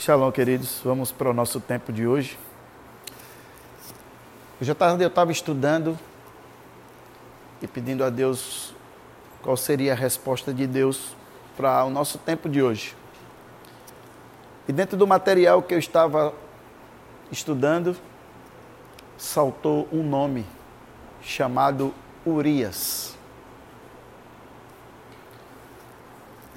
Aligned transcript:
Shalom, 0.00 0.30
queridos. 0.30 0.80
Vamos 0.84 1.10
para 1.10 1.28
o 1.28 1.34
nosso 1.34 1.60
tempo 1.60 1.92
de 1.92 2.06
hoje. 2.06 2.38
Hoje 4.60 4.70
à 4.70 4.74
tarde 4.74 5.02
eu 5.02 5.08
estava 5.08 5.32
estudando 5.32 5.98
e 7.60 7.66
pedindo 7.66 8.04
a 8.04 8.08
Deus 8.08 8.72
qual 9.42 9.56
seria 9.56 9.94
a 9.94 9.96
resposta 9.96 10.54
de 10.54 10.68
Deus 10.68 11.16
para 11.56 11.84
o 11.84 11.90
nosso 11.90 12.16
tempo 12.16 12.48
de 12.48 12.62
hoje. 12.62 12.94
E 14.68 14.72
dentro 14.72 14.96
do 14.96 15.04
material 15.04 15.60
que 15.62 15.74
eu 15.74 15.80
estava 15.80 16.32
estudando, 17.32 17.96
saltou 19.16 19.88
um 19.90 20.04
nome 20.04 20.46
chamado 21.20 21.92
Urias. 22.24 23.17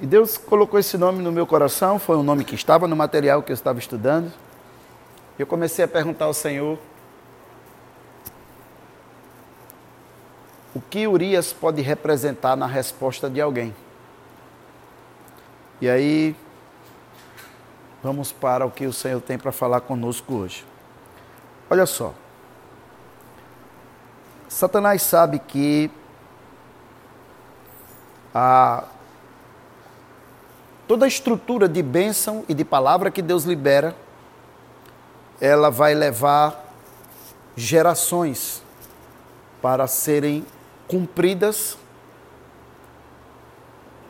E 0.01 0.07
Deus 0.07 0.35
colocou 0.35 0.79
esse 0.79 0.97
nome 0.97 1.21
no 1.21 1.31
meu 1.31 1.45
coração, 1.45 1.99
foi 1.99 2.17
um 2.17 2.23
nome 2.23 2.43
que 2.43 2.55
estava 2.55 2.87
no 2.87 2.95
material 2.95 3.43
que 3.43 3.51
eu 3.51 3.53
estava 3.53 3.77
estudando. 3.77 4.33
Eu 5.37 5.45
comecei 5.45 5.85
a 5.85 5.87
perguntar 5.87 6.25
ao 6.25 6.33
Senhor 6.33 6.79
o 10.73 10.81
que 10.81 11.07
Urias 11.07 11.53
pode 11.53 11.83
representar 11.83 12.55
na 12.55 12.65
resposta 12.65 13.29
de 13.29 13.39
alguém. 13.39 13.75
E 15.79 15.87
aí, 15.87 16.35
vamos 18.01 18.31
para 18.31 18.65
o 18.65 18.71
que 18.71 18.87
o 18.87 18.93
Senhor 18.93 19.21
tem 19.21 19.37
para 19.37 19.51
falar 19.51 19.81
conosco 19.81 20.33
hoje. 20.33 20.65
Olha 21.69 21.85
só. 21.85 22.11
Satanás 24.49 25.03
sabe 25.03 25.37
que 25.37 25.91
a 28.33 28.85
toda 30.91 31.05
a 31.05 31.07
estrutura 31.07 31.69
de 31.69 31.81
bênção 31.81 32.43
e 32.49 32.53
de 32.53 32.65
palavra 32.65 33.09
que 33.09 33.21
Deus 33.21 33.45
libera, 33.45 33.95
ela 35.39 35.69
vai 35.69 35.93
levar 35.93 36.65
gerações 37.55 38.61
para 39.61 39.87
serem 39.87 40.45
cumpridas 40.89 41.77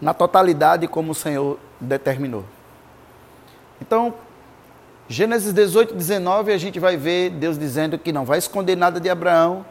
na 0.02 0.12
totalidade 0.12 0.88
como 0.88 1.12
o 1.12 1.14
Senhor 1.14 1.60
determinou. 1.80 2.46
Então, 3.80 4.16
Gênesis 5.08 5.54
18, 5.54 5.94
19, 5.94 6.52
a 6.52 6.58
gente 6.58 6.80
vai 6.80 6.98
ver 6.98 7.30
Deus 7.30 7.60
dizendo 7.60 8.00
que 8.00 8.12
não 8.12 8.26
vai 8.26 8.40
esconder 8.40 8.76
nada 8.76 9.00
de 9.00 9.08
Abraão, 9.08 9.64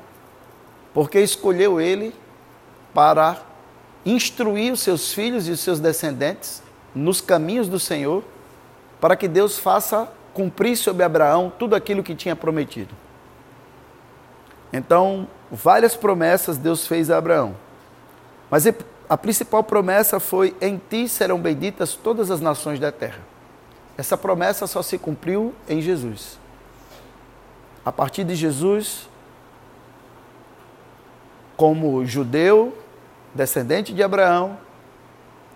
porque 0.95 1.19
escolheu 1.19 1.81
ele 1.81 2.15
para 2.95 3.37
instruir 4.07 4.73
os 4.73 4.79
seus 4.79 5.13
filhos 5.13 5.49
e 5.49 5.51
os 5.51 5.59
seus 5.59 5.81
descendentes 5.81 6.70
nos 6.95 7.21
caminhos 7.21 7.69
do 7.69 7.79
Senhor, 7.79 8.23
para 9.01 9.17
que 9.17 9.29
Deus 9.29 9.59
faça 9.59 10.09
cumprir 10.35 10.77
sobre 10.77 11.03
Abraão 11.03 11.53
tudo 11.59 11.75
aquilo 11.75 12.03
que 12.03 12.15
tinha 12.15 12.37
prometido. 12.37 12.95
Então, 14.73 15.27
várias 15.51 15.97
promessas 15.97 16.57
Deus 16.57 16.87
fez 16.87 17.11
a 17.11 17.19
Abraão. 17.19 17.57
Mas 18.51 18.65
a 19.09 19.17
principal 19.17 19.65
promessa 19.65 20.21
foi: 20.21 20.57
Em 20.61 20.81
ti 20.89 21.09
serão 21.09 21.39
benditas 21.41 21.95
todas 21.95 22.31
as 22.31 22.41
nações 22.41 22.79
da 22.79 22.93
terra. 22.93 23.21
Essa 23.97 24.17
promessa 24.17 24.67
só 24.67 24.83
se 24.83 24.97
cumpriu 24.97 25.55
em 25.69 25.81
Jesus. 25.81 26.39
A 27.85 27.91
partir 27.91 28.25
de 28.25 28.35
Jesus, 28.35 29.09
como 31.57 32.05
judeu, 32.07 32.77
descendente 33.35 33.93
de 33.93 34.03
Abraão, 34.03 34.59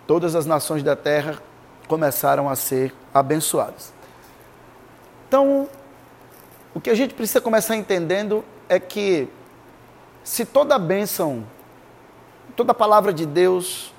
todas 0.07 0.35
as 0.35 0.47
nações 0.47 0.83
da 0.83 0.97
terra 0.97 1.39
começaram 1.87 2.49
a 2.49 2.57
ser 2.57 2.95
abençoadas. 3.13 3.93
Então, 5.29 5.69
o 6.75 6.81
que 6.81 6.91
a 6.91 6.95
gente 6.95 7.15
precisa 7.15 7.41
começar 7.41 7.77
entendendo 7.77 8.45
é 8.69 8.79
que 8.79 9.29
se 10.23 10.45
toda 10.45 10.79
bênção, 10.79 11.45
toda 12.57 12.73
palavra 12.73 13.13
de 13.13 13.27
Deus, 13.27 13.93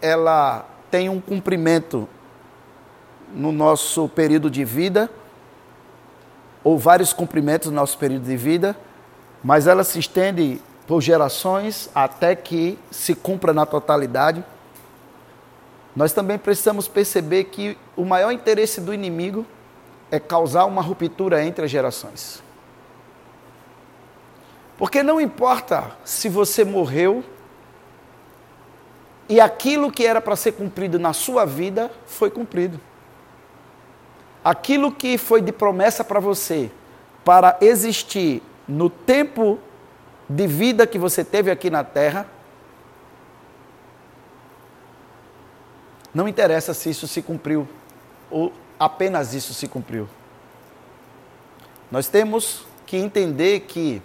ela 0.00 0.66
tem 0.90 1.08
um 1.08 1.20
cumprimento 1.20 2.08
no 3.34 3.50
nosso 3.50 4.08
período 4.08 4.50
de 4.50 4.64
vida, 4.64 5.10
ou 6.62 6.78
vários 6.78 7.12
cumprimentos 7.12 7.70
no 7.70 7.74
nosso 7.74 7.98
período 7.98 8.24
de 8.24 8.36
vida, 8.36 8.76
mas 9.42 9.66
ela 9.66 9.82
se 9.82 9.98
estende 9.98 10.60
por 10.86 11.00
gerações 11.00 11.88
até 11.94 12.36
que 12.36 12.78
se 12.90 13.14
cumpra 13.14 13.52
na 13.52 13.64
totalidade 13.64 14.44
nós 15.94 16.12
também 16.12 16.38
precisamos 16.38 16.88
perceber 16.88 17.44
que 17.44 17.76
o 17.96 18.04
maior 18.04 18.32
interesse 18.32 18.80
do 18.80 18.94
inimigo 18.94 19.46
é 20.10 20.18
causar 20.18 20.64
uma 20.64 20.80
ruptura 20.80 21.44
entre 21.44 21.64
as 21.64 21.70
gerações. 21.70 22.42
Porque 24.78 25.02
não 25.02 25.20
importa 25.20 25.92
se 26.04 26.28
você 26.28 26.64
morreu 26.64 27.22
e 29.28 29.40
aquilo 29.40 29.92
que 29.92 30.04
era 30.04 30.20
para 30.20 30.34
ser 30.34 30.52
cumprido 30.52 30.98
na 30.98 31.12
sua 31.12 31.44
vida 31.44 31.90
foi 32.06 32.30
cumprido. 32.30 32.80
Aquilo 34.44 34.90
que 34.90 35.16
foi 35.16 35.40
de 35.40 35.52
promessa 35.52 36.02
para 36.02 36.18
você, 36.18 36.70
para 37.24 37.56
existir 37.60 38.42
no 38.66 38.90
tempo 38.90 39.58
de 40.28 40.46
vida 40.46 40.86
que 40.86 40.98
você 40.98 41.24
teve 41.24 41.50
aqui 41.50 41.70
na 41.70 41.84
terra, 41.84 42.26
Não 46.14 46.28
interessa 46.28 46.74
se 46.74 46.90
isso 46.90 47.08
se 47.08 47.22
cumpriu 47.22 47.66
ou 48.30 48.52
apenas 48.78 49.34
isso 49.34 49.54
se 49.54 49.66
cumpriu. 49.68 50.08
Nós 51.90 52.08
temos 52.08 52.66
que 52.86 52.96
entender 52.96 53.60
que 53.60 54.02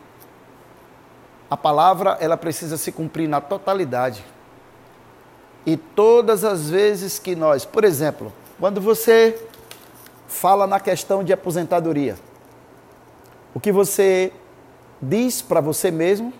a 1.50 1.58
palavra 1.58 2.18
ela 2.20 2.38
precisa 2.38 2.78
se 2.78 2.92
cumprir 2.92 3.28
na 3.28 3.40
totalidade. 3.40 4.24
E 5.66 5.76
todas 5.76 6.44
as 6.44 6.70
vezes 6.70 7.20
que 7.20 7.36
nós, 7.36 7.66
por 7.66 7.84
exemplo, 7.84 8.32
quando 8.60 8.80
você 8.80 9.42
fala 10.28 10.68
na 10.68 10.80
questão 10.80 11.24
de 11.24 11.34
aposentadoria, 11.34 12.18
o 13.54 13.60
que 13.60 13.72
você 13.72 14.32
diz 15.02 15.42
para 15.42 15.62
você 15.62 15.90
mesmo 15.90 16.34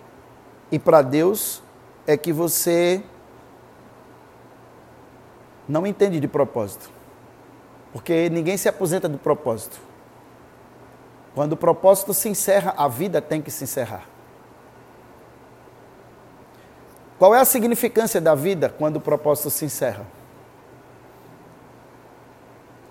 e 0.70 0.78
para 0.78 1.02
Deus 1.02 1.62
é 2.06 2.16
que 2.16 2.32
você 2.32 3.02
não 5.68 5.86
entende 5.86 6.18
de 6.18 6.26
propósito. 6.26 6.90
Porque 7.92 8.30
ninguém 8.30 8.56
se 8.56 8.68
aposenta 8.68 9.08
do 9.08 9.18
propósito. 9.18 9.78
Quando 11.34 11.52
o 11.52 11.56
propósito 11.56 12.14
se 12.14 12.28
encerra, 12.28 12.74
a 12.76 12.88
vida 12.88 13.20
tem 13.20 13.42
que 13.42 13.50
se 13.50 13.64
encerrar. 13.64 14.06
Qual 17.18 17.34
é 17.34 17.40
a 17.40 17.44
significância 17.44 18.20
da 18.20 18.34
vida 18.34 18.68
quando 18.68 18.96
o 18.96 19.00
propósito 19.00 19.50
se 19.50 19.64
encerra? 19.64 20.06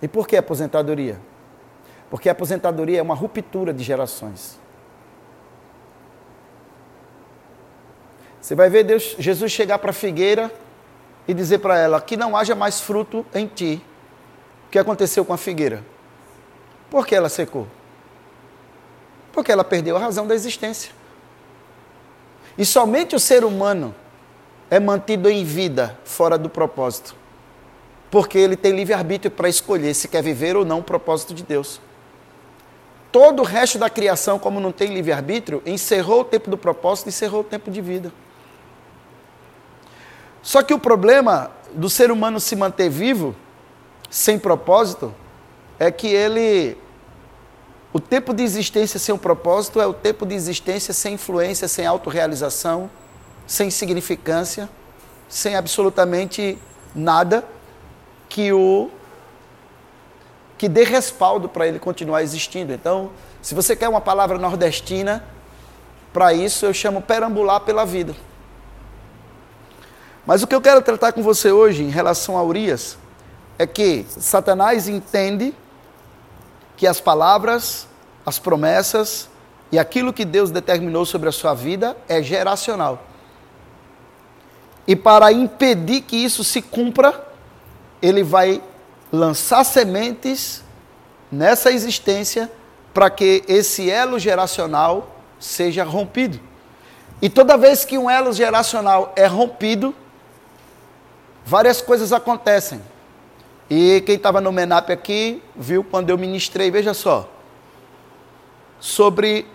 E 0.02 0.08
por 0.08 0.28
que 0.28 0.38
aposentadoria? 0.38 1.20
Porque 2.10 2.30
a 2.30 2.32
aposentadoria 2.32 3.00
é 3.00 3.02
uma 3.02 3.16
ruptura 3.16 3.74
de 3.74 3.84
gerações. 3.84 4.60
Você 8.40 8.56
vai 8.56 8.70
ver 8.70 8.84
Deus, 8.84 9.16
Jesus 9.18 9.52
chegar 9.52 9.80
para 9.80 9.90
a 9.90 9.94
figueira 9.94 10.52
e 11.28 11.34
dizer 11.34 11.60
para 11.60 11.78
ela 11.78 12.00
que 12.00 12.16
não 12.16 12.36
haja 12.36 12.56
mais 12.56 12.80
fruto 12.80 13.26
em 13.34 13.48
ti. 13.48 13.82
O 14.68 14.70
que 14.70 14.80
aconteceu 14.80 15.26
com 15.26 15.34
a 15.34 15.38
figueira? 15.38 15.84
Por 16.90 17.06
que 17.06 17.16
ela 17.16 17.30
secou? 17.30 17.68
Porque 19.32 19.52
ela 19.52 19.64
perdeu 19.64 19.96
a 19.98 20.00
razão 20.00 20.26
da 20.26 20.34
existência. 20.34 20.92
E 22.58 22.66
somente 22.66 23.16
o 23.16 23.20
ser 23.20 23.44
humano 23.44 23.94
é 24.70 24.80
mantido 24.80 25.30
em 25.30 25.44
vida 25.44 25.98
fora 26.04 26.38
do 26.38 26.50
propósito. 26.50 27.16
Porque 28.10 28.38
ele 28.38 28.56
tem 28.56 28.74
livre-arbítrio 28.74 29.30
para 29.30 29.50
escolher 29.50 29.94
se 29.94 30.08
quer 30.08 30.24
viver 30.24 30.56
ou 30.56 30.66
não 30.66 30.80
o 30.80 30.84
propósito 30.84 31.34
de 31.34 31.44
Deus. 31.44 31.80
Todo 33.12 33.42
o 33.42 33.46
resto 33.46 33.78
da 33.78 33.90
criação, 33.90 34.40
como 34.40 34.60
não 34.60 34.72
tem 34.72 34.94
livre-arbítrio, 34.94 35.62
encerrou 35.66 36.22
o 36.22 36.26
tempo 36.26 36.50
do 36.50 36.58
propósito 36.58 37.08
e 37.08 37.10
encerrou 37.10 37.42
o 37.42 37.44
tempo 37.44 37.70
de 37.70 37.82
vida. 37.82 38.12
Só 40.48 40.64
que 40.64 40.74
o 40.74 40.80
problema 40.80 41.52
do 41.74 41.90
ser 41.90 42.10
humano 42.10 42.40
se 42.40 42.56
manter 42.56 42.90
vivo, 42.90 43.36
sem 44.10 44.40
propósito, 44.40 45.14
é 45.78 45.92
que 45.92 46.08
ele. 46.08 46.78
O 47.92 48.00
tempo 48.00 48.34
de 48.34 48.44
existência 48.44 48.98
sem 48.98 49.14
um 49.14 49.18
propósito 49.18 49.82
é 49.82 49.86
o 49.86 49.94
tempo 49.94 50.26
de 50.26 50.34
existência 50.34 50.94
sem 50.94 51.16
influência, 51.16 51.68
sem 51.68 51.86
autorrealização, 51.86 52.90
sem 53.46 53.70
significância, 53.70 54.70
sem 55.28 55.54
absolutamente 55.54 56.58
nada 56.96 57.44
que 58.30 58.54
o 58.54 58.90
que 60.58 60.70
dê 60.70 60.86
respaldo 60.86 61.50
para 61.50 61.68
ele 61.68 61.78
continuar 61.78 62.24
existindo. 62.24 62.72
Então, 62.72 63.12
se 63.42 63.54
você 63.54 63.76
quer 63.76 63.90
uma 63.90 64.00
palavra 64.00 64.38
nordestina, 64.38 65.26
para 66.14 66.34
isso 66.34 66.66
eu 66.66 66.74
chamo 66.74 67.02
perambular 67.02 67.60
pela 67.60 67.86
vida. 67.86 68.16
Mas 70.28 70.44
o 70.44 70.48
que 70.48 70.54
eu 70.54 70.60
quero 70.60 70.82
tratar 70.82 71.14
com 71.14 71.24
você 71.24 71.54
hoje 71.54 71.82
em 71.84 71.90
relação 71.90 72.38
a 72.38 72.44
Urias 72.44 72.98
é 73.58 73.66
que 73.66 74.06
Satanás 74.10 74.90
entende 74.90 75.56
que 76.76 76.86
as 76.86 77.00
palavras, 77.00 77.88
as 78.26 78.38
promessas 78.38 79.30
e 79.72 79.80
aquilo 79.80 80.12
que 80.12 80.26
Deus 80.26 80.52
determinou 80.52 81.06
sobre 81.06 81.30
a 81.30 81.32
sua 81.32 81.54
vida 81.54 81.96
é 82.10 82.22
geracional. 82.22 83.08
E 84.86 84.98
para 84.98 85.32
impedir 85.32 86.02
que 86.02 86.18
isso 86.18 86.44
se 86.44 86.62
cumpra, 86.62 87.26
ele 88.02 88.22
vai 88.22 88.62
lançar 89.10 89.64
sementes 89.64 90.62
nessa 91.32 91.72
existência 91.72 92.52
para 92.94 93.10
que 93.10 93.46
esse 93.48 93.90
elo 93.90 94.20
geracional 94.20 95.10
seja 95.40 95.86
rompido. 95.86 96.38
E 97.22 97.30
toda 97.30 97.58
vez 97.58 97.86
que 97.86 97.98
um 97.98 98.10
elo 98.10 98.34
geracional 98.34 99.14
é 99.16 99.26
rompido, 99.26 99.96
várias 101.48 101.82
coisas 101.82 102.12
acontecem. 102.12 102.82
E 103.70 104.02
quem 104.06 104.16
estava 104.16 104.42
no 104.42 104.52
MENAP 104.52 104.92
aqui 104.92 105.42
viu 105.56 105.82
quando 105.82 106.10
eu 106.10 106.18
ministrei, 106.18 106.70
veja 106.70 106.94
só, 106.94 107.30
sobre 108.82 109.48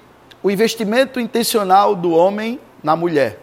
o 0.43 0.51
investimento 0.51 1.21
intencional 1.21 1.95
do 1.95 2.13
homem 2.13 2.59
na 2.83 2.97
mulher. 2.97 3.39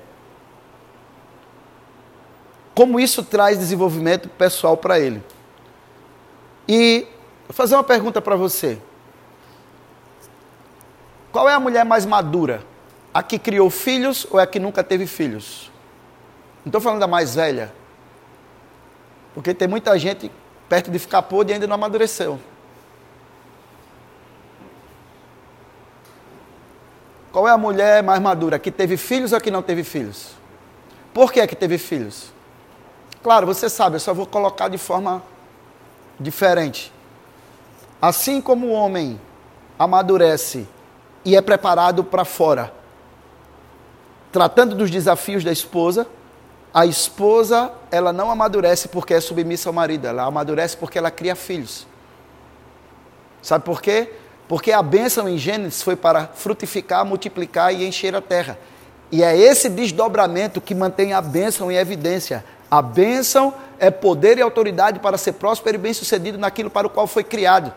Como 2.74 3.00
isso 3.00 3.24
traz 3.24 3.60
desenvolvimento 3.60 4.28
pessoal 4.30 4.75
para 4.75 5.00
ele. 5.00 5.24
E 6.68 7.06
vou 7.48 7.54
fazer 7.54 7.75
uma 7.75 7.84
pergunta 7.84 8.19
para 8.19 8.36
você. 8.36 8.80
Qual 11.31 11.48
é 11.48 11.54
a 11.54 11.60
mulher 11.60 11.86
mais 11.86 12.04
madura? 12.04 12.63
A 13.13 13.22
que 13.22 13.38
criou 13.38 13.69
filhos 13.69 14.25
ou 14.31 14.40
é 14.40 14.44
a 14.44 14.48
que 14.48 14.60
nunca 14.60 14.84
teve 14.84 15.06
filhos? 15.06 15.72
Não 16.66 16.69
estou 16.69 16.81
falando 16.81 17.00
da 17.00 17.07
mais 17.07 17.36
velha. 17.36 17.79
Porque 19.34 19.54
tem 19.54 19.68
muita 19.68 19.98
gente 19.98 20.31
perto 20.68 20.92
de 20.92 21.00
ficar 21.00 21.22
podre 21.24 21.52
e 21.52 21.56
ainda 21.56 21.68
não 21.68 21.76
amadureceu. 21.76 22.40
Qual 27.31 27.48
é 27.48 27.52
a 27.52 27.58
mulher 27.58 28.02
mais 28.04 28.20
madura? 28.22 28.58
Que 28.58 28.72
teve 28.72 28.98
filhos 28.98 29.31
ou 29.31 29.40
que 29.40 29.52
não 29.52 29.62
teve 29.62 29.84
filhos? 29.84 30.31
Por 31.14 31.31
que 31.31 31.40
é 31.40 31.48
que 31.48 31.56
teve 31.56 31.78
filhos? 31.78 32.31
Claro, 33.22 33.46
você 33.46 33.70
sabe, 33.70 33.98
eu 33.98 34.00
só 34.00 34.14
vou 34.14 34.26
colocar 34.26 34.68
de 34.70 34.78
forma 34.78 35.22
diferente. 36.20 36.92
Assim 38.02 38.42
como 38.42 38.68
o 38.68 38.72
homem 38.72 39.20
amadurece 39.78 40.68
e 41.24 41.36
é 41.36 41.42
preparado 41.42 42.04
para 42.04 42.24
fora, 42.24 42.74
tratando 44.32 44.75
dos 44.75 44.90
desafios 44.90 45.44
da 45.44 45.52
esposa, 45.52 46.08
a 46.74 46.86
esposa, 46.86 47.71
ela 47.89 48.13
não 48.13 48.30
amadurece 48.30 48.88
porque 48.88 49.13
é 49.13 49.19
submissa 49.19 49.69
ao 49.69 49.74
marido, 49.74 50.06
ela 50.07 50.24
amadurece 50.24 50.77
porque 50.77 50.98
ela 50.98 51.10
cria 51.10 51.36
filhos. 51.36 51.88
Sabe 53.42 53.66
por 53.66 53.81
quê? 53.81 54.12
Porque 54.48 54.71
a 54.71 54.81
bênção 54.81 55.27
em 55.27 55.38
Gênesis 55.38 55.81
foi 55.81 55.95
para 55.95 56.27
frutificar, 56.27 57.06
multiplicar 57.06 57.74
e 57.74 57.86
encher 57.88 58.16
a 58.16 58.21
terra. 58.21 58.57
E 59.12 59.24
é 59.24 59.36
esse 59.36 59.69
desdobramento 59.69 60.62
que 60.62 60.75
mantém 60.75 61.13
a 61.13 61.21
bênção 61.21 61.71
em 61.71 61.75
evidência. 61.75 62.44
A 62.69 62.81
bênção 62.81 63.54
é 63.80 63.89
poder 63.89 64.38
e 64.38 64.42
autoridade 64.42 65.00
para 65.00 65.18
ser 65.18 65.33
próspero 65.33 65.75
e 65.75 65.80
bem-sucedido 65.80 66.38
naquilo 66.38 66.69
para 66.69 66.86
o 66.86 66.89
qual 66.89 67.07
foi 67.07 67.24
criado. 67.24 67.74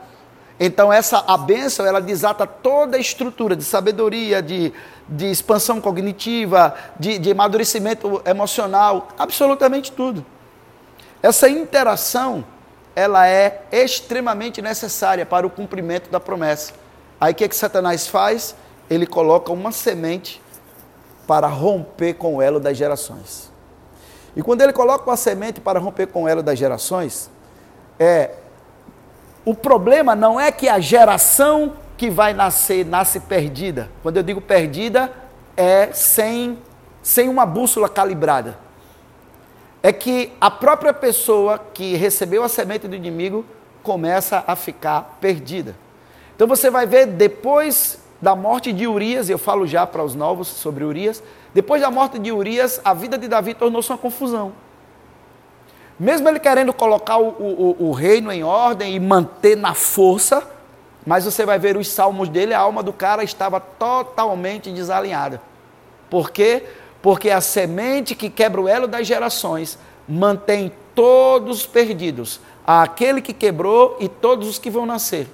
Então 0.64 0.92
essa 0.92 1.24
a 1.26 1.36
bênção, 1.36 1.84
ela 1.84 2.00
desata 2.00 2.46
toda 2.46 2.96
a 2.96 3.00
estrutura 3.00 3.56
de 3.56 3.64
sabedoria, 3.64 4.40
de, 4.40 4.72
de 5.08 5.28
expansão 5.28 5.80
cognitiva, 5.80 6.72
de, 7.00 7.18
de 7.18 7.32
amadurecimento 7.32 8.22
emocional, 8.24 9.08
absolutamente 9.18 9.90
tudo. 9.90 10.24
Essa 11.20 11.48
interação, 11.48 12.44
ela 12.94 13.26
é 13.26 13.64
extremamente 13.72 14.62
necessária 14.62 15.26
para 15.26 15.44
o 15.44 15.50
cumprimento 15.50 16.08
da 16.08 16.20
promessa. 16.20 16.74
Aí 17.20 17.32
o 17.32 17.34
que, 17.34 17.42
é 17.42 17.48
que 17.48 17.56
Satanás 17.56 18.06
faz? 18.06 18.54
Ele 18.88 19.04
coloca 19.04 19.50
uma 19.50 19.72
semente 19.72 20.40
para 21.26 21.48
romper 21.48 22.14
com 22.14 22.36
o 22.36 22.42
elo 22.42 22.60
das 22.60 22.76
gerações. 22.76 23.50
E 24.36 24.42
quando 24.44 24.60
ele 24.60 24.72
coloca 24.72 25.10
uma 25.10 25.16
semente 25.16 25.60
para 25.60 25.80
romper 25.80 26.06
com 26.06 26.22
o 26.22 26.28
elo 26.28 26.40
das 26.40 26.56
gerações, 26.56 27.28
é 27.98 28.30
o 29.44 29.54
problema 29.54 30.14
não 30.14 30.38
é 30.38 30.52
que 30.52 30.68
a 30.68 30.78
geração 30.78 31.74
que 31.96 32.10
vai 32.10 32.32
nascer 32.32 32.84
nasce 32.84 33.20
perdida. 33.20 33.90
Quando 34.02 34.16
eu 34.16 34.22
digo 34.22 34.40
perdida, 34.40 35.12
é 35.56 35.92
sem, 35.92 36.58
sem 37.02 37.28
uma 37.28 37.44
bússola 37.44 37.88
calibrada. 37.88 38.58
É 39.82 39.92
que 39.92 40.32
a 40.40 40.50
própria 40.50 40.92
pessoa 40.92 41.58
que 41.58 41.94
recebeu 41.96 42.44
a 42.44 42.48
semente 42.48 42.86
do 42.86 42.94
inimigo 42.94 43.44
começa 43.82 44.44
a 44.46 44.54
ficar 44.54 45.18
perdida. 45.20 45.74
Então 46.36 46.46
você 46.46 46.70
vai 46.70 46.86
ver 46.86 47.06
depois 47.06 47.98
da 48.20 48.36
morte 48.36 48.72
de 48.72 48.86
Urias, 48.86 49.28
eu 49.28 49.38
falo 49.38 49.66
já 49.66 49.84
para 49.84 50.04
os 50.04 50.14
novos 50.14 50.46
sobre 50.46 50.84
Urias, 50.84 51.20
depois 51.52 51.82
da 51.82 51.90
morte 51.90 52.20
de 52.20 52.30
Urias, 52.30 52.80
a 52.84 52.94
vida 52.94 53.18
de 53.18 53.26
Davi 53.26 53.52
tornou-se 53.52 53.90
uma 53.90 53.98
confusão. 53.98 54.52
Mesmo 55.98 56.28
ele 56.28 56.40
querendo 56.40 56.72
colocar 56.72 57.18
o, 57.18 57.28
o, 57.28 57.88
o, 57.88 57.92
reino 57.92 58.32
em 58.32 58.42
ordem 58.42 58.94
e 58.94 59.00
manter 59.00 59.56
na 59.56 59.74
força, 59.74 60.42
mas 61.06 61.24
você 61.24 61.44
vai 61.44 61.58
ver 61.58 61.76
os 61.76 61.88
salmos 61.88 62.28
dele, 62.28 62.54
a 62.54 62.60
alma 62.60 62.82
do 62.82 62.92
cara 62.92 63.22
estava 63.22 63.60
totalmente 63.60 64.70
desalinhada. 64.70 65.40
Por 66.08 66.30
quê? 66.30 66.64
Porque 67.00 67.30
a 67.30 67.40
semente 67.40 68.14
que 68.14 68.30
quebra 68.30 68.60
o 68.60 68.68
elo 68.68 68.86
das 68.86 69.06
gerações 69.06 69.78
mantém 70.08 70.72
todos 70.94 71.66
perdidos, 71.66 72.40
aquele 72.66 73.20
que 73.20 73.32
quebrou 73.32 73.96
e 74.00 74.08
todos 74.08 74.48
os 74.48 74.58
que 74.58 74.70
vão 74.70 74.86
nascer. 74.86 75.28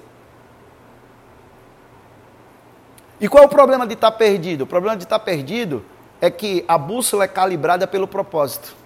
E 3.20 3.28
qual 3.28 3.43
é 3.43 3.46
o 3.46 3.50
problema 3.50 3.87
de 3.87 3.94
estar 3.94 4.12
perdido? 4.12 4.62
O 4.62 4.66
problema 4.66 4.96
de 4.96 5.04
estar 5.04 5.19
perdido 5.19 5.84
é 6.20 6.31
que 6.31 6.64
a 6.69 6.78
bússola 6.78 7.25
é 7.25 7.28
calibrada 7.28 7.87
pelo 7.87 8.06
propósito. 8.06 8.77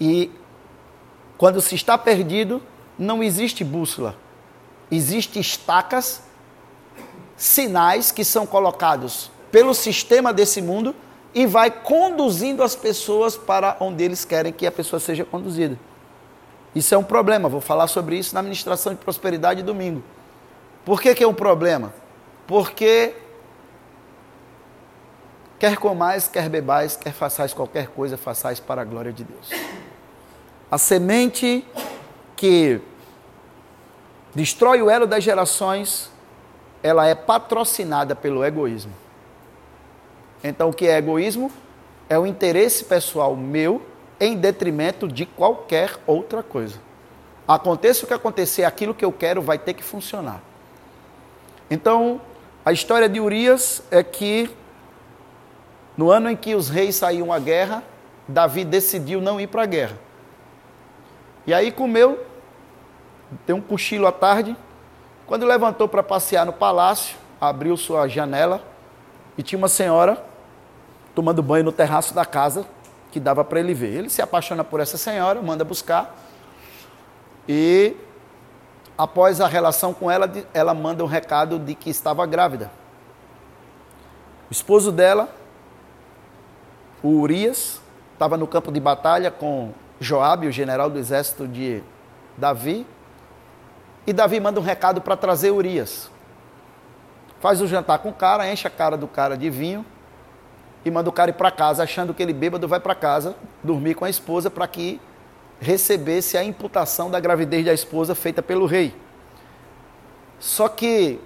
E 0.00 0.30
quando 1.36 1.60
se 1.60 1.74
está 1.74 1.98
perdido, 1.98 2.62
não 2.98 3.22
existe 3.22 3.62
bússola. 3.62 4.16
Existem 4.90 5.40
estacas, 5.40 6.22
sinais 7.36 8.10
que 8.10 8.24
são 8.24 8.46
colocados 8.46 9.30
pelo 9.50 9.74
sistema 9.74 10.32
desse 10.32 10.60
mundo 10.60 10.94
e 11.34 11.46
vai 11.46 11.70
conduzindo 11.70 12.62
as 12.62 12.74
pessoas 12.74 13.36
para 13.36 13.76
onde 13.80 14.02
eles 14.02 14.24
querem 14.24 14.52
que 14.52 14.66
a 14.66 14.72
pessoa 14.72 14.98
seja 14.98 15.24
conduzida. 15.24 15.78
Isso 16.74 16.94
é 16.94 16.98
um 16.98 17.04
problema, 17.04 17.48
vou 17.48 17.60
falar 17.60 17.86
sobre 17.88 18.16
isso 18.16 18.34
na 18.34 18.42
ministração 18.42 18.92
de 18.92 18.98
prosperidade 19.00 19.62
domingo. 19.62 20.02
Por 20.84 21.00
que, 21.00 21.14
que 21.14 21.24
é 21.24 21.26
um 21.26 21.34
problema? 21.34 21.92
Porque 22.46 23.14
quer 25.58 25.76
comais, 25.76 26.28
quer 26.28 26.48
bebais, 26.48 26.96
quer 26.96 27.12
façais 27.12 27.52
qualquer 27.52 27.88
coisa, 27.88 28.16
façais 28.16 28.60
para 28.60 28.82
a 28.82 28.84
glória 28.84 29.12
de 29.12 29.24
Deus. 29.24 29.50
A 30.70 30.78
semente 30.78 31.64
que 32.36 32.80
destrói 34.34 34.80
o 34.80 34.88
elo 34.88 35.06
das 35.06 35.24
gerações, 35.24 36.10
ela 36.82 37.06
é 37.06 37.14
patrocinada 37.14 38.14
pelo 38.14 38.44
egoísmo. 38.44 38.92
Então, 40.44 40.68
o 40.68 40.72
que 40.72 40.86
é 40.86 40.96
egoísmo? 40.96 41.50
É 42.08 42.18
o 42.18 42.24
interesse 42.24 42.84
pessoal 42.84 43.34
meu 43.34 43.82
em 44.20 44.36
detrimento 44.36 45.08
de 45.08 45.26
qualquer 45.26 45.96
outra 46.06 46.42
coisa. 46.42 46.78
Aconteça 47.48 48.04
o 48.04 48.06
que 48.06 48.14
acontecer, 48.14 48.64
aquilo 48.64 48.94
que 48.94 49.04
eu 49.04 49.10
quero 49.10 49.42
vai 49.42 49.58
ter 49.58 49.74
que 49.74 49.82
funcionar. 49.82 50.40
Então, 51.68 52.20
a 52.64 52.72
história 52.72 53.08
de 53.08 53.18
Urias 53.18 53.82
é 53.90 54.02
que, 54.02 54.48
no 55.96 56.10
ano 56.10 56.30
em 56.30 56.36
que 56.36 56.54
os 56.54 56.68
reis 56.68 56.94
saíam 56.94 57.32
à 57.32 57.38
guerra, 57.38 57.82
Davi 58.28 58.64
decidiu 58.64 59.20
não 59.20 59.40
ir 59.40 59.48
para 59.48 59.62
a 59.62 59.66
guerra. 59.66 60.09
E 61.50 61.52
aí 61.52 61.72
comeu, 61.72 62.24
deu 63.44 63.56
um 63.56 63.60
cochilo 63.60 64.06
à 64.06 64.12
tarde. 64.12 64.56
Quando 65.26 65.44
levantou 65.44 65.88
para 65.88 66.00
passear 66.00 66.46
no 66.46 66.52
palácio, 66.52 67.16
abriu 67.40 67.76
sua 67.76 68.06
janela 68.06 68.62
e 69.36 69.42
tinha 69.42 69.58
uma 69.58 69.66
senhora 69.66 70.24
tomando 71.12 71.42
banho 71.42 71.64
no 71.64 71.72
terraço 71.72 72.14
da 72.14 72.24
casa 72.24 72.64
que 73.10 73.18
dava 73.18 73.44
para 73.44 73.58
ele 73.58 73.74
ver. 73.74 73.88
Ele 73.96 74.08
se 74.08 74.22
apaixona 74.22 74.62
por 74.62 74.78
essa 74.78 74.96
senhora, 74.96 75.42
manda 75.42 75.64
buscar 75.64 76.16
e 77.48 77.96
após 78.96 79.40
a 79.40 79.48
relação 79.48 79.92
com 79.92 80.08
ela, 80.08 80.30
ela 80.54 80.72
manda 80.72 81.02
um 81.02 81.08
recado 81.08 81.58
de 81.58 81.74
que 81.74 81.90
estava 81.90 82.24
grávida. 82.26 82.70
O 84.48 84.52
esposo 84.52 84.92
dela, 84.92 85.28
o 87.02 87.08
Urias, 87.08 87.80
estava 88.12 88.36
no 88.36 88.46
campo 88.46 88.70
de 88.70 88.78
batalha 88.78 89.32
com 89.32 89.72
Joabe, 90.00 90.46
o 90.48 90.52
general 90.52 90.88
do 90.88 90.98
exército 90.98 91.46
de 91.46 91.82
Davi, 92.36 92.86
e 94.06 94.12
Davi 94.12 94.40
manda 94.40 94.58
um 94.58 94.62
recado 94.62 95.00
para 95.00 95.14
trazer 95.16 95.50
Urias. 95.50 96.10
Faz 97.38 97.60
o 97.60 97.66
jantar 97.66 97.98
com 97.98 98.08
o 98.08 98.12
cara, 98.12 98.50
enche 98.50 98.66
a 98.66 98.70
cara 98.70 98.96
do 98.96 99.06
cara 99.06 99.36
de 99.36 99.50
vinho 99.50 99.84
e 100.84 100.90
manda 100.90 101.08
o 101.08 101.12
cara 101.12 101.30
ir 101.30 101.34
para 101.34 101.50
casa, 101.50 101.82
achando 101.82 102.14
que 102.14 102.22
ele 102.22 102.32
bêbado 102.32 102.66
vai 102.66 102.80
para 102.80 102.94
casa 102.94 103.36
dormir 103.62 103.94
com 103.94 104.04
a 104.04 104.10
esposa 104.10 104.50
para 104.50 104.66
que 104.66 105.00
recebesse 105.60 106.38
a 106.38 106.42
imputação 106.42 107.10
da 107.10 107.20
gravidez 107.20 107.64
da 107.64 107.72
esposa 107.72 108.14
feita 108.14 108.42
pelo 108.42 108.64
rei. 108.64 108.94
Só 110.38 110.68
que 110.68 111.20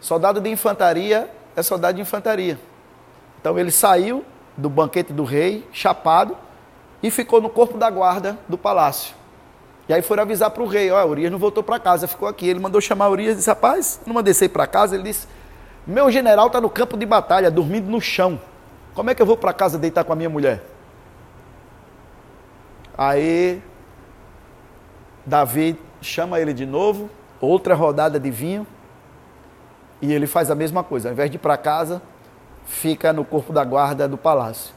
soldado 0.00 0.40
de 0.40 0.48
infantaria 0.48 1.28
é 1.56 1.62
soldado 1.62 1.96
de 1.96 2.02
infantaria. 2.02 2.58
Então 3.40 3.58
ele 3.58 3.72
saiu 3.72 4.24
do 4.56 4.70
banquete 4.70 5.12
do 5.12 5.24
rei, 5.24 5.66
chapado, 5.72 6.36
e 7.02 7.10
ficou 7.10 7.40
no 7.40 7.48
corpo 7.48 7.78
da 7.78 7.88
guarda 7.90 8.38
do 8.48 8.58
palácio. 8.58 9.14
E 9.88 9.92
aí 9.92 10.02
foram 10.02 10.22
avisar 10.22 10.50
para 10.50 10.62
o 10.62 10.66
rei, 10.66 10.90
ó, 10.90 11.04
Urias 11.06 11.32
não 11.32 11.38
voltou 11.38 11.62
para 11.62 11.78
casa, 11.78 12.06
ficou 12.06 12.28
aqui. 12.28 12.46
Ele 12.46 12.60
mandou 12.60 12.80
chamar 12.80 13.08
Urias 13.08 13.34
e 13.34 13.36
disse, 13.36 13.48
rapaz, 13.48 14.00
não 14.06 14.14
mandei 14.14 14.34
sair 14.34 14.50
para 14.50 14.66
casa. 14.66 14.94
Ele 14.94 15.04
disse, 15.04 15.26
meu 15.86 16.10
general 16.10 16.48
está 16.48 16.60
no 16.60 16.68
campo 16.68 16.96
de 16.96 17.06
batalha, 17.06 17.50
dormindo 17.50 17.88
no 17.90 18.00
chão. 18.00 18.38
Como 18.94 19.08
é 19.08 19.14
que 19.14 19.22
eu 19.22 19.26
vou 19.26 19.36
para 19.36 19.52
casa 19.54 19.78
deitar 19.78 20.04
com 20.04 20.12
a 20.12 20.16
minha 20.16 20.28
mulher? 20.28 20.62
Aí 22.96 23.62
Davi 25.24 25.78
chama 26.02 26.40
ele 26.40 26.52
de 26.52 26.66
novo, 26.66 27.08
outra 27.40 27.74
rodada 27.74 28.20
de 28.20 28.30
vinho, 28.30 28.66
e 30.02 30.12
ele 30.12 30.26
faz 30.26 30.50
a 30.50 30.54
mesma 30.54 30.84
coisa. 30.84 31.08
Ao 31.08 31.12
invés 31.12 31.30
de 31.30 31.36
ir 31.36 31.38
para 31.38 31.56
casa, 31.56 32.02
fica 32.66 33.12
no 33.12 33.24
corpo 33.24 33.52
da 33.52 33.64
guarda 33.64 34.06
do 34.06 34.18
palácio. 34.18 34.74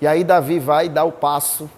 E 0.00 0.06
aí 0.06 0.24
Davi 0.24 0.58
vai 0.58 0.88
dar 0.88 1.04
o 1.04 1.12
passo 1.12 1.70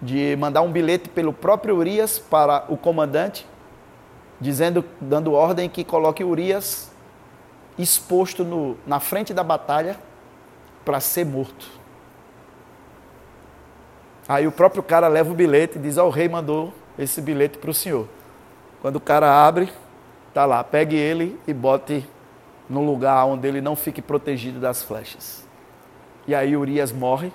de 0.00 0.36
mandar 0.36 0.62
um 0.62 0.70
bilhete 0.70 1.08
pelo 1.08 1.32
próprio 1.32 1.76
Urias 1.76 2.18
para 2.18 2.64
o 2.68 2.76
comandante, 2.76 3.46
dizendo, 4.40 4.84
dando 5.00 5.32
ordem 5.32 5.68
que 5.68 5.84
coloque 5.84 6.24
Urias 6.24 6.90
exposto 7.78 8.44
no, 8.44 8.76
na 8.86 9.00
frente 9.00 9.32
da 9.32 9.42
batalha 9.42 9.96
para 10.84 11.00
ser 11.00 11.24
morto. 11.24 11.66
Aí 14.28 14.46
o 14.46 14.52
próprio 14.52 14.82
cara 14.82 15.08
leva 15.08 15.30
o 15.30 15.34
bilhete 15.34 15.78
e 15.78 15.80
diz: 15.80 15.96
oh, 15.96 16.06
o 16.06 16.10
rei 16.10 16.28
mandou 16.28 16.72
esse 16.98 17.20
bilhete 17.20 17.58
para 17.58 17.70
o 17.70 17.74
senhor. 17.74 18.06
Quando 18.80 18.96
o 18.96 19.00
cara 19.00 19.46
abre, 19.46 19.72
tá 20.34 20.44
lá, 20.44 20.62
pegue 20.62 20.96
ele 20.96 21.38
e 21.46 21.52
bote 21.52 22.08
no 22.68 22.84
lugar 22.84 23.24
onde 23.26 23.46
ele 23.46 23.60
não 23.60 23.76
fique 23.76 24.00
protegido 24.00 24.60
das 24.60 24.82
flechas. 24.82 25.41
E 26.26 26.34
aí 26.34 26.56
Urias 26.56 26.92
morre. 26.92 27.32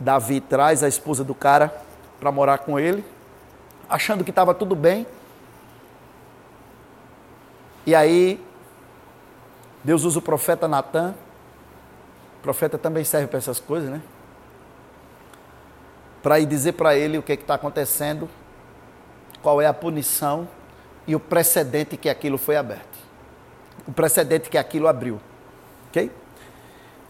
Davi 0.00 0.40
traz 0.40 0.82
a 0.82 0.88
esposa 0.88 1.24
do 1.24 1.34
cara 1.34 1.74
para 2.20 2.30
morar 2.30 2.58
com 2.58 2.78
ele, 2.78 3.04
achando 3.88 4.22
que 4.22 4.30
estava 4.30 4.54
tudo 4.54 4.74
bem. 4.74 5.06
E 7.84 7.94
aí 7.94 8.40
Deus 9.82 10.04
usa 10.04 10.18
o 10.18 10.22
profeta 10.22 10.68
Natan. 10.68 11.14
O 12.38 12.42
profeta 12.42 12.78
também 12.78 13.04
serve 13.04 13.26
para 13.26 13.38
essas 13.38 13.58
coisas, 13.58 13.90
né? 13.90 14.00
Para 16.22 16.38
ir 16.38 16.46
dizer 16.46 16.72
para 16.72 16.96
ele 16.96 17.18
o 17.18 17.22
que 17.22 17.32
é 17.32 17.34
está 17.34 17.54
acontecendo, 17.54 18.28
qual 19.42 19.60
é 19.60 19.66
a 19.66 19.72
punição 19.72 20.48
e 21.06 21.14
o 21.16 21.20
precedente 21.20 21.96
que 21.96 22.08
aquilo 22.08 22.36
foi 22.36 22.56
aberto. 22.56 22.98
O 23.86 23.92
precedente 23.92 24.50
que 24.50 24.58
aquilo 24.58 24.86
abriu. 24.86 25.20
Ok? 25.88 26.10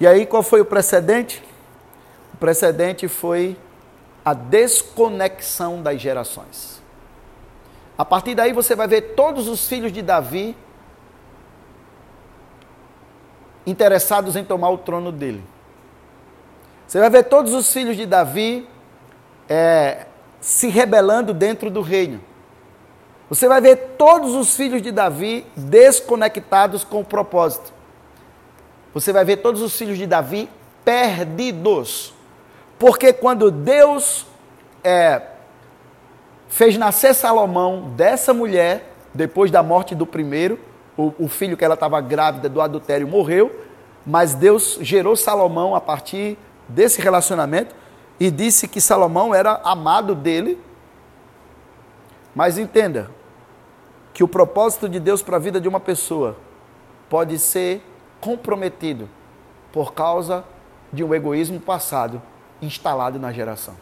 E 0.00 0.06
aí, 0.06 0.26
qual 0.26 0.42
foi 0.42 0.60
o 0.60 0.64
precedente? 0.64 1.42
O 2.34 2.36
precedente 2.36 3.08
foi 3.08 3.56
a 4.24 4.32
desconexão 4.32 5.82
das 5.82 6.00
gerações. 6.00 6.80
A 7.96 8.04
partir 8.04 8.34
daí 8.34 8.52
você 8.52 8.76
vai 8.76 8.86
ver 8.86 9.14
todos 9.16 9.48
os 9.48 9.66
filhos 9.66 9.90
de 9.90 10.02
Davi 10.02 10.56
interessados 13.66 14.36
em 14.36 14.44
tomar 14.44 14.70
o 14.70 14.78
trono 14.78 15.10
dele. 15.10 15.42
Você 16.86 17.00
vai 17.00 17.10
ver 17.10 17.24
todos 17.24 17.52
os 17.52 17.72
filhos 17.72 17.96
de 17.96 18.06
Davi 18.06 18.68
é, 19.48 20.06
se 20.40 20.68
rebelando 20.68 21.34
dentro 21.34 21.70
do 21.70 21.80
reino. 21.80 22.20
Você 23.28 23.48
vai 23.48 23.60
ver 23.60 23.94
todos 23.98 24.34
os 24.34 24.54
filhos 24.54 24.80
de 24.80 24.92
Davi 24.92 25.44
desconectados 25.56 26.84
com 26.84 27.00
o 27.00 27.04
propósito 27.04 27.77
você 29.00 29.12
vai 29.12 29.24
ver 29.24 29.36
todos 29.38 29.62
os 29.62 29.76
filhos 29.76 29.96
de 29.96 30.06
Davi 30.06 30.48
perdidos. 30.84 32.12
Porque 32.78 33.12
quando 33.12 33.50
Deus 33.50 34.26
é, 34.82 35.22
fez 36.48 36.76
nascer 36.76 37.14
Salomão 37.14 37.90
dessa 37.96 38.34
mulher, 38.34 38.92
depois 39.14 39.50
da 39.50 39.62
morte 39.62 39.94
do 39.94 40.04
primeiro, 40.04 40.58
o, 40.96 41.12
o 41.18 41.28
filho 41.28 41.56
que 41.56 41.64
ela 41.64 41.74
estava 41.74 42.00
grávida 42.00 42.48
do 42.48 42.60
adultério 42.60 43.06
morreu, 43.06 43.64
mas 44.04 44.34
Deus 44.34 44.78
gerou 44.80 45.14
Salomão 45.14 45.76
a 45.76 45.80
partir 45.80 46.36
desse 46.68 47.00
relacionamento 47.00 47.74
e 48.18 48.32
disse 48.32 48.66
que 48.66 48.80
Salomão 48.80 49.32
era 49.32 49.60
amado 49.62 50.14
dele. 50.14 50.60
Mas 52.34 52.58
entenda 52.58 53.10
que 54.12 54.24
o 54.24 54.28
propósito 54.28 54.88
de 54.88 54.98
Deus 54.98 55.22
para 55.22 55.36
a 55.36 55.40
vida 55.40 55.60
de 55.60 55.68
uma 55.68 55.78
pessoa 55.78 56.36
pode 57.08 57.38
ser 57.38 57.80
comprometido 58.20 59.08
por 59.72 59.92
causa 59.92 60.44
de 60.92 61.04
um 61.04 61.14
egoísmo 61.14 61.60
passado 61.60 62.20
instalado 62.60 63.18
na 63.18 63.32
geração. 63.32 63.76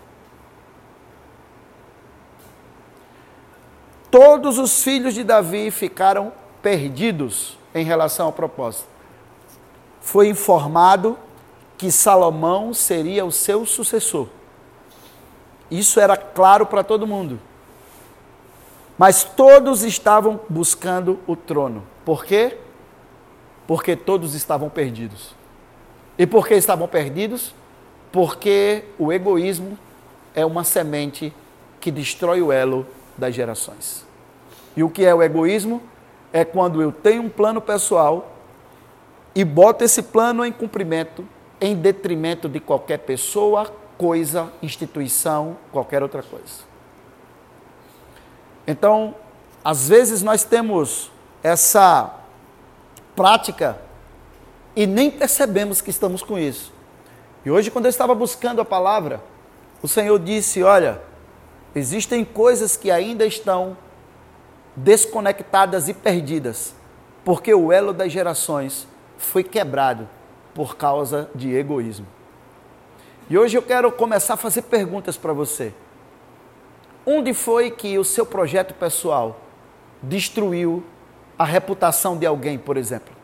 Todos 4.11 4.59
os 4.59 4.83
filhos 4.83 5.15
de 5.15 5.23
Davi 5.23 5.71
ficaram 5.71 6.33
perdidos 6.63 7.59
em 7.75 7.85
relação 7.85 8.27
ao 8.27 8.33
propósito. 8.33 8.87
Foi 10.01 10.29
informado 10.29 11.19
que 11.77 11.91
Salomão 11.91 12.73
seria 12.73 13.25
o 13.25 13.33
seu 13.33 13.67
sucessor. 13.67 14.29
Isso 15.71 16.01
era 16.01 16.17
claro 16.17 16.65
para 16.65 16.83
todo 16.83 17.07
mundo. 17.07 17.41
Mas 18.97 19.25
todos 19.25 19.83
estavam 19.83 20.41
buscando 20.49 21.21
o 21.27 21.37
trono. 21.37 21.83
Por 22.05 22.25
quê? 22.25 22.59
Porque 23.67 23.97
todos 23.97 24.35
estavam 24.35 24.69
perdidos. 24.69 25.35
E 26.19 26.27
por 26.27 26.47
que 26.47 26.55
estavam 26.55 26.87
perdidos? 26.87 27.55
Porque 28.13 28.85
o 28.99 29.13
egoísmo 29.13 29.79
é 30.35 30.45
uma 30.45 30.65
semente 30.65 31.33
que 31.81 31.91
destrói 31.91 32.41
o 32.41 32.53
elo 32.53 32.87
das 33.19 33.35
gerações. 33.35 34.07
E 34.77 34.83
o 34.83 34.91
que 34.91 35.05
é 35.05 35.15
o 35.15 35.23
egoísmo? 35.23 35.83
É 36.33 36.45
quando 36.45 36.81
eu 36.83 36.93
tenho 36.93 37.23
um 37.23 37.29
plano 37.29 37.61
pessoal 37.61 38.33
e 39.35 39.45
boto 39.45 39.85
esse 39.85 40.03
plano 40.03 40.45
em 40.45 40.53
cumprimento 40.53 41.27
em 41.61 41.75
detrimento 41.75 42.49
de 42.49 42.61
qualquer 42.61 42.99
pessoa, 42.99 43.73
coisa, 43.97 44.53
instituição, 44.63 45.57
qualquer 45.73 46.03
outra 46.03 46.23
coisa. 46.23 46.65
Então, 48.67 49.15
às 49.65 49.89
vezes 49.89 50.23
nós 50.23 50.45
temos 50.45 51.11
essa 51.43 52.15
prática 53.17 53.79
e 54.77 54.87
nem 54.87 55.11
percebemos 55.11 55.81
que 55.81 55.91
estamos 55.91 56.23
com 56.23 56.39
isso. 56.39 56.73
E 57.45 57.51
hoje, 57.51 57.71
quando 57.71 57.87
eu 57.87 57.91
estava 57.91 58.15
buscando 58.15 58.61
a 58.61 58.65
palavra, 58.65 59.23
o 59.83 59.89
Senhor 59.89 60.19
disse: 60.19 60.63
Olha, 60.63 61.01
existem 61.75 62.25
coisas 62.25 62.77
que 62.77 62.91
ainda 62.91 63.25
estão 63.25 63.77
desconectadas 64.77 65.89
e 65.89 65.95
perdidas, 65.95 66.75
porque 67.25 67.55
o 67.55 67.73
elo 67.73 67.93
das 67.93 68.13
gerações 68.13 68.87
foi 69.17 69.43
quebrado 69.43 70.07
por 70.55 70.77
causa 70.77 71.31
de 71.35 71.55
egoísmo. 71.55 72.07
E 73.29 73.37
hoje 73.37 73.57
eu 73.57 73.63
quero 73.63 73.91
começar 73.91 74.35
a 74.35 74.37
fazer 74.37 74.63
perguntas 74.63 75.17
para 75.17 75.33
você. 75.33 75.73
Onde 77.05 77.33
foi 77.33 77.71
que 77.71 77.99
o 77.99 78.05
seu 78.05 78.27
projeto 78.27 78.75
pessoal 78.75 79.41
destruiu 80.03 80.85
a 81.39 81.45
reputação 81.45 82.17
de 82.17 82.27
alguém, 82.27 82.59
por 82.59 82.77
exemplo? 82.77 83.15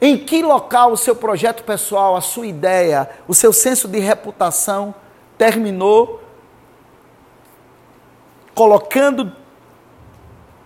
Em 0.00 0.18
que 0.18 0.42
local 0.42 0.92
o 0.92 0.96
seu 0.96 1.16
projeto 1.16 1.62
pessoal, 1.62 2.16
a 2.16 2.20
sua 2.20 2.46
ideia, 2.46 3.08
o 3.26 3.34
seu 3.34 3.52
senso 3.52 3.88
de 3.88 3.98
reputação 3.98 4.94
terminou 5.38 6.22
colocando, 8.54 9.32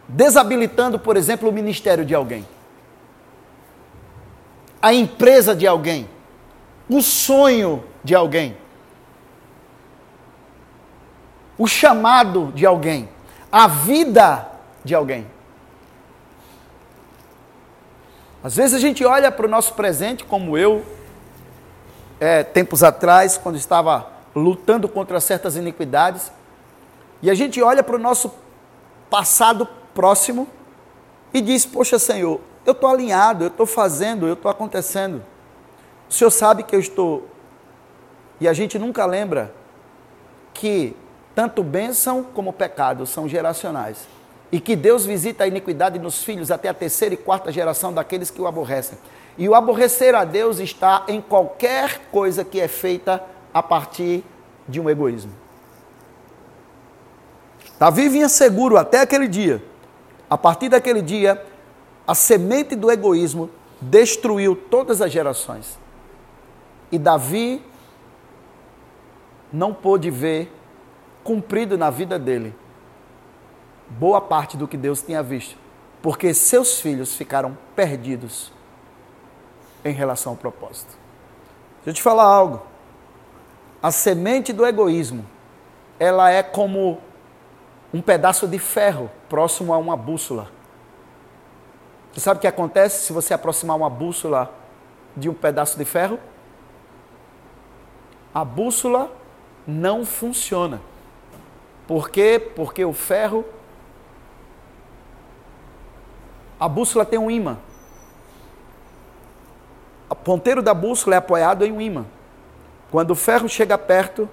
desabilitando, 0.09 0.99
por 0.99 1.17
exemplo, 1.17 1.49
o 1.49 1.53
ministério 1.53 2.05
de 2.05 2.15
alguém, 2.15 2.47
a 4.83 4.93
empresa 4.93 5.55
de 5.55 5.67
alguém, 5.67 6.09
o 6.89 7.01
sonho 7.01 7.85
de 8.03 8.15
alguém, 8.15 8.57
o 11.57 11.67
chamado 11.67 12.53
de 12.55 12.67
alguém, 12.67 13.09
a 13.51 13.67
vida 13.67 14.58
de 14.85 14.95
alguém. 14.95 15.27
Às 18.43 18.55
vezes 18.55 18.75
a 18.75 18.79
gente 18.79 19.05
olha 19.05 19.33
para 19.33 19.47
o 19.47 19.49
nosso 19.49 19.75
presente, 19.75 20.25
como 20.25 20.57
eu, 20.57 20.85
é, 22.21 22.43
tempos 22.45 22.83
atrás, 22.83 23.37
quando 23.37 23.57
estava 23.57 24.11
lutando 24.35 24.89
contra 24.89 25.21
certas 25.21 25.57
iniquidades, 25.57 26.31
e 27.21 27.31
a 27.31 27.35
gente 27.35 27.61
olha 27.61 27.83
para 27.83 27.97
o 27.97 27.99
nosso 27.99 28.33
passado 29.11 29.69
próximo 29.93 30.47
e 31.35 31.41
diz: 31.41 31.67
Poxa, 31.67 31.99
Senhor, 31.99 32.41
eu 32.65 32.73
estou 32.73 32.89
alinhado, 32.89 33.45
eu 33.45 33.49
estou 33.49 33.67
fazendo, 33.67 34.27
eu 34.27 34.35
estou 34.35 34.51
acontecendo. 34.51 35.23
O 36.09 36.13
Senhor 36.13 36.31
sabe 36.31 36.63
que 36.63 36.77
eu 36.77 36.81
estou. 36.81 37.29
E 38.41 38.47
a 38.47 38.53
gente 38.53 38.79
nunca 38.79 39.05
lembra 39.05 39.53
que 40.55 40.97
tanto 41.35 41.63
bênção 41.63 42.23
como 42.23 42.53
pecado 42.53 43.05
são 43.05 43.29
geracionais. 43.29 44.07
E 44.51 44.59
que 44.59 44.75
Deus 44.75 45.05
visita 45.05 45.45
a 45.45 45.47
iniquidade 45.47 45.99
nos 45.99 46.23
filhos 46.23 46.51
até 46.51 46.69
a 46.69 46.75
terceira 46.75 47.15
e 47.15 47.19
quarta 47.19 47.53
geração 47.53 47.93
daqueles 47.93 48.31
que 48.31 48.41
o 48.41 48.47
aborrecem. 48.47 48.99
E 49.37 49.49
o 49.49 49.55
aborrecer 49.55 50.15
a 50.15 50.25
Deus 50.25 50.59
está 50.59 51.05
em 51.07 51.21
qualquer 51.21 52.01
coisa 52.11 52.45
que 52.45 52.61
é 52.61 52.67
feita 52.67 53.23
a 53.53 53.63
partir 53.63 54.25
de 54.67 54.81
um 54.81 54.89
egoísmo. 54.89 55.33
Davi 57.79 58.09
vinha 58.09 58.29
seguro 58.29 58.77
até 58.77 59.01
aquele 59.01 59.29
dia. 59.29 59.63
A 60.29 60.37
partir 60.37 60.69
daquele 60.69 61.01
dia, 61.01 61.45
a 62.07 62.15
semente 62.15 62.75
do 62.75 62.91
egoísmo 62.91 63.51
destruiu 63.81 64.57
todas 64.57 65.01
as 65.01 65.13
gerações. 65.13 65.79
E 66.91 66.99
Davi 66.99 67.63
não 69.53 69.73
pôde 69.73 70.11
ver 70.11 70.53
cumprido 71.23 71.77
na 71.79 71.91
vida 71.91 72.19
dele 72.19 72.55
boa 73.91 74.21
parte 74.21 74.57
do 74.57 74.69
que 74.69 74.77
Deus 74.77 75.03
tinha 75.03 75.23
visto, 75.23 75.57
porque 76.03 76.33
seus 76.35 76.81
filhos 76.81 77.15
ficaram 77.15 77.57
perdidos 77.75 78.53
em 79.85 79.93
relação 79.93 80.33
ao 80.33 80.37
propósito. 80.37 80.97
Deixa 81.77 81.91
eu 81.91 81.95
te 81.95 82.03
falar 82.03 82.25
algo. 82.25 82.63
A 83.83 83.91
semente 83.91 84.53
do 84.53 84.67
egoísmo, 84.67 85.25
ela 85.99 86.31
é 86.31 86.43
como 86.43 86.99
um 87.93 88.03
pedaço 88.03 88.47
de 88.47 88.59
ferro 88.59 89.11
próximo 89.29 89.73
a 89.73 89.79
uma 89.79 89.97
bússola. 89.97 90.51
Você 92.13 92.21
sabe 92.21 92.39
o 92.39 92.41
que 92.41 92.47
acontece 92.47 93.07
se 93.07 93.13
você 93.13 93.33
aproximar 93.33 93.77
uma 93.77 93.89
bússola 93.89 94.53
de 95.17 95.29
um 95.29 95.35
pedaço 95.35 95.79
de 95.79 95.85
ferro? 95.85 96.19
A 98.35 98.45
bússola 98.45 99.11
não 99.67 100.05
funciona. 100.05 100.81
Por 101.87 102.11
quê? 102.11 102.53
Porque 102.55 102.85
o 102.85 102.93
ferro. 102.93 103.45
A 106.59 106.69
bússola 106.69 107.05
tem 107.05 107.19
um 107.19 107.31
imã. 107.31 107.59
O 110.09 110.15
ponteiro 110.15 110.63
da 110.63 110.75
bússola 110.75 111.17
é 111.17 111.19
apoiado 111.19 111.65
em 111.65 111.73
um 111.73 111.81
imã. 111.81 112.05
Quando 112.91 113.13
o 113.13 113.15
ferro 113.15 113.49
chega 113.49 113.77
perto, 113.77 114.29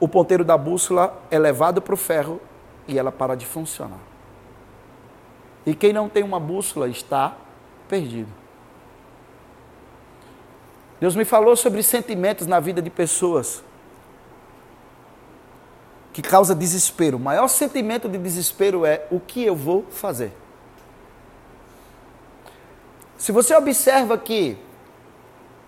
o 0.00 0.08
ponteiro 0.08 0.44
da 0.44 0.56
bússola 0.56 1.22
é 1.30 1.38
levado 1.38 1.80
para 1.80 1.94
o 1.94 1.96
ferro 1.96 2.40
e 2.88 2.98
ela 2.98 3.12
para 3.12 3.34
de 3.34 3.46
funcionar. 3.46 4.00
E 5.64 5.74
quem 5.74 5.92
não 5.92 6.08
tem 6.08 6.22
uma 6.22 6.40
bússola 6.40 6.88
está 6.88 7.36
perdido. 7.88 8.32
Deus 11.00 11.14
me 11.14 11.24
falou 11.24 11.54
sobre 11.56 11.82
sentimentos 11.82 12.46
na 12.46 12.60
vida 12.60 12.80
de 12.80 12.90
pessoas 12.90 13.62
que 16.12 16.22
causa 16.22 16.54
desespero. 16.54 17.16
O 17.16 17.20
maior 17.20 17.48
sentimento 17.48 18.08
de 18.08 18.16
desespero 18.16 18.86
é 18.86 19.06
o 19.10 19.18
que 19.20 19.44
eu 19.44 19.54
vou 19.54 19.84
fazer. 19.90 20.32
Se 23.24 23.32
você 23.32 23.54
observa 23.54 24.18
que 24.18 24.54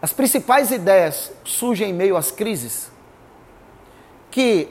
as 0.02 0.12
principais 0.12 0.70
ideias 0.70 1.32
surgem 1.42 1.88
em 1.88 1.92
meio 1.94 2.14
às 2.14 2.30
crises, 2.30 2.92
que 4.30 4.68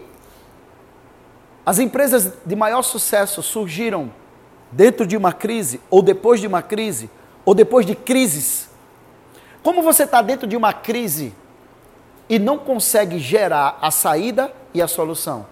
as 1.65 1.79
empresas 1.79 2.31
de 2.45 2.55
maior 2.55 2.83
sucesso 2.83 3.41
surgiram 3.41 4.13
dentro 4.71 5.07
de 5.07 5.17
uma 5.17 5.33
crise, 5.33 5.81
ou 5.89 6.03
depois 6.03 6.39
de 6.39 6.45
uma 6.45 6.61
crise, 6.61 7.09
ou 7.43 7.55
depois 7.55 7.87
de 7.87 7.95
crises. 7.95 8.69
Como 9.63 9.81
você 9.81 10.03
está 10.03 10.21
dentro 10.21 10.45
de 10.45 10.55
uma 10.55 10.71
crise 10.71 11.33
e 12.29 12.37
não 12.37 12.59
consegue 12.59 13.17
gerar 13.17 13.79
a 13.81 13.89
saída 13.89 14.53
e 14.75 14.79
a 14.79 14.87
solução? 14.87 15.47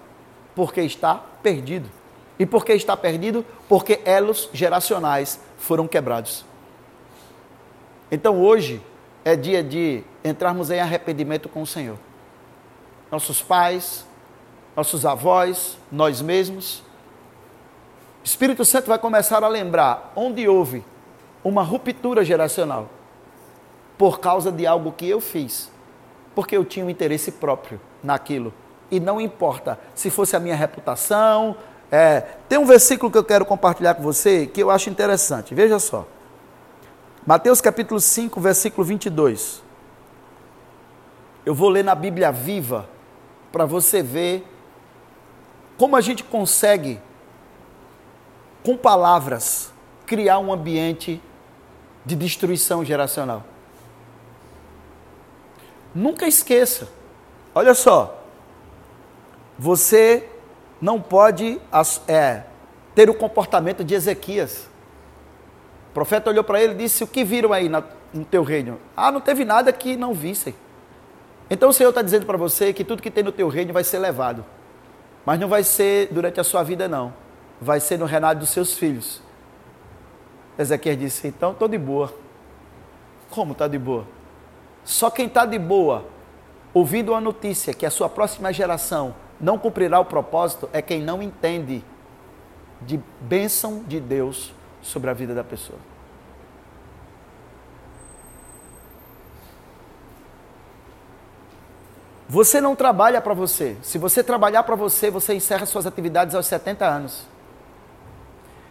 Porque 0.54 0.82
está 0.82 1.16
perdido. 1.42 1.90
E 2.38 2.46
por 2.46 2.64
que 2.64 2.74
está 2.74 2.96
perdido? 2.96 3.44
Porque 3.68 4.00
elos 4.04 4.48
geracionais 4.52 5.40
foram 5.58 5.88
quebrados. 5.88 6.53
Então 8.10 8.40
hoje 8.40 8.82
é 9.24 9.34
dia 9.34 9.62
de 9.62 10.02
entrarmos 10.24 10.70
em 10.70 10.80
arrependimento 10.80 11.48
com 11.48 11.62
o 11.62 11.66
Senhor. 11.66 11.98
Nossos 13.10 13.42
pais, 13.42 14.06
nossos 14.76 15.06
avós, 15.06 15.78
nós 15.90 16.20
mesmos. 16.20 16.80
O 18.22 18.26
Espírito 18.26 18.64
Santo 18.64 18.88
vai 18.88 18.98
começar 18.98 19.42
a 19.42 19.48
lembrar 19.48 20.12
onde 20.16 20.48
houve 20.48 20.84
uma 21.42 21.62
ruptura 21.62 22.24
geracional 22.24 22.88
por 23.96 24.18
causa 24.18 24.50
de 24.50 24.66
algo 24.66 24.92
que 24.92 25.08
eu 25.08 25.20
fiz, 25.20 25.70
porque 26.34 26.56
eu 26.56 26.64
tinha 26.64 26.84
um 26.84 26.90
interesse 26.90 27.32
próprio 27.32 27.80
naquilo. 28.02 28.52
E 28.90 28.98
não 28.98 29.20
importa 29.20 29.78
se 29.94 30.10
fosse 30.10 30.36
a 30.36 30.40
minha 30.40 30.56
reputação. 30.56 31.56
É, 31.90 32.22
tem 32.48 32.58
um 32.58 32.66
versículo 32.66 33.10
que 33.10 33.18
eu 33.18 33.24
quero 33.24 33.44
compartilhar 33.44 33.94
com 33.94 34.02
você 34.02 34.46
que 34.46 34.62
eu 34.62 34.70
acho 34.70 34.90
interessante. 34.90 35.54
Veja 35.54 35.78
só. 35.78 36.06
Mateus 37.26 37.58
capítulo 37.58 38.00
5, 38.00 38.38
versículo 38.38 38.86
22. 38.86 39.62
Eu 41.46 41.54
vou 41.54 41.70
ler 41.70 41.82
na 41.82 41.94
Bíblia 41.94 42.30
viva 42.30 42.86
para 43.50 43.64
você 43.64 44.02
ver 44.02 44.46
como 45.78 45.96
a 45.96 46.02
gente 46.02 46.22
consegue, 46.22 47.00
com 48.62 48.76
palavras, 48.76 49.72
criar 50.04 50.38
um 50.38 50.52
ambiente 50.52 51.18
de 52.04 52.14
destruição 52.14 52.84
geracional. 52.84 53.42
Nunca 55.94 56.26
esqueça. 56.26 56.88
Olha 57.54 57.74
só. 57.74 58.22
Você 59.58 60.28
não 60.78 61.00
pode 61.00 61.58
é, 62.06 62.42
ter 62.94 63.08
o 63.08 63.14
comportamento 63.14 63.82
de 63.82 63.94
Ezequias. 63.94 64.73
O 65.94 65.94
profeta 65.94 66.28
olhou 66.28 66.42
para 66.42 66.60
ele 66.60 66.72
e 66.72 66.76
disse: 66.76 67.04
O 67.04 67.06
que 67.06 67.22
viram 67.22 67.52
aí 67.52 67.68
no 67.68 68.24
teu 68.24 68.42
reino? 68.42 68.80
Ah, 68.96 69.12
não 69.12 69.20
teve 69.20 69.44
nada 69.44 69.72
que 69.72 69.96
não 69.96 70.12
vissem. 70.12 70.52
Então 71.48 71.68
o 71.68 71.72
Senhor 71.72 71.90
está 71.90 72.02
dizendo 72.02 72.26
para 72.26 72.36
você 72.36 72.72
que 72.72 72.82
tudo 72.82 73.00
que 73.00 73.12
tem 73.12 73.22
no 73.22 73.30
teu 73.30 73.46
reino 73.46 73.72
vai 73.72 73.84
ser 73.84 74.00
levado. 74.00 74.44
Mas 75.24 75.38
não 75.38 75.46
vai 75.46 75.62
ser 75.62 76.08
durante 76.10 76.40
a 76.40 76.42
sua 76.42 76.64
vida, 76.64 76.88
não. 76.88 77.14
Vai 77.60 77.78
ser 77.78 77.96
no 77.96 78.06
reinado 78.06 78.40
dos 78.40 78.48
seus 78.48 78.74
filhos. 78.74 79.22
Ezequiel 80.58 80.96
disse: 80.96 81.28
Então 81.28 81.52
estou 81.52 81.68
de 81.68 81.78
boa. 81.78 82.12
Como 83.30 83.52
está 83.52 83.68
de 83.68 83.78
boa? 83.78 84.04
Só 84.82 85.08
quem 85.10 85.26
está 85.26 85.46
de 85.46 85.60
boa, 85.60 86.04
ouvindo 86.74 87.14
a 87.14 87.20
notícia 87.20 87.72
que 87.72 87.86
a 87.86 87.90
sua 87.90 88.08
próxima 88.08 88.52
geração 88.52 89.14
não 89.40 89.56
cumprirá 89.56 90.00
o 90.00 90.04
propósito, 90.04 90.68
é 90.72 90.82
quem 90.82 91.00
não 91.00 91.22
entende 91.22 91.84
de 92.82 93.00
bênção 93.20 93.84
de 93.86 94.00
Deus 94.00 94.52
sobre 94.84 95.10
a 95.10 95.14
vida 95.14 95.34
da 95.34 95.42
pessoa. 95.42 95.78
Você 102.28 102.60
não 102.60 102.76
trabalha 102.76 103.20
para 103.20 103.34
você. 103.34 103.76
Se 103.82 103.98
você 103.98 104.22
trabalhar 104.22 104.62
para 104.62 104.74
você, 104.74 105.10
você 105.10 105.34
encerra 105.34 105.66
suas 105.66 105.86
atividades 105.86 106.34
aos 106.34 106.46
70 106.46 106.84
anos. 106.84 107.26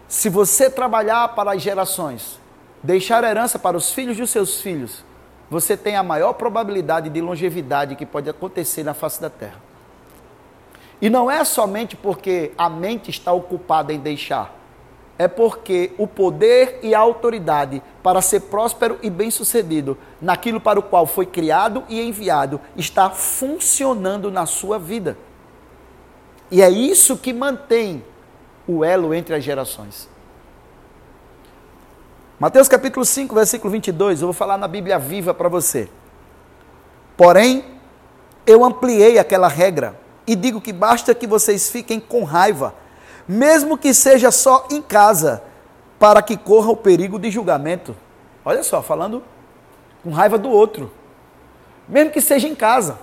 Se 0.08 0.30
você 0.30 0.70
trabalhar 0.70 1.30
para 1.30 1.54
as 1.54 1.62
gerações, 1.62 2.40
deixar 2.82 3.24
herança 3.24 3.58
para 3.58 3.78
os 3.78 3.92
filhos 3.92 4.18
dos 4.18 4.30
seus 4.30 4.62
filhos, 4.62 5.04
você 5.50 5.78
tem 5.78 5.96
a 5.96 6.04
maior 6.04 6.34
probabilidade 6.34 7.10
de 7.10 7.22
longevidade 7.22 7.96
que 7.96 8.06
pode 8.06 8.30
acontecer 8.30 8.84
na 8.84 8.94
face 8.94 9.22
da 9.22 9.30
terra. 9.30 9.62
E 11.02 11.10
não 11.10 11.30
é 11.30 11.44
somente 11.44 11.96
porque 11.96 12.52
a 12.58 12.70
mente 12.70 13.10
está 13.10 13.34
ocupada 13.34 13.94
em 13.94 14.00
deixar 14.00 14.63
é 15.18 15.28
porque 15.28 15.92
o 15.98 16.08
poder 16.08 16.80
e 16.82 16.96
a 16.96 17.00
autoridade 17.00 17.82
para 18.02 18.22
ser 18.22 18.42
próspero 18.42 18.98
e 19.02 19.10
bem-sucedido 19.10 19.98
naquilo 20.20 20.60
para 20.60 20.80
o 20.80 20.84
qual 20.84 21.06
foi 21.06 21.26
criado 21.26 21.84
e 21.88 22.02
enviado 22.02 22.60
está 22.76 23.10
funcionando 23.10 24.32
na 24.32 24.46
sua 24.46 24.80
vida. 24.80 25.18
E 26.50 26.62
é 26.62 26.70
isso 26.70 27.18
que 27.18 27.32
mantém 27.32 28.04
o 28.68 28.84
elo 28.84 29.14
entre 29.14 29.36
as 29.36 29.44
gerações. 29.44 30.10
Mateus 32.40 32.68
capítulo 32.68 33.06
5, 33.06 33.34
versículo 33.34 33.72
22, 33.72 34.22
eu 34.22 34.28
vou 34.28 34.34
falar 34.34 34.58
na 34.58 34.68
Bíblia 34.68 34.98
viva 34.98 35.34
para 35.34 35.48
você. 35.48 35.88
Porém, 37.16 37.64
eu 38.46 38.66
ampliei 38.66 39.18
aquela 39.18 39.48
regra 39.48 39.98
e 40.26 40.36
digo 40.36 40.60
que 40.60 40.74
basta 40.74 41.14
que 41.14 41.28
vocês 41.28 41.70
fiquem 41.70 42.00
com 42.00 42.24
raiva 42.24 42.74
mesmo 43.28 43.78
que 43.78 43.94
seja 43.94 44.32
só 44.32 44.68
em 44.70 44.82
casa, 44.82 45.44
para 46.00 46.22
que 46.22 46.36
corra 46.36 46.70
o 46.70 46.76
perigo 46.76 47.18
de 47.18 47.32
julgamento. 47.32 47.96
Olha 48.44 48.64
só, 48.64 48.82
falando 48.82 49.24
com 50.04 50.12
raiva 50.12 50.38
do 50.38 50.50
outro. 50.50 50.92
Mesmo 51.88 52.12
que 52.12 52.22
seja 52.22 52.48
em 52.48 52.56
casa. 52.56 53.00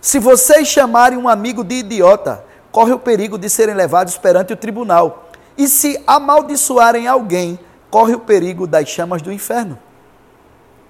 Se 0.00 0.18
vocês 0.18 0.66
chamarem 0.66 1.18
um 1.18 1.28
amigo 1.28 1.62
de 1.62 1.76
idiota, 1.76 2.44
corre 2.72 2.92
o 2.92 2.98
perigo 2.98 3.38
de 3.38 3.48
serem 3.48 3.74
levados 3.74 4.18
perante 4.18 4.52
o 4.52 4.56
tribunal. 4.56 5.28
E 5.56 5.68
se 5.68 6.02
amaldiçoarem 6.06 7.06
alguém, 7.06 7.58
corre 7.90 8.14
o 8.14 8.20
perigo 8.20 8.66
das 8.66 8.88
chamas 8.88 9.22
do 9.22 9.32
inferno. 9.32 9.78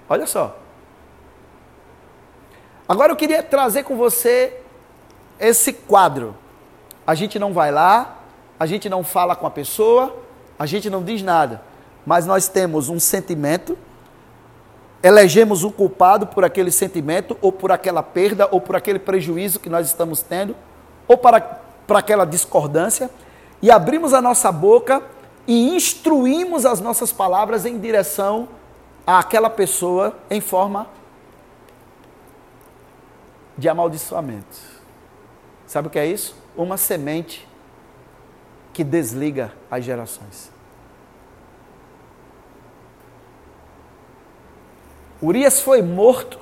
Olha 0.09 0.25
só. 0.25 0.57
Agora 2.87 3.11
eu 3.11 3.15
queria 3.15 3.43
trazer 3.43 3.83
com 3.83 3.95
você 3.95 4.59
esse 5.39 5.73
quadro 5.73 6.35
a 7.05 7.15
gente 7.15 7.37
não 7.37 7.53
vai 7.53 7.71
lá, 7.71 8.17
a 8.59 8.65
gente 8.65 8.87
não 8.89 9.03
fala 9.03 9.35
com 9.35 9.47
a 9.47 9.51
pessoa, 9.51 10.15
a 10.57 10.65
gente 10.65 10.89
não 10.89 11.03
diz 11.03 11.21
nada, 11.21 11.61
mas 12.05 12.25
nós 12.25 12.47
temos 12.47 12.89
um 12.89 12.99
sentimento, 12.99 13.77
elegemos 15.01 15.63
o 15.63 15.71
culpado 15.71 16.27
por 16.27 16.43
aquele 16.43 16.71
sentimento, 16.71 17.37
ou 17.41 17.51
por 17.51 17.71
aquela 17.71 18.03
perda, 18.03 18.47
ou 18.51 18.61
por 18.61 18.75
aquele 18.75 18.99
prejuízo 18.99 19.59
que 19.59 19.69
nós 19.69 19.87
estamos 19.87 20.21
tendo, 20.21 20.55
ou 21.07 21.17
para, 21.17 21.41
para 21.41 21.99
aquela 21.99 22.25
discordância, 22.25 23.09
e 23.61 23.71
abrimos 23.71 24.13
a 24.13 24.21
nossa 24.21 24.51
boca 24.51 25.01
e 25.47 25.75
instruímos 25.75 26.65
as 26.65 26.79
nossas 26.79 27.11
palavras 27.11 27.65
em 27.65 27.79
direção 27.79 28.47
àquela 29.05 29.49
pessoa 29.49 30.15
em 30.29 30.39
forma 30.39 30.87
de 33.57 33.67
amaldiçoamento. 33.67 34.57
Sabe 35.67 35.87
o 35.87 35.91
que 35.91 35.99
é 35.99 36.05
isso? 36.05 36.35
Uma 36.55 36.77
semente 36.77 37.47
que 38.73 38.83
desliga 38.83 39.53
as 39.69 39.85
gerações. 39.85 40.51
Urias 45.21 45.61
foi 45.61 45.81
morto. 45.81 46.37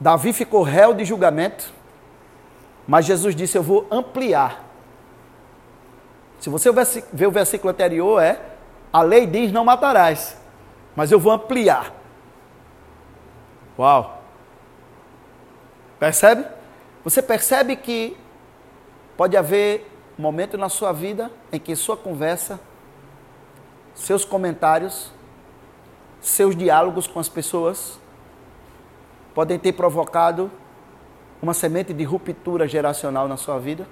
Davi 0.00 0.32
ficou 0.32 0.62
réu 0.62 0.94
de 0.94 1.04
julgamento. 1.04 1.72
Mas 2.86 3.04
Jesus 3.04 3.34
disse: 3.34 3.58
Eu 3.58 3.62
vou 3.62 3.86
ampliar. 3.90 4.64
Se 6.40 6.48
você 6.48 6.70
ver 7.12 7.26
o 7.26 7.30
versículo 7.30 7.70
anterior, 7.70 8.22
é: 8.22 8.40
A 8.92 9.02
lei 9.02 9.26
diz 9.26 9.52
não 9.52 9.64
matarás. 9.64 10.36
Mas 10.94 11.10
eu 11.10 11.18
vou 11.18 11.32
ampliar. 11.32 11.92
Uau! 13.78 14.22
Percebe? 15.98 16.46
Você 17.02 17.20
percebe 17.20 17.76
que 17.76 18.16
pode 19.16 19.36
haver 19.36 19.90
momento 20.18 20.56
na 20.56 20.68
sua 20.68 20.92
vida 20.92 21.30
em 21.52 21.58
que 21.58 21.74
sua 21.74 21.96
conversa, 21.96 22.60
seus 23.94 24.24
comentários, 24.24 25.10
seus 26.20 26.56
diálogos 26.56 27.06
com 27.06 27.18
as 27.20 27.28
pessoas 27.28 27.98
podem 29.34 29.58
ter 29.58 29.72
provocado 29.72 30.50
uma 31.42 31.52
semente 31.52 31.92
de 31.92 32.04
ruptura 32.04 32.66
geracional 32.66 33.26
na 33.28 33.36
sua 33.36 33.58
vida. 33.58 33.86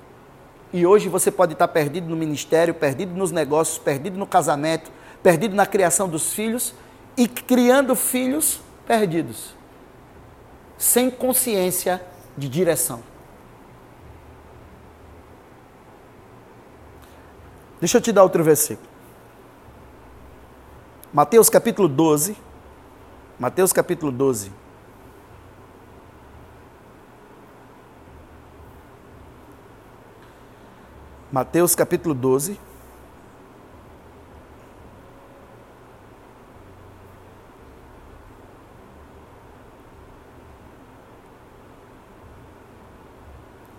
E 0.73 0.87
hoje 0.87 1.09
você 1.09 1.31
pode 1.31 1.53
estar 1.53 1.69
perdido 1.69 2.09
no 2.09 2.17
ministério, 2.17 2.73
perdido 2.73 3.15
nos 3.15 3.31
negócios, 3.31 3.79
perdido 3.79 4.19
no 4.19 4.27
casamento, 4.27 4.91
perdido 5.23 5.55
na 5.55 5.67
criação 5.67 6.09
dos 6.09 6.33
filhos 6.33 6.73
e 7.17 7.29
criando 7.29 7.95
filhos 7.95 8.61
perdidos 8.87 9.55
sem 10.83 11.09
consciência 11.09 12.03
de 12.37 12.49
direção. 12.49 13.12
Deixa 17.83 17.97
eu 17.97 18.01
te 18.01 18.13
dar 18.13 18.23
outro 18.23 18.45
versículo. 18.45 18.89
Mateus 21.13 21.51
capítulo 21.51 21.89
12. 21.89 22.37
Mateus 23.41 23.73
capítulo 23.73 24.13
12. 24.13 24.53
Mateus 31.33 31.75
capítulo 31.75 32.15
12. 32.15 32.57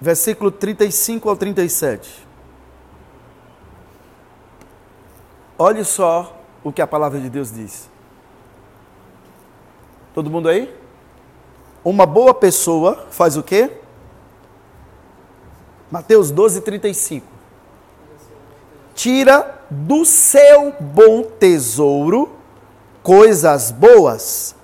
versículo 0.01 0.51
35 0.51 1.29
ao 1.29 1.37
37. 1.37 2.22
Olhe 5.57 5.83
só 5.83 6.35
o 6.63 6.71
que 6.71 6.81
a 6.81 6.87
palavra 6.87 7.19
de 7.19 7.29
Deus 7.29 7.51
diz. 7.51 7.89
Todo 10.13 10.29
mundo 10.29 10.49
aí? 10.49 10.73
Uma 11.83 12.05
boa 12.05 12.33
pessoa 12.33 13.07
faz 13.09 13.35
o 13.35 13.43
quê? 13.43 13.71
Mateus 15.91 16.31
12, 16.31 16.61
35. 16.61 17.27
Tira 18.95 19.59
do 19.69 20.05
seu 20.05 20.73
bom 20.79 21.23
tesouro 21.23 22.29
coisas 23.01 23.69
boas, 23.69 24.55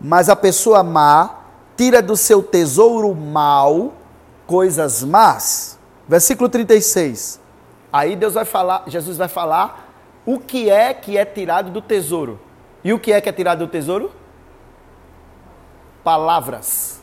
mas 0.00 0.28
a 0.28 0.34
pessoa 0.34 0.82
má 0.82 1.38
tira 1.76 2.02
do 2.02 2.16
seu 2.16 2.42
tesouro 2.42 3.14
mal 3.14 3.92
coisas 4.46 5.04
más. 5.04 5.78
Versículo 6.08 6.48
36. 6.48 7.40
Aí 7.92 8.16
Deus 8.16 8.34
vai 8.34 8.44
falar, 8.44 8.84
Jesus 8.86 9.16
vai 9.16 9.28
falar 9.28 9.88
o 10.26 10.38
que 10.38 10.68
é 10.68 10.92
que 10.92 11.16
é 11.16 11.24
tirado 11.24 11.70
do 11.70 11.80
tesouro. 11.80 12.38
E 12.84 12.92
o 12.92 12.98
que 12.98 13.12
é 13.12 13.20
que 13.20 13.28
é 13.28 13.32
tirado 13.32 13.60
do 13.60 13.68
tesouro? 13.68 14.12
Palavras. 16.04 17.00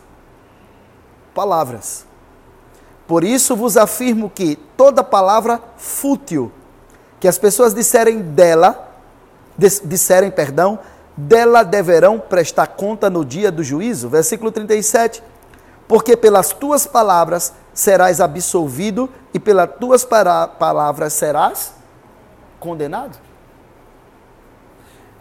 Palavras. 1.33 2.05
Por 3.07 3.23
isso 3.23 3.55
vos 3.55 3.77
afirmo 3.77 4.29
que 4.29 4.55
toda 4.77 5.03
palavra 5.03 5.61
fútil 5.77 6.51
que 7.19 7.27
as 7.27 7.37
pessoas 7.37 7.73
disserem 7.73 8.19
dela, 8.21 8.93
disserem, 9.57 10.29
perdão, 10.29 10.79
dela 11.15 11.63
deverão 11.63 12.19
prestar 12.19 12.67
conta 12.67 13.09
no 13.09 13.25
dia 13.25 13.51
do 13.51 13.63
juízo. 13.63 14.09
Versículo 14.09 14.51
37 14.51 15.23
porque 15.87 16.17
pelas 16.17 16.51
tuas 16.51 16.85
palavras 16.87 17.53
serás 17.75 18.21
absolvido 18.21 19.09
e 19.33 19.39
pelas 19.39 19.69
tuas 19.77 20.05
palavras 20.05 21.13
serás 21.13 21.73
condenado. 22.59 23.19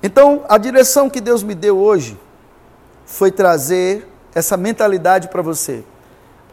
Então, 0.01 0.45
a 0.49 0.57
direção 0.57 1.11
que 1.11 1.21
Deus 1.21 1.43
me 1.43 1.55
deu 1.55 1.77
hoje 1.79 2.19
foi 3.05 3.33
trazer 3.33 4.09
essa 4.35 4.57
mentalidade 4.57 5.29
para 5.29 5.43
você. 5.43 5.85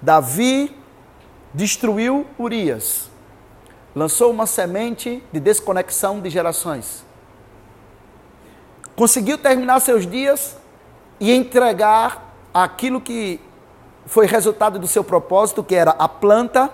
Davi 0.02 0.76
destruiu 1.54 2.26
Urias, 2.40 3.10
lançou 3.96 4.32
uma 4.32 4.48
semente 4.48 5.24
de 5.32 5.40
desconexão 5.40 6.20
de 6.20 6.30
gerações. 6.30 7.06
Conseguiu 8.96 9.38
terminar 9.38 9.80
seus 9.82 10.08
dias 10.08 10.58
e 11.20 11.32
entregar 11.32 12.34
aquilo 12.54 13.00
que 13.00 13.40
foi 14.12 14.26
resultado 14.26 14.78
do 14.78 14.88
seu 14.88 15.06
propósito, 15.06 15.64
que 15.64 15.74
era 15.74 15.92
a 15.92 16.06
planta 16.06 16.70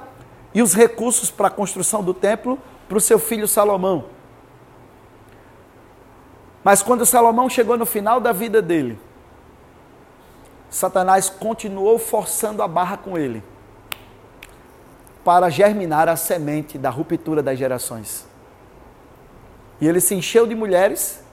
e 0.55 0.61
os 0.63 0.73
recursos 0.73 1.29
para 1.29 1.49
a 1.49 1.51
construção 1.51 2.03
do 2.03 2.11
templo 2.11 2.57
para 2.89 2.97
o 2.97 2.99
seu 2.99 3.19
filho 3.19 3.47
Salomão. 3.47 4.05
Mas 6.63 6.81
quando 6.81 7.05
Salomão 7.05 7.47
chegou 7.47 7.77
no 7.77 7.85
final 7.85 8.19
da 8.19 8.31
vida 8.31 8.59
dele, 8.59 8.99
Satanás 10.67 11.29
continuou 11.29 11.99
forçando 11.99 12.63
a 12.63 12.67
barra 12.67 12.97
com 12.97 13.15
ele 13.15 13.43
para 15.23 15.47
germinar 15.51 16.09
a 16.09 16.15
semente 16.15 16.75
da 16.75 16.89
ruptura 16.89 17.43
das 17.43 17.59
gerações. 17.59 18.25
E 19.79 19.87
ele 19.87 20.01
se 20.01 20.15
encheu 20.15 20.47
de 20.47 20.55
mulheres 20.55 21.23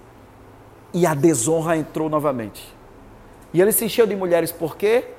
e 0.93 1.07
a 1.07 1.15
desonra 1.15 1.79
entrou 1.79 2.11
novamente. 2.11 2.77
E 3.55 3.63
ele 3.63 3.73
se 3.73 3.87
encheu 3.87 4.07
de 4.07 4.15
mulheres 4.15 4.53
por 4.53 4.77
quê? 4.77 5.14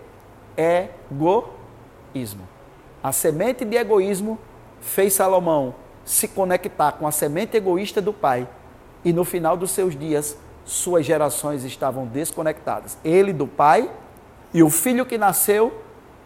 Egoísmo. 0.58 2.48
A 3.04 3.12
semente 3.12 3.64
de 3.64 3.78
egoísmo 3.78 4.40
fez 4.82 5.14
Salomão 5.14 5.76
se 6.04 6.28
conectar 6.28 6.94
com 6.94 7.08
a 7.08 7.12
semente 7.12 7.58
egoísta 7.58 8.02
do 8.02 8.14
pai 8.14 8.48
e 9.04 9.12
no 9.12 9.24
final 9.24 9.56
dos 9.58 9.72
seus 9.72 9.98
dias 9.98 10.38
suas 10.66 11.06
gerações 11.06 11.64
estavam 11.64 12.06
desconectadas. 12.06 12.98
Ele 13.04 13.32
do 13.32 13.48
pai 13.48 13.90
e 14.54 14.64
o 14.64 14.70
filho 14.70 15.06
que 15.06 15.18
nasceu 15.18 15.82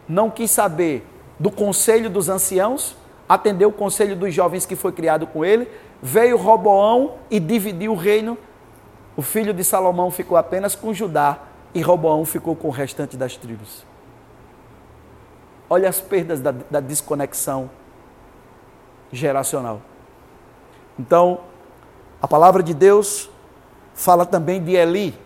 não 0.08 0.30
quis 0.30 0.50
saber 0.50 1.06
do 1.38 1.50
conselho 1.50 2.10
dos 2.10 2.28
anciãos, 2.28 2.96
atendeu 3.28 3.68
o 3.68 3.72
conselho 3.72 4.16
dos 4.16 4.34
jovens 4.34 4.66
que 4.66 4.76
foi 4.76 4.92
criado 4.92 5.26
com 5.26 5.44
ele, 5.44 5.68
veio 6.02 6.36
Roboão 6.36 7.14
e 7.30 7.38
dividiu 7.38 7.92
o 7.92 7.96
reino. 7.96 8.36
O 9.16 9.22
filho 9.22 9.52
de 9.52 9.62
Salomão 9.62 10.10
ficou 10.10 10.36
apenas 10.36 10.74
com 10.74 10.92
Judá 10.92 11.38
e 11.74 11.80
Roboão 11.80 12.24
ficou 12.24 12.56
com 12.56 12.68
o 12.68 12.70
restante 12.70 13.16
das 13.16 13.36
tribos. 13.36 13.89
Olha 15.72 15.88
as 15.88 16.00
perdas 16.00 16.40
da, 16.40 16.52
da 16.68 16.80
desconexão 16.80 17.70
geracional. 19.12 19.80
Então, 20.98 21.42
a 22.20 22.26
palavra 22.26 22.60
de 22.60 22.74
Deus 22.74 23.30
fala 23.94 24.26
também 24.26 24.60
de 24.62 24.72
Eli. 24.72 25.16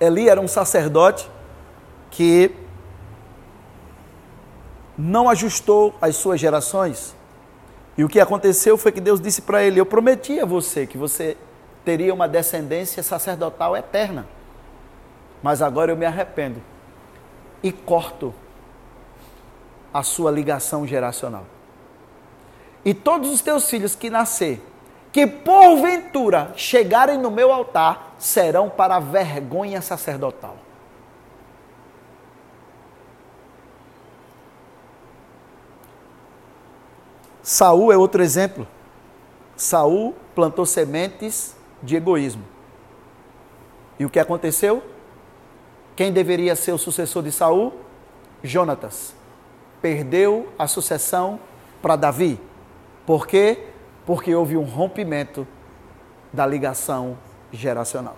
Eli 0.00 0.26
era 0.26 0.40
um 0.40 0.48
sacerdote 0.48 1.30
que 2.10 2.50
não 4.96 5.28
ajustou 5.28 5.94
as 6.00 6.16
suas 6.16 6.40
gerações. 6.40 7.14
E 7.98 8.04
o 8.04 8.08
que 8.08 8.20
aconteceu 8.20 8.78
foi 8.78 8.90
que 8.90 9.00
Deus 9.00 9.20
disse 9.20 9.42
para 9.42 9.62
ele: 9.62 9.78
Eu 9.78 9.84
prometi 9.84 10.40
a 10.40 10.46
você 10.46 10.86
que 10.86 10.96
você 10.96 11.36
teria 11.84 12.14
uma 12.14 12.26
descendência 12.26 13.02
sacerdotal 13.02 13.76
eterna. 13.76 14.26
Mas 15.42 15.60
agora 15.60 15.92
eu 15.92 15.96
me 15.96 16.06
arrependo 16.06 16.62
e 17.62 17.70
corto 17.70 18.34
a 19.92 20.02
sua 20.02 20.30
ligação 20.30 20.86
geracional. 20.86 21.44
E 22.84 22.94
todos 22.94 23.30
os 23.30 23.40
teus 23.40 23.68
filhos 23.68 23.94
que 23.94 24.08
nascer, 24.08 24.62
que 25.12 25.26
porventura 25.26 26.52
chegarem 26.56 27.18
no 27.18 27.30
meu 27.30 27.52
altar, 27.52 28.14
serão 28.18 28.70
para 28.70 28.98
vergonha 29.00 29.82
sacerdotal. 29.82 30.56
Saul 37.42 37.92
é 37.92 37.96
outro 37.96 38.22
exemplo. 38.22 38.66
Saul 39.56 40.14
plantou 40.34 40.64
sementes 40.64 41.56
de 41.82 41.96
egoísmo. 41.96 42.44
E 43.98 44.04
o 44.04 44.10
que 44.10 44.18
aconteceu? 44.18 44.82
Quem 45.96 46.12
deveria 46.12 46.54
ser 46.56 46.72
o 46.72 46.78
sucessor 46.78 47.22
de 47.22 47.32
Saul? 47.32 47.74
Jonatas. 48.42 49.19
Perdeu 49.80 50.52
a 50.58 50.66
sucessão 50.66 51.40
para 51.80 51.96
Davi. 51.96 52.40
Por 53.06 53.26
quê? 53.26 53.68
Porque 54.04 54.34
houve 54.34 54.56
um 54.56 54.64
rompimento 54.64 55.46
da 56.32 56.46
ligação 56.46 57.16
geracional. 57.52 58.16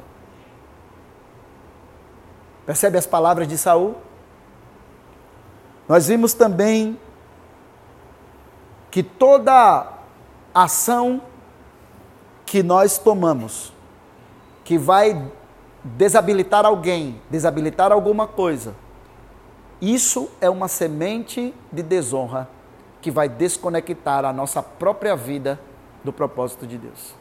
Percebe 2.66 2.98
as 2.98 3.07
palavras 3.07 3.48
de 3.48 3.59
Saul? 3.59 3.96
Nós 5.88 6.09
vimos 6.09 6.33
também 6.33 6.98
que 8.90 9.03
toda 9.03 9.90
ação 10.55 11.22
que 12.44 12.62
nós 12.62 12.98
tomamos, 12.98 13.72
que 14.64 14.77
vai 14.77 15.31
desabilitar 15.83 16.64
alguém, 16.64 17.20
desabilitar 17.31 17.90
alguma 17.90 18.27
coisa, 18.27 18.75
isso 19.83 20.31
é 20.40 20.49
uma 20.49 20.68
semente 20.68 21.53
de 21.73 21.83
desonra 21.83 22.49
que 23.01 23.11
vai 23.11 23.29
desconectar 23.29 24.25
a 24.25 24.33
nossa 24.33 24.62
própria 24.62 25.16
vida 25.16 25.59
do 26.05 26.12
propósito 26.12 26.68
de 26.68 26.79
Deus. 26.79 27.16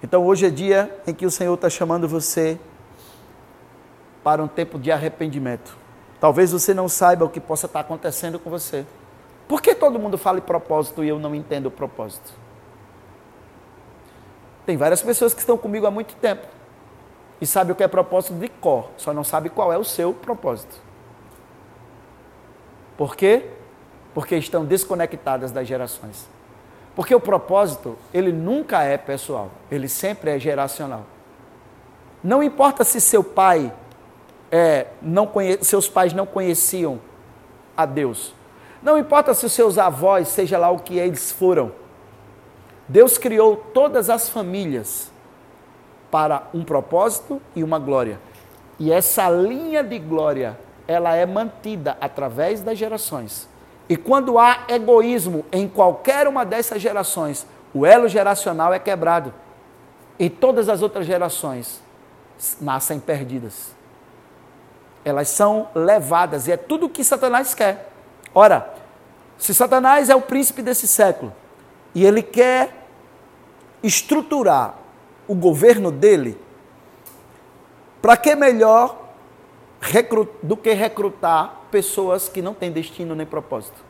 Então 0.00 0.24
hoje 0.24 0.46
é 0.46 0.50
dia 0.50 1.02
em 1.04 1.12
que 1.12 1.26
o 1.26 1.30
Senhor 1.32 1.52
está 1.54 1.68
chamando 1.68 2.06
você 2.06 2.60
para 4.22 4.40
um 4.40 4.46
tempo 4.46 4.78
de 4.78 4.92
arrependimento. 4.92 5.76
Talvez 6.20 6.52
você 6.52 6.72
não 6.72 6.88
saiba 6.88 7.24
o 7.24 7.28
que 7.28 7.40
possa 7.40 7.66
estar 7.66 7.80
acontecendo 7.80 8.38
com 8.38 8.48
você. 8.48 8.86
Por 9.48 9.60
que 9.60 9.74
todo 9.74 9.98
mundo 9.98 10.16
fala 10.16 10.38
em 10.38 10.42
propósito 10.42 11.02
e 11.02 11.08
eu 11.08 11.18
não 11.18 11.34
entendo 11.34 11.66
o 11.66 11.70
propósito? 11.72 12.32
Tem 14.64 14.76
várias 14.76 15.02
pessoas 15.02 15.34
que 15.34 15.40
estão 15.40 15.58
comigo 15.58 15.86
há 15.86 15.90
muito 15.90 16.14
tempo 16.14 16.46
e 17.40 17.46
sabem 17.48 17.72
o 17.72 17.74
que 17.74 17.82
é 17.82 17.88
propósito 17.88 18.34
de 18.34 18.48
cor, 18.48 18.90
só 18.96 19.12
não 19.12 19.24
sabe 19.24 19.50
qual 19.50 19.72
é 19.72 19.76
o 19.76 19.82
seu 19.82 20.14
propósito. 20.14 20.91
Por 23.02 23.16
quê? 23.16 23.46
Porque 24.14 24.36
estão 24.36 24.64
desconectadas 24.64 25.50
das 25.50 25.66
gerações. 25.66 26.28
Porque 26.94 27.12
o 27.12 27.18
propósito, 27.18 27.98
ele 28.14 28.30
nunca 28.30 28.84
é 28.84 28.96
pessoal, 28.96 29.50
ele 29.68 29.88
sempre 29.88 30.30
é 30.30 30.38
geracional. 30.38 31.02
Não 32.22 32.44
importa 32.44 32.84
se 32.84 33.00
seu 33.00 33.24
pai, 33.24 33.72
é, 34.52 34.86
não 35.02 35.26
conhe... 35.26 35.58
seus 35.64 35.88
pais 35.88 36.12
não 36.12 36.24
conheciam 36.24 37.00
a 37.76 37.84
Deus. 37.84 38.32
Não 38.80 38.96
importa 38.96 39.34
se 39.34 39.46
os 39.46 39.52
seus 39.52 39.78
avós, 39.78 40.28
seja 40.28 40.56
lá 40.56 40.70
o 40.70 40.78
que 40.78 40.96
eles 40.96 41.32
foram. 41.32 41.72
Deus 42.86 43.18
criou 43.18 43.56
todas 43.56 44.08
as 44.08 44.28
famílias 44.28 45.10
para 46.08 46.44
um 46.54 46.62
propósito 46.62 47.42
e 47.56 47.64
uma 47.64 47.80
glória. 47.80 48.20
E 48.78 48.92
essa 48.92 49.28
linha 49.28 49.82
de 49.82 49.98
glória, 49.98 50.56
ela 50.86 51.14
é 51.14 51.24
mantida 51.26 51.96
através 52.00 52.60
das 52.60 52.78
gerações. 52.78 53.48
E 53.88 53.96
quando 53.96 54.38
há 54.38 54.64
egoísmo 54.68 55.44
em 55.52 55.68
qualquer 55.68 56.26
uma 56.26 56.44
dessas 56.44 56.80
gerações, 56.80 57.46
o 57.74 57.84
elo 57.84 58.08
geracional 58.08 58.72
é 58.72 58.78
quebrado. 58.78 59.32
E 60.18 60.30
todas 60.30 60.68
as 60.68 60.82
outras 60.82 61.06
gerações 61.06 61.82
nascem 62.60 62.98
perdidas. 62.98 63.74
Elas 65.04 65.28
são 65.28 65.68
levadas, 65.74 66.46
e 66.46 66.52
é 66.52 66.56
tudo 66.56 66.86
o 66.86 66.88
que 66.88 67.02
Satanás 67.02 67.54
quer. 67.54 67.90
Ora, 68.34 68.72
se 69.36 69.52
Satanás 69.52 70.08
é 70.08 70.14
o 70.14 70.20
príncipe 70.20 70.62
desse 70.62 70.86
século, 70.86 71.32
e 71.94 72.04
ele 72.04 72.22
quer 72.22 72.86
estruturar 73.82 74.76
o 75.26 75.34
governo 75.34 75.90
dele, 75.90 76.40
para 78.00 78.16
que 78.16 78.34
melhor 78.34 79.01
do 80.42 80.56
que 80.56 80.72
recrutar 80.72 81.62
pessoas 81.70 82.28
que 82.28 82.40
não 82.40 82.54
têm 82.54 82.70
destino 82.70 83.14
nem 83.14 83.26
propósito. 83.26 83.82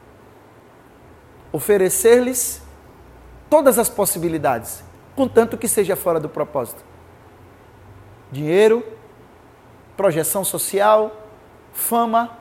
Oferecer-lhes 1.52 2.62
todas 3.50 3.78
as 3.78 3.88
possibilidades, 3.88 4.82
contanto 5.14 5.58
que 5.58 5.68
seja 5.68 5.94
fora 5.94 6.18
do 6.18 6.28
propósito. 6.28 6.82
Dinheiro, 8.30 8.82
projeção 9.96 10.42
social, 10.42 11.14
fama, 11.72 12.38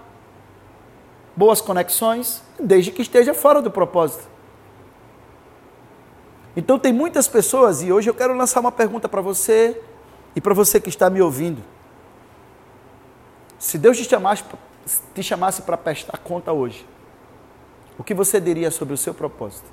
boas 1.36 1.60
conexões, 1.60 2.42
desde 2.58 2.92
que 2.92 3.02
esteja 3.02 3.34
fora 3.34 3.62
do 3.62 3.70
propósito. 3.70 4.30
Então 6.56 6.80
tem 6.80 6.94
muitas 6.94 7.28
pessoas, 7.28 7.82
e 7.82 7.92
hoje 7.92 8.10
eu 8.10 8.14
quero 8.14 8.34
lançar 8.34 8.62
uma 8.62 8.72
pergunta 8.72 9.10
para 9.10 9.22
você 9.22 9.82
e 10.36 10.40
para 10.40 10.54
você 10.54 10.80
que 10.80 10.90
está 10.90 11.10
me 11.10 11.22
ouvindo. 11.22 11.62
Se 13.62 13.78
Deus 13.78 13.95
te 13.95 14.06
chamasse, 14.06 14.43
te 15.13 15.21
chamasse 15.21 15.62
para 15.62 15.78
prestar 15.78 16.17
conta 16.17 16.52
hoje, 16.52 16.84
o 17.95 18.04
que 18.04 18.12
você 18.12 18.41
diria 18.41 18.71
sobre 18.71 18.95
o 18.95 18.97
seu 18.97 19.13
propósito? 19.13 19.69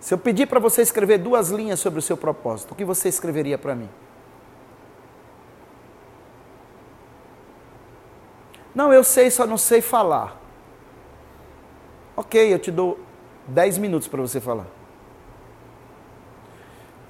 Se 0.00 0.12
eu 0.12 0.18
pedir 0.18 0.46
para 0.46 0.58
você 0.58 0.82
escrever 0.82 1.18
duas 1.18 1.50
linhas 1.50 1.78
sobre 1.78 2.00
o 2.00 2.02
seu 2.02 2.16
propósito, 2.16 2.72
o 2.72 2.74
que 2.74 2.84
você 2.84 3.08
escreveria 3.08 3.56
para 3.56 3.76
mim? 3.76 3.88
Não, 8.74 8.92
eu 8.92 9.04
sei, 9.04 9.30
só 9.30 9.46
não 9.46 9.56
sei 9.56 9.80
falar. 9.80 10.40
Ok, 12.16 12.52
eu 12.52 12.58
te 12.58 12.72
dou 12.72 12.98
10 13.46 13.78
minutos 13.78 14.08
para 14.08 14.20
você 14.20 14.40
falar. 14.40 14.79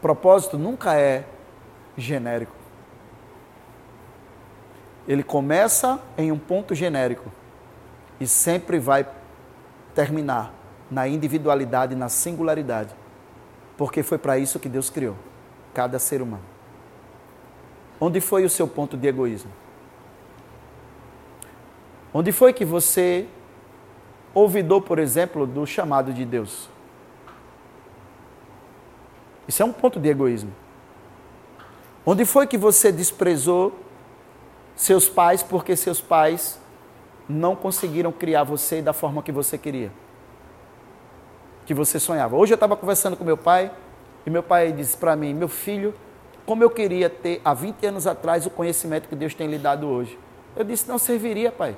Propósito 0.01 0.57
nunca 0.57 0.99
é 0.99 1.25
genérico. 1.97 2.53
Ele 5.07 5.23
começa 5.23 6.01
em 6.17 6.31
um 6.31 6.39
ponto 6.39 6.75
genérico 6.75 7.31
e 8.19 8.27
sempre 8.27 8.79
vai 8.79 9.07
terminar 9.95 10.53
na 10.91 11.07
individualidade, 11.09 11.95
na 11.95 12.09
singularidade. 12.09 12.95
Porque 13.77 14.03
foi 14.03 14.19
para 14.19 14.39
isso 14.39 14.59
que 14.59 14.69
Deus 14.69 14.91
criou 14.91 15.17
cada 15.73 15.99
ser 15.99 16.21
humano. 16.23 16.45
Onde 18.01 18.21
foi 18.21 18.45
o 18.45 18.51
seu 18.51 18.67
ponto 18.67 18.97
de 18.97 19.07
egoísmo? 19.09 19.51
Onde 22.13 22.33
foi 22.33 22.53
que 22.53 22.65
você 22.65 23.27
ouvidor, 24.35 24.83
por 24.83 24.99
exemplo, 24.99 25.47
do 25.47 25.67
chamado 25.67 26.13
de 26.13 26.25
Deus? 26.25 26.69
Isso 29.51 29.65
é 29.65 29.67
um 29.67 29.73
ponto 29.73 29.99
de 29.99 30.09
egoísmo. 30.09 30.53
Onde 32.07 32.25
foi 32.25 32.47
que 32.47 32.57
você 32.57 32.93
desprezou 32.93 33.77
seus 34.77 35.09
pais 35.09 35.43
porque 35.43 35.75
seus 35.75 36.01
pais 36.01 36.57
não 37.29 37.57
conseguiram 37.57 38.13
criar 38.13 38.45
você 38.45 38.81
da 38.81 38.93
forma 38.93 39.25
que 39.25 39.33
você 39.33 39.59
queria? 39.59 39.91
Que 41.67 41.75
você 41.75 41.99
sonhava. 41.99 42.37
Hoje 42.37 42.53
eu 42.53 42.55
estava 42.55 42.77
conversando 42.77 43.17
com 43.17 43.25
meu 43.25 43.37
pai 43.37 43.73
e 44.25 44.31
meu 44.31 44.45
pai 44.45 44.71
disse 44.71 44.97
para 44.97 45.17
mim: 45.17 45.35
Meu 45.35 45.49
filho, 45.49 45.93
como 46.47 46.63
eu 46.63 46.71
queria 46.71 47.11
ter 47.11 47.41
há 47.45 47.53
20 47.53 47.85
anos 47.87 48.07
atrás 48.07 48.47
o 48.47 48.51
conhecimento 48.51 49.09
que 49.09 49.17
Deus 49.17 49.35
tem 49.35 49.49
lhe 49.49 49.59
dado 49.59 49.89
hoje. 49.89 50.17
Eu 50.55 50.63
disse: 50.63 50.89
Não 50.89 50.97
serviria, 50.97 51.51
pai. 51.51 51.77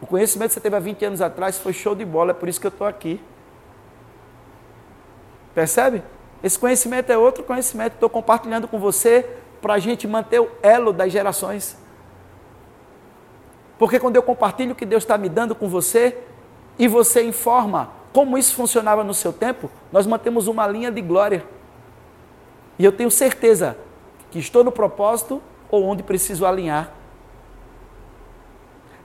O 0.00 0.06
conhecimento 0.06 0.48
que 0.48 0.54
você 0.54 0.60
teve 0.60 0.74
há 0.74 0.80
20 0.80 1.04
anos 1.04 1.20
atrás 1.20 1.58
foi 1.58 1.72
show 1.72 1.94
de 1.94 2.04
bola, 2.04 2.32
é 2.32 2.34
por 2.34 2.48
isso 2.48 2.60
que 2.60 2.66
eu 2.66 2.70
estou 2.70 2.88
aqui. 2.88 3.20
Percebe? 5.54 6.02
Esse 6.42 6.58
conhecimento 6.58 7.10
é 7.10 7.18
outro 7.18 7.42
conhecimento. 7.42 7.94
Estou 7.94 8.08
compartilhando 8.08 8.68
com 8.68 8.78
você 8.78 9.28
para 9.60 9.74
a 9.74 9.78
gente 9.78 10.06
manter 10.06 10.40
o 10.40 10.50
elo 10.62 10.92
das 10.92 11.12
gerações. 11.12 11.76
Porque 13.78 13.98
quando 13.98 14.16
eu 14.16 14.22
compartilho 14.22 14.72
o 14.72 14.74
que 14.74 14.86
Deus 14.86 15.02
está 15.02 15.18
me 15.18 15.28
dando 15.28 15.54
com 15.54 15.68
você 15.68 16.18
e 16.78 16.88
você 16.88 17.22
informa 17.22 17.90
como 18.12 18.38
isso 18.38 18.54
funcionava 18.54 19.04
no 19.04 19.12
seu 19.12 19.32
tempo, 19.32 19.70
nós 19.92 20.06
mantemos 20.06 20.46
uma 20.46 20.66
linha 20.66 20.90
de 20.90 21.02
glória. 21.02 21.44
E 22.78 22.84
eu 22.84 22.92
tenho 22.92 23.10
certeza 23.10 23.76
que 24.30 24.38
estou 24.38 24.64
no 24.64 24.72
propósito 24.72 25.42
ou 25.70 25.84
onde 25.84 26.02
preciso 26.02 26.46
alinhar. 26.46 26.92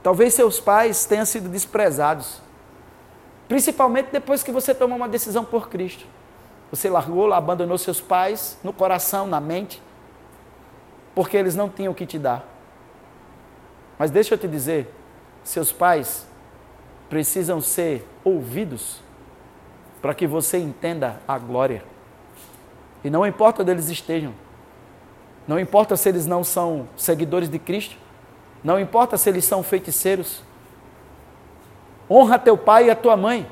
Talvez 0.01 0.33
seus 0.33 0.59
pais 0.59 1.05
tenham 1.05 1.25
sido 1.25 1.47
desprezados, 1.49 2.41
principalmente 3.47 4.09
depois 4.11 4.41
que 4.41 4.51
você 4.51 4.73
tomou 4.73 4.97
uma 4.97 5.09
decisão 5.09 5.43
por 5.43 5.69
Cristo. 5.69 6.05
Você 6.71 6.89
largou, 6.89 7.31
abandonou 7.34 7.77
seus 7.77 7.99
pais 7.99 8.57
no 8.63 8.71
coração, 8.71 9.27
na 9.27 9.39
mente. 9.39 9.81
porque 11.13 11.36
eles 11.36 11.55
não 11.55 11.69
tinham 11.69 11.91
o 11.91 11.95
que 11.95 12.05
te 12.05 12.17
dar. 12.17 12.47
Mas 13.99 14.10
deixa 14.10 14.34
eu 14.34 14.38
te 14.38 14.47
dizer, 14.47 14.93
seus 15.43 15.71
pais 15.71 16.25
precisam 17.10 17.60
ser 17.60 18.07
ouvidos 18.23 19.01
para 20.01 20.13
que 20.13 20.25
você 20.25 20.57
entenda 20.57 21.21
a 21.27 21.38
glória. 21.38 21.84
E 23.03 23.10
não 23.10 23.25
importa 23.25 23.62
onde 23.62 23.71
eles 23.71 23.89
estejam, 23.89 24.34
não 25.47 25.60
importa 25.60 25.97
se 25.97 26.07
eles 26.07 26.25
não 26.25 26.43
são 26.43 26.88
seguidores 26.95 27.49
de 27.49 27.60
Cristo, 27.60 27.97
não 28.63 28.79
importa 28.79 29.17
se 29.17 29.29
eles 29.29 29.43
são 29.43 29.62
feiticeiros. 29.62 30.41
Honra 32.10 32.39
teu 32.39 32.57
pai 32.57 32.86
e 32.86 32.89
a 32.91 32.95
tua 32.95 33.17
mãe. 33.17 33.49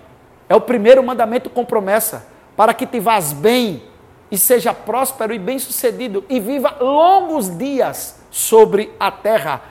É 0.47 0.55
o 0.55 0.61
primeiro 0.61 1.03
mandamento 1.03 1.49
com 1.49 1.65
promessa, 1.65 2.25
para 2.59 2.73
que 2.73 2.85
te 2.85 2.99
vás 2.99 3.31
bem 3.31 3.81
e 4.29 4.37
seja 4.37 4.73
próspero 4.73 5.33
e 5.33 5.39
bem-sucedido 5.39 6.25
e 6.27 6.41
viva 6.41 6.75
longos 6.81 7.57
dias 7.57 8.19
sobre 8.29 8.93
a 8.99 9.09
terra. 9.09 9.61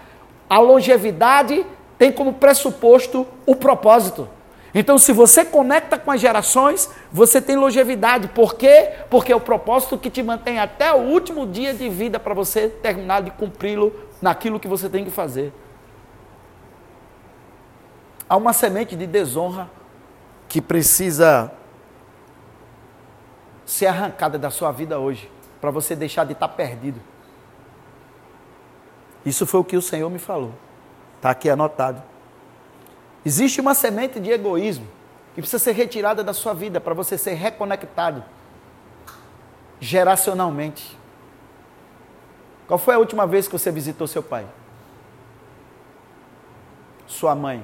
A 0.49 0.59
longevidade 0.59 1.67
tem 1.99 2.11
como 2.11 2.33
pressuposto 2.33 3.27
o 3.45 3.55
propósito. 3.55 4.27
Então, 4.75 4.97
se 4.97 5.13
você 5.13 5.45
conecta 5.45 5.99
com 5.99 6.11
as 6.11 6.19
gerações, 6.19 6.89
você 7.13 7.43
tem 7.43 7.57
longevidade. 7.57 8.29
Por 8.29 8.55
quê? 8.55 8.93
Porque 9.11 9.33
é 9.33 9.37
o 9.37 9.41
propósito 9.41 9.99
que 9.99 10.09
te 10.09 10.23
mantém 10.23 10.59
até 10.59 10.91
o 10.91 11.01
último 11.01 11.47
dia 11.47 11.75
de 11.75 11.91
vida 11.91 12.19
para 12.19 12.33
você 12.33 12.69
terminar 12.69 13.21
de 13.21 13.31
cumpri-lo 13.33 13.93
naquilo 14.23 14.59
que 14.59 14.67
você 14.67 14.89
tem 14.89 15.05
que 15.05 15.11
fazer. 15.11 15.53
Há 18.27 18.35
uma 18.35 18.55
semente 18.55 18.97
de 18.97 19.07
desonra 19.07 19.69
que 20.49 20.63
precisa 20.63 21.53
ser 23.69 23.85
arrancada 23.85 24.39
da 24.39 24.51
sua 24.51 24.73
vida 24.73 24.99
hoje, 24.99 25.31
para 25.61 25.71
você 25.71 25.95
deixar 25.95 26.25
de 26.25 26.33
estar 26.33 26.49
perdido. 26.49 26.99
Isso 29.27 29.47
foi 29.47 29.61
o 29.61 29.65
que 29.65 29.77
o 29.77 29.83
Senhor 29.83 30.09
me 30.09 30.19
falou. 30.19 30.55
Está 31.17 31.29
aqui 31.29 31.51
anotado. 31.51 32.03
Existe 33.27 33.61
uma 33.61 33.75
semente 33.75 34.19
de 34.19 34.31
egoísmo 34.31 34.87
que 35.35 35.43
precisa 35.43 35.63
ser 35.63 35.73
retirada 35.73 36.25
da 36.25 36.33
sua 36.33 36.55
vida 36.55 36.81
para 36.81 36.95
você 36.95 37.19
ser 37.19 37.35
reconectado 37.35 38.25
geracionalmente. 39.79 40.97
Qual 42.67 42.79
foi 42.79 42.95
a 42.95 42.99
última 42.99 43.27
vez 43.27 43.47
que 43.47 43.53
você 43.53 43.71
visitou 43.71 44.07
seu 44.07 44.23
pai? 44.23 44.47
Sua 47.07 47.35
mãe? 47.35 47.63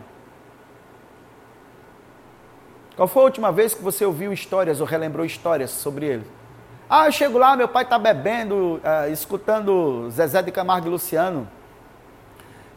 Qual 2.96 3.08
foi 3.08 3.22
a 3.22 3.24
última 3.24 3.50
vez 3.50 3.74
que 3.74 3.82
você 3.82 4.04
ouviu 4.04 4.32
histórias 4.32 4.80
ou 4.80 4.86
relembrou 4.86 5.26
histórias 5.26 5.70
sobre 5.70 6.06
ele? 6.06 6.26
Ah, 6.88 7.06
eu 7.06 7.12
chego 7.12 7.38
lá, 7.38 7.56
meu 7.56 7.66
pai 7.66 7.82
está 7.82 7.98
bebendo, 7.98 8.80
uh, 8.84 9.10
escutando 9.10 10.08
Zezé 10.10 10.42
de 10.42 10.52
Camargo 10.52 10.86
e 10.86 10.90
Luciano. 10.90 11.48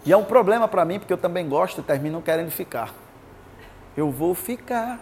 E 0.03 0.12
é 0.12 0.17
um 0.17 0.23
problema 0.23 0.67
para 0.67 0.84
mim, 0.86 0.97
porque 0.97 1.13
eu 1.13 1.17
também 1.17 1.47
gosto 1.47 1.82
e 1.82 1.84
termino 1.84 2.21
querendo 2.21 2.49
ficar. 2.49 2.93
Eu 3.95 4.10
vou 4.10 4.34
ficar. 4.34 4.99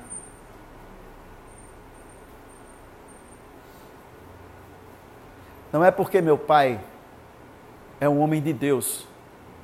Não 5.71 5.83
é 5.83 5.91
porque 5.91 6.21
meu 6.21 6.37
pai 6.37 6.79
é 8.01 8.09
um 8.09 8.19
homem 8.19 8.41
de 8.41 8.51
Deus 8.51 9.07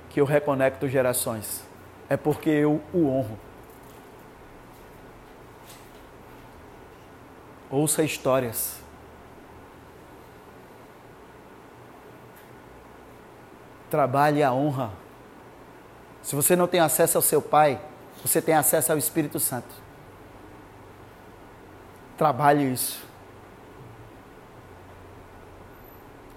que 0.09 0.21
eu 0.21 0.25
reconecto 0.25 0.87
gerações. 0.87 1.63
É 2.09 2.15
porque 2.15 2.49
eu 2.49 2.81
o 2.93 3.07
honro. 3.07 3.50
Ouça 7.71 8.03
histórias. 8.03 8.75
Trabalhe 13.89 14.43
a 14.43 14.51
honra. 14.51 14.91
Se 16.21 16.35
você 16.35 16.55
não 16.55 16.67
tem 16.67 16.81
acesso 16.81 17.17
ao 17.17 17.21
seu 17.21 17.41
pai, 17.41 17.79
você 18.23 18.41
tem 18.41 18.53
acesso 18.55 18.91
ao 18.91 18.97
Espírito 18.97 19.39
Santo. 19.39 19.73
Trabalhe 22.17 22.71
isso. 22.71 23.03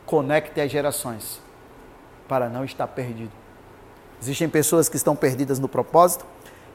Conecte 0.07 0.61
as 0.61 0.70
gerações 0.70 1.40
para 2.29 2.49
não 2.49 2.64
estar 2.64 2.87
perdido. 2.87 3.33
Existem 4.23 4.49
pessoas 4.49 4.88
que 4.88 4.97
estão 4.97 5.14
perdidas 5.14 5.59
no 5.59 5.68
propósito, 5.68 6.25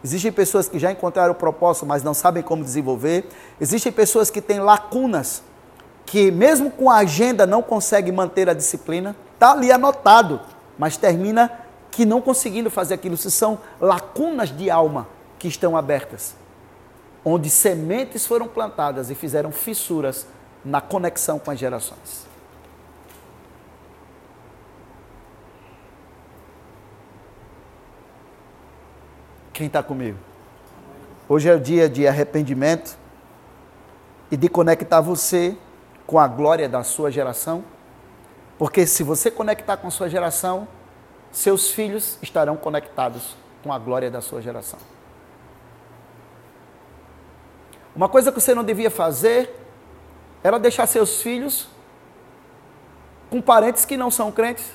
existem 0.04 0.32
pessoas 0.32 0.70
que 0.70 0.80
já 0.80 0.92
encontraram 0.92 1.32
o 1.32 1.36
propósito, 1.36 1.86
mas 1.86 2.04
não 2.04 2.14
sabem 2.14 2.42
como 2.42 2.64
desenvolver, 2.64 3.28
existem 3.60 3.92
pessoas 3.92 4.30
que 4.30 4.42
têm 4.42 4.60
lacunas, 4.60 5.44
que 6.06 6.32
mesmo 6.32 6.72
com 6.72 6.90
a 6.90 6.98
agenda 6.98 7.46
não 7.46 7.62
conseguem 7.62 8.14
manter 8.14 8.50
a 8.50 8.54
disciplina, 8.54 9.16
está 9.34 9.52
ali 9.52 9.72
anotado, 9.72 10.40
mas 10.78 10.98
termina 10.98 11.52
que 11.92 12.06
não 12.06 12.22
conseguindo 12.22 12.70
fazer 12.70 12.94
aquilo, 12.94 13.18
se 13.18 13.30
são 13.30 13.60
lacunas 13.80 14.56
de 14.56 14.70
alma 14.70 15.08
que 15.38 15.48
estão 15.48 15.76
abertas, 15.76 16.36
onde 17.24 17.50
sementes 17.50 18.26
foram 18.26 18.48
plantadas 18.48 19.10
e 19.10 19.16
fizeram 19.16 19.52
fissuras 19.52 20.26
na 20.64 20.80
conexão 20.80 21.40
com 21.40 21.52
as 21.52 21.60
gerações. 21.60 22.29
Quem 29.60 29.68
está 29.68 29.84
comigo? 29.84 30.18
Hoje 31.28 31.50
é 31.50 31.54
o 31.54 31.60
dia 31.60 31.90
de 31.90 32.08
arrependimento 32.08 32.98
e 34.32 34.38
de 34.38 34.48
conectar 34.48 35.02
você 35.02 35.58
com 36.08 36.18
a 36.18 36.30
glória 36.30 36.70
da 36.70 36.82
sua 36.82 37.12
geração. 37.12 37.62
Porque 38.58 38.88
se 38.88 39.04
você 39.04 39.30
conectar 39.30 39.76
com 39.76 39.90
a 39.90 39.92
sua 39.92 40.08
geração, 40.08 40.66
seus 41.30 41.72
filhos 41.72 42.18
estarão 42.22 42.56
conectados 42.56 43.36
com 43.62 43.74
a 43.74 43.78
glória 43.78 44.10
da 44.10 44.22
sua 44.22 44.42
geração. 44.42 44.80
Uma 47.94 48.08
coisa 48.08 48.32
que 48.32 48.40
você 48.40 48.56
não 48.56 48.64
devia 48.64 48.90
fazer 48.90 49.54
era 50.42 50.58
deixar 50.58 50.88
seus 50.88 51.22
filhos 51.22 51.68
com 53.30 53.42
parentes 53.42 53.84
que 53.84 53.98
não 53.98 54.10
são 54.10 54.32
crentes. 54.32 54.72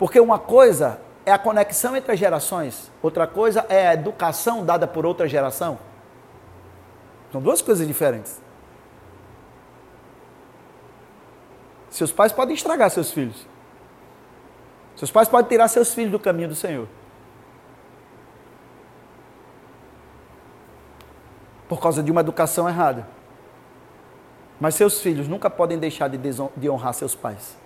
Porque 0.00 0.18
uma 0.18 0.40
coisa 0.40 1.00
é 1.30 1.32
a 1.32 1.38
conexão 1.38 1.96
entre 1.96 2.12
as 2.12 2.18
gerações, 2.18 2.90
outra 3.00 3.26
coisa 3.26 3.64
é 3.68 3.86
a 3.88 3.94
educação 3.94 4.64
dada 4.64 4.86
por 4.86 5.06
outra 5.06 5.28
geração. 5.28 5.78
São 7.30 7.40
duas 7.40 7.62
coisas 7.62 7.86
diferentes. 7.86 8.40
Seus 11.88 12.10
pais 12.10 12.32
podem 12.32 12.54
estragar 12.54 12.90
seus 12.90 13.12
filhos. 13.12 13.46
Seus 14.96 15.10
pais 15.10 15.28
podem 15.28 15.48
tirar 15.48 15.68
seus 15.68 15.94
filhos 15.94 16.10
do 16.10 16.18
caminho 16.18 16.48
do 16.48 16.54
Senhor. 16.56 16.88
Por 21.68 21.80
causa 21.80 22.02
de 22.02 22.10
uma 22.10 22.22
educação 22.22 22.68
errada. 22.68 23.06
Mas 24.58 24.74
seus 24.74 25.00
filhos 25.00 25.28
nunca 25.28 25.48
podem 25.48 25.78
deixar 25.78 26.08
de 26.08 26.68
honrar 26.68 26.92
seus 26.92 27.14
pais. 27.14 27.56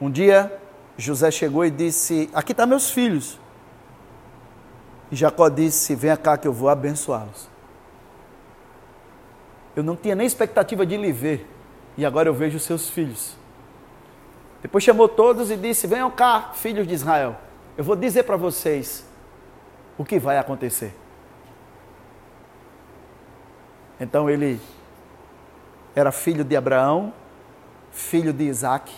Um 0.00 0.10
dia, 0.10 0.60
José 0.96 1.30
chegou 1.30 1.64
e 1.64 1.70
disse: 1.70 2.28
Aqui 2.34 2.52
estão 2.52 2.64
tá 2.64 2.68
meus 2.68 2.90
filhos. 2.90 3.38
E 5.10 5.16
Jacó 5.16 5.48
disse: 5.48 5.94
Venha 5.94 6.16
cá 6.16 6.36
que 6.36 6.46
eu 6.46 6.52
vou 6.52 6.68
abençoá-los. 6.68 7.48
Eu 9.74 9.82
não 9.82 9.96
tinha 9.96 10.14
nem 10.14 10.26
expectativa 10.26 10.86
de 10.86 10.96
lhe 10.96 11.12
ver, 11.12 11.48
e 11.96 12.04
agora 12.04 12.28
eu 12.28 12.34
vejo 12.34 12.58
seus 12.58 12.88
filhos. 12.88 13.36
Depois 14.62 14.82
chamou 14.82 15.08
todos 15.08 15.50
e 15.50 15.56
disse: 15.56 15.86
Venham 15.86 16.10
cá, 16.10 16.50
filhos 16.54 16.86
de 16.86 16.94
Israel. 16.94 17.36
Eu 17.76 17.84
vou 17.84 17.96
dizer 17.96 18.24
para 18.24 18.36
vocês 18.36 19.04
o 19.98 20.04
que 20.04 20.18
vai 20.18 20.38
acontecer. 20.38 20.94
Então 23.98 24.28
ele 24.28 24.60
era 25.94 26.12
filho 26.12 26.44
de 26.44 26.54
Abraão, 26.54 27.12
filho 27.90 28.32
de 28.32 28.44
Isaac, 28.44 28.92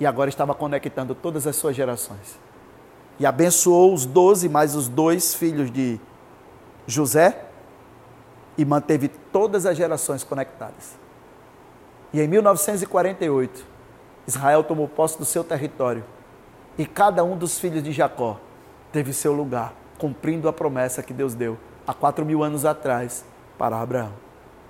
e 0.00 0.06
agora 0.06 0.28
estava 0.28 0.54
conectando 0.54 1.14
todas 1.14 1.46
as 1.46 1.56
suas 1.56 1.74
gerações. 1.74 2.38
E 3.18 3.26
abençoou 3.26 3.92
os 3.92 4.06
doze 4.06 4.48
mais 4.48 4.74
os 4.74 4.88
dois 4.88 5.34
filhos 5.34 5.70
de 5.70 6.00
José 6.86 7.44
e 8.56 8.64
manteve 8.64 9.08
todas 9.08 9.66
as 9.66 9.76
gerações 9.76 10.22
conectadas. 10.22 10.96
E 12.12 12.20
em 12.20 12.28
1948, 12.28 13.66
Israel 14.26 14.64
tomou 14.64 14.88
posse 14.88 15.18
do 15.18 15.24
seu 15.24 15.42
território 15.42 16.04
e 16.76 16.86
cada 16.86 17.24
um 17.24 17.36
dos 17.36 17.58
filhos 17.58 17.82
de 17.82 17.92
Jacó 17.92 18.38
teve 18.92 19.12
seu 19.12 19.32
lugar, 19.32 19.74
cumprindo 19.98 20.48
a 20.48 20.52
promessa 20.52 21.02
que 21.02 21.12
Deus 21.12 21.34
deu 21.34 21.58
há 21.86 21.92
quatro 21.92 22.24
mil 22.24 22.42
anos 22.42 22.64
atrás 22.64 23.24
para 23.58 23.80
Abraão. 23.80 24.12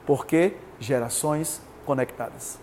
Porque 0.06 0.56
gerações 0.80 1.60
conectadas. 1.84 2.58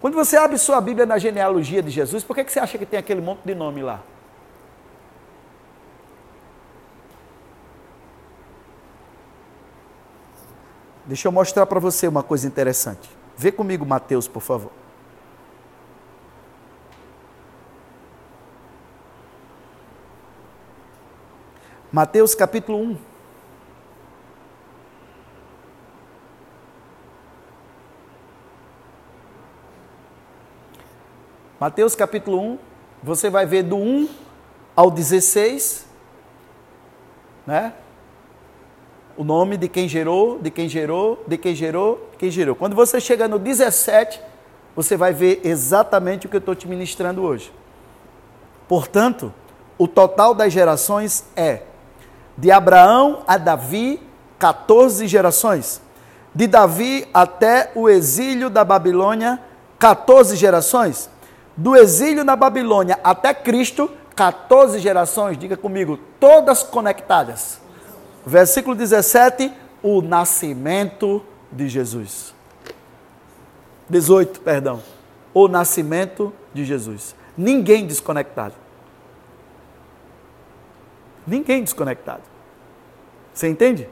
Quando 0.00 0.14
você 0.14 0.36
abre 0.36 0.56
sua 0.58 0.80
Bíblia 0.80 1.04
na 1.04 1.18
genealogia 1.18 1.82
de 1.82 1.90
Jesus, 1.90 2.22
por 2.22 2.36
que, 2.36 2.44
que 2.44 2.52
você 2.52 2.60
acha 2.60 2.78
que 2.78 2.86
tem 2.86 2.98
aquele 2.98 3.20
monte 3.20 3.40
de 3.44 3.54
nome 3.54 3.82
lá? 3.82 4.02
Deixa 11.04 11.26
eu 11.26 11.32
mostrar 11.32 11.66
para 11.66 11.80
você 11.80 12.06
uma 12.06 12.22
coisa 12.22 12.46
interessante. 12.46 13.08
Vê 13.36 13.50
comigo 13.50 13.84
Mateus, 13.84 14.28
por 14.28 14.42
favor. 14.42 14.70
Mateus 21.90 22.34
capítulo 22.34 22.78
1. 22.78 23.07
Mateus 31.60 31.96
capítulo 31.96 32.40
1, 32.40 32.58
você 33.02 33.28
vai 33.28 33.44
ver 33.44 33.64
do 33.64 33.76
1 33.76 34.08
ao 34.76 34.92
16, 34.92 35.86
né? 37.44 37.72
O 39.16 39.24
nome 39.24 39.56
de 39.56 39.68
quem 39.68 39.88
gerou, 39.88 40.38
de 40.38 40.52
quem 40.52 40.68
gerou, 40.68 41.24
de 41.26 41.36
quem 41.36 41.56
gerou, 41.56 42.10
quem 42.16 42.30
gerou. 42.30 42.54
Quando 42.54 42.76
você 42.76 43.00
chega 43.00 43.26
no 43.26 43.40
17, 43.40 44.20
você 44.76 44.96
vai 44.96 45.12
ver 45.12 45.40
exatamente 45.42 46.26
o 46.26 46.28
que 46.28 46.36
eu 46.36 46.38
estou 46.38 46.54
te 46.54 46.68
ministrando 46.68 47.22
hoje. 47.22 47.52
Portanto, 48.68 49.34
o 49.76 49.88
total 49.88 50.34
das 50.34 50.52
gerações 50.52 51.24
é 51.34 51.62
de 52.36 52.52
Abraão 52.52 53.24
a 53.26 53.36
Davi, 53.36 54.00
14 54.38 55.08
gerações. 55.08 55.82
De 56.32 56.46
Davi 56.46 57.08
até 57.12 57.72
o 57.74 57.88
exílio 57.88 58.48
da 58.48 58.64
Babilônia, 58.64 59.40
14 59.80 60.36
gerações 60.36 61.10
do 61.58 61.74
exílio 61.74 62.22
na 62.22 62.36
Babilônia 62.36 63.00
até 63.02 63.34
Cristo, 63.34 63.90
14 64.14 64.78
gerações, 64.78 65.36
diga 65.36 65.56
comigo, 65.56 65.98
todas 66.20 66.62
conectadas. 66.62 67.60
Versículo 68.24 68.76
17, 68.76 69.52
o 69.82 70.00
nascimento 70.00 71.20
de 71.50 71.68
Jesus. 71.68 72.32
18, 73.90 74.40
perdão. 74.40 74.80
O 75.34 75.48
nascimento 75.48 76.32
de 76.54 76.64
Jesus. 76.64 77.16
Ninguém 77.36 77.88
desconectado. 77.88 78.54
Ninguém 81.26 81.64
desconectado. 81.64 82.22
Você 83.34 83.48
entende? 83.48 83.88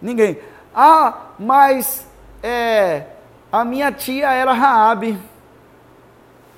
Ninguém. 0.00 0.38
Ah, 0.74 1.26
mas 1.38 2.06
é, 2.42 3.04
a 3.50 3.66
minha 3.66 3.92
tia 3.92 4.32
era 4.32 4.54
Raabe. 4.54 5.18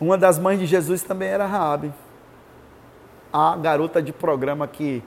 Uma 0.00 0.18
das 0.18 0.38
mães 0.38 0.58
de 0.58 0.66
Jesus 0.66 1.02
também 1.02 1.28
era 1.28 1.46
Raabe, 1.46 1.92
a 3.32 3.56
garota 3.56 4.02
de 4.02 4.12
programa 4.12 4.66
que 4.66 5.02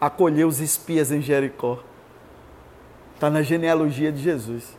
acolheu 0.00 0.46
os 0.46 0.60
espias 0.60 1.10
em 1.10 1.20
Jericó. 1.20 1.78
Está 3.14 3.30
na 3.30 3.42
genealogia 3.42 4.12
de 4.12 4.22
Jesus. 4.22 4.76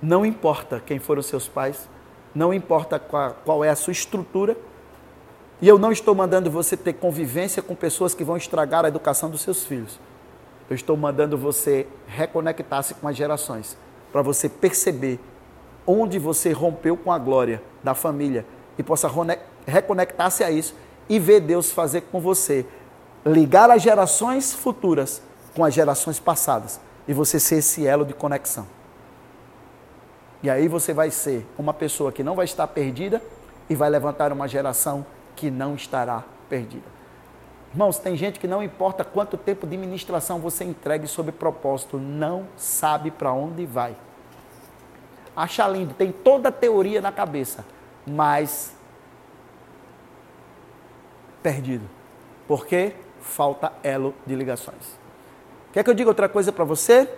Não 0.00 0.24
importa 0.24 0.82
quem 0.84 0.98
foram 0.98 1.22
seus 1.22 1.48
pais, 1.48 1.88
não 2.34 2.52
importa 2.52 2.98
qual, 2.98 3.36
qual 3.44 3.64
é 3.64 3.70
a 3.70 3.76
sua 3.76 3.92
estrutura, 3.92 4.56
e 5.62 5.68
eu 5.68 5.78
não 5.78 5.90
estou 5.90 6.14
mandando 6.14 6.50
você 6.50 6.76
ter 6.76 6.92
convivência 6.92 7.62
com 7.62 7.74
pessoas 7.74 8.14
que 8.14 8.24
vão 8.24 8.36
estragar 8.36 8.84
a 8.84 8.88
educação 8.88 9.30
dos 9.30 9.40
seus 9.40 9.64
filhos. 9.64 9.98
Eu 10.68 10.76
estou 10.76 10.96
mandando 10.96 11.38
você 11.38 11.86
reconectar-se 12.06 12.94
com 12.94 13.08
as 13.08 13.16
gerações, 13.16 13.78
para 14.12 14.20
você 14.20 14.48
perceber 14.48 15.18
onde 15.86 16.18
você 16.18 16.52
rompeu 16.52 16.96
com 16.96 17.12
a 17.12 17.18
glória 17.18 17.62
da 17.82 17.94
família 17.94 18.44
e 18.78 18.82
possa 18.82 19.10
reconectar-se 19.66 20.42
a 20.42 20.50
isso 20.50 20.74
e 21.08 21.18
ver 21.18 21.40
Deus 21.40 21.70
fazer 21.70 22.02
com 22.02 22.20
você, 22.20 22.66
ligar 23.24 23.70
as 23.70 23.82
gerações 23.82 24.52
futuras 24.52 25.22
com 25.54 25.64
as 25.64 25.74
gerações 25.74 26.18
passadas 26.18 26.80
e 27.06 27.12
você 27.12 27.38
ser 27.38 27.56
esse 27.56 27.86
elo 27.86 28.04
de 28.04 28.14
conexão. 28.14 28.66
E 30.42 30.50
aí 30.50 30.68
você 30.68 30.92
vai 30.92 31.10
ser 31.10 31.46
uma 31.58 31.72
pessoa 31.72 32.12
que 32.12 32.22
não 32.22 32.34
vai 32.34 32.44
estar 32.44 32.66
perdida 32.66 33.22
e 33.68 33.74
vai 33.74 33.88
levantar 33.88 34.32
uma 34.32 34.48
geração 34.48 35.06
que 35.36 35.50
não 35.50 35.74
estará 35.74 36.24
perdida. 36.48 36.94
Irmãos, 37.72 37.98
tem 37.98 38.16
gente 38.16 38.38
que 38.38 38.46
não 38.46 38.62
importa 38.62 39.04
quanto 39.04 39.36
tempo 39.36 39.66
de 39.66 39.76
ministração 39.76 40.38
você 40.38 40.64
entregue 40.64 41.06
sob 41.06 41.32
propósito, 41.32 41.98
não 41.98 42.46
sabe 42.56 43.10
para 43.10 43.32
onde 43.32 43.66
vai 43.66 43.96
acha 45.36 45.66
lindo, 45.68 45.94
tem 45.94 46.12
toda 46.12 46.48
a 46.48 46.52
teoria 46.52 47.00
na 47.00 47.10
cabeça, 47.10 47.64
mas 48.06 48.74
perdido. 51.42 51.88
Porque 52.46 52.94
falta 53.20 53.72
elo 53.82 54.14
de 54.26 54.34
ligações. 54.34 54.98
Quer 55.72 55.82
que 55.82 55.90
eu 55.90 55.94
diga 55.94 56.10
outra 56.10 56.28
coisa 56.28 56.52
para 56.52 56.64
você? 56.64 57.08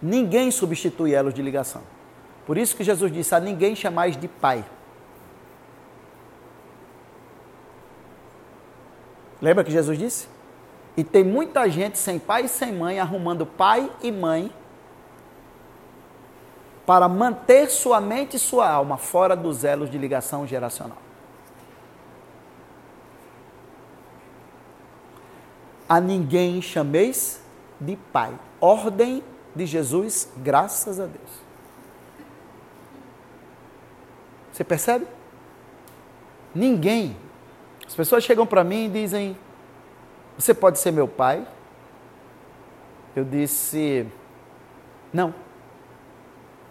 Ninguém 0.00 0.50
substitui 0.50 1.12
elos 1.12 1.34
de 1.34 1.42
ligação. 1.42 1.82
Por 2.46 2.56
isso 2.56 2.76
que 2.76 2.84
Jesus 2.84 3.12
disse: 3.12 3.34
a 3.34 3.40
ninguém 3.40 3.76
chamais 3.76 4.16
de 4.16 4.26
pai. 4.26 4.64
Lembra 9.40 9.62
que 9.62 9.70
Jesus 9.70 9.98
disse? 9.98 10.28
E 10.96 11.04
tem 11.04 11.22
muita 11.22 11.68
gente 11.68 11.96
sem 11.98 12.18
pai 12.18 12.46
e 12.46 12.48
sem 12.48 12.72
mãe 12.72 12.98
arrumando 12.98 13.46
pai 13.46 13.88
e 14.02 14.10
mãe 14.10 14.52
para 16.88 17.06
manter 17.06 17.68
sua 17.68 18.00
mente 18.00 18.36
e 18.36 18.38
sua 18.38 18.66
alma 18.66 18.96
fora 18.96 19.36
dos 19.36 19.62
elos 19.62 19.90
de 19.90 19.98
ligação 19.98 20.46
geracional. 20.46 20.96
A 25.86 26.00
ninguém 26.00 26.62
chameis 26.62 27.42
de 27.78 27.94
pai. 28.10 28.32
Ordem 28.58 29.22
de 29.54 29.66
Jesus, 29.66 30.32
graças 30.38 30.98
a 30.98 31.04
Deus. 31.04 31.30
Você 34.50 34.64
percebe? 34.64 35.06
Ninguém. 36.54 37.14
As 37.86 37.94
pessoas 37.94 38.24
chegam 38.24 38.46
para 38.46 38.64
mim 38.64 38.86
e 38.86 38.88
dizem: 38.88 39.36
Você 40.38 40.54
pode 40.54 40.78
ser 40.78 40.90
meu 40.90 41.06
pai? 41.06 41.46
Eu 43.14 43.26
disse: 43.26 44.06
Não 45.12 45.47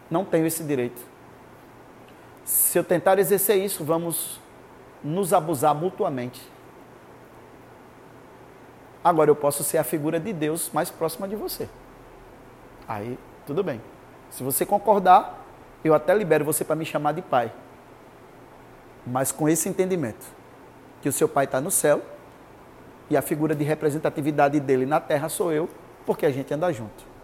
não 0.09 0.23
tenho 0.23 0.45
esse 0.45 0.63
direito. 0.63 1.01
Se 2.43 2.77
eu 2.77 2.83
tentar 2.83 3.19
exercer 3.19 3.57
isso, 3.57 3.83
vamos 3.83 4.39
nos 5.03 5.33
abusar 5.33 5.75
mutuamente. 5.75 6.41
Agora 9.03 9.29
eu 9.29 9.35
posso 9.35 9.63
ser 9.63 9.77
a 9.77 9.83
figura 9.83 10.19
de 10.19 10.33
Deus 10.33 10.69
mais 10.73 10.89
próxima 10.89 11.27
de 11.27 11.35
você. 11.35 11.69
Aí, 12.87 13.17
tudo 13.45 13.63
bem. 13.63 13.81
Se 14.29 14.43
você 14.43 14.65
concordar, 14.65 15.45
eu 15.83 15.93
até 15.93 16.13
libero 16.13 16.43
você 16.43 16.63
para 16.63 16.75
me 16.75 16.85
chamar 16.85 17.13
de 17.13 17.21
pai. 17.21 17.51
Mas 19.05 19.31
com 19.31 19.47
esse 19.47 19.69
entendimento, 19.69 20.25
que 21.01 21.07
o 21.07 21.11
seu 21.13 21.29
pai 21.29 21.45
está 21.45 21.61
no 21.61 21.71
céu 21.71 22.01
e 23.09 23.15
a 23.15 23.21
figura 23.21 23.55
de 23.55 23.63
representatividade 23.63 24.59
dele 24.59 24.85
na 24.85 24.99
terra 24.99 25.29
sou 25.29 25.51
eu, 25.51 25.69
porque 26.05 26.25
a 26.25 26.31
gente 26.31 26.53
anda 26.53 26.71
junto. 26.73 27.16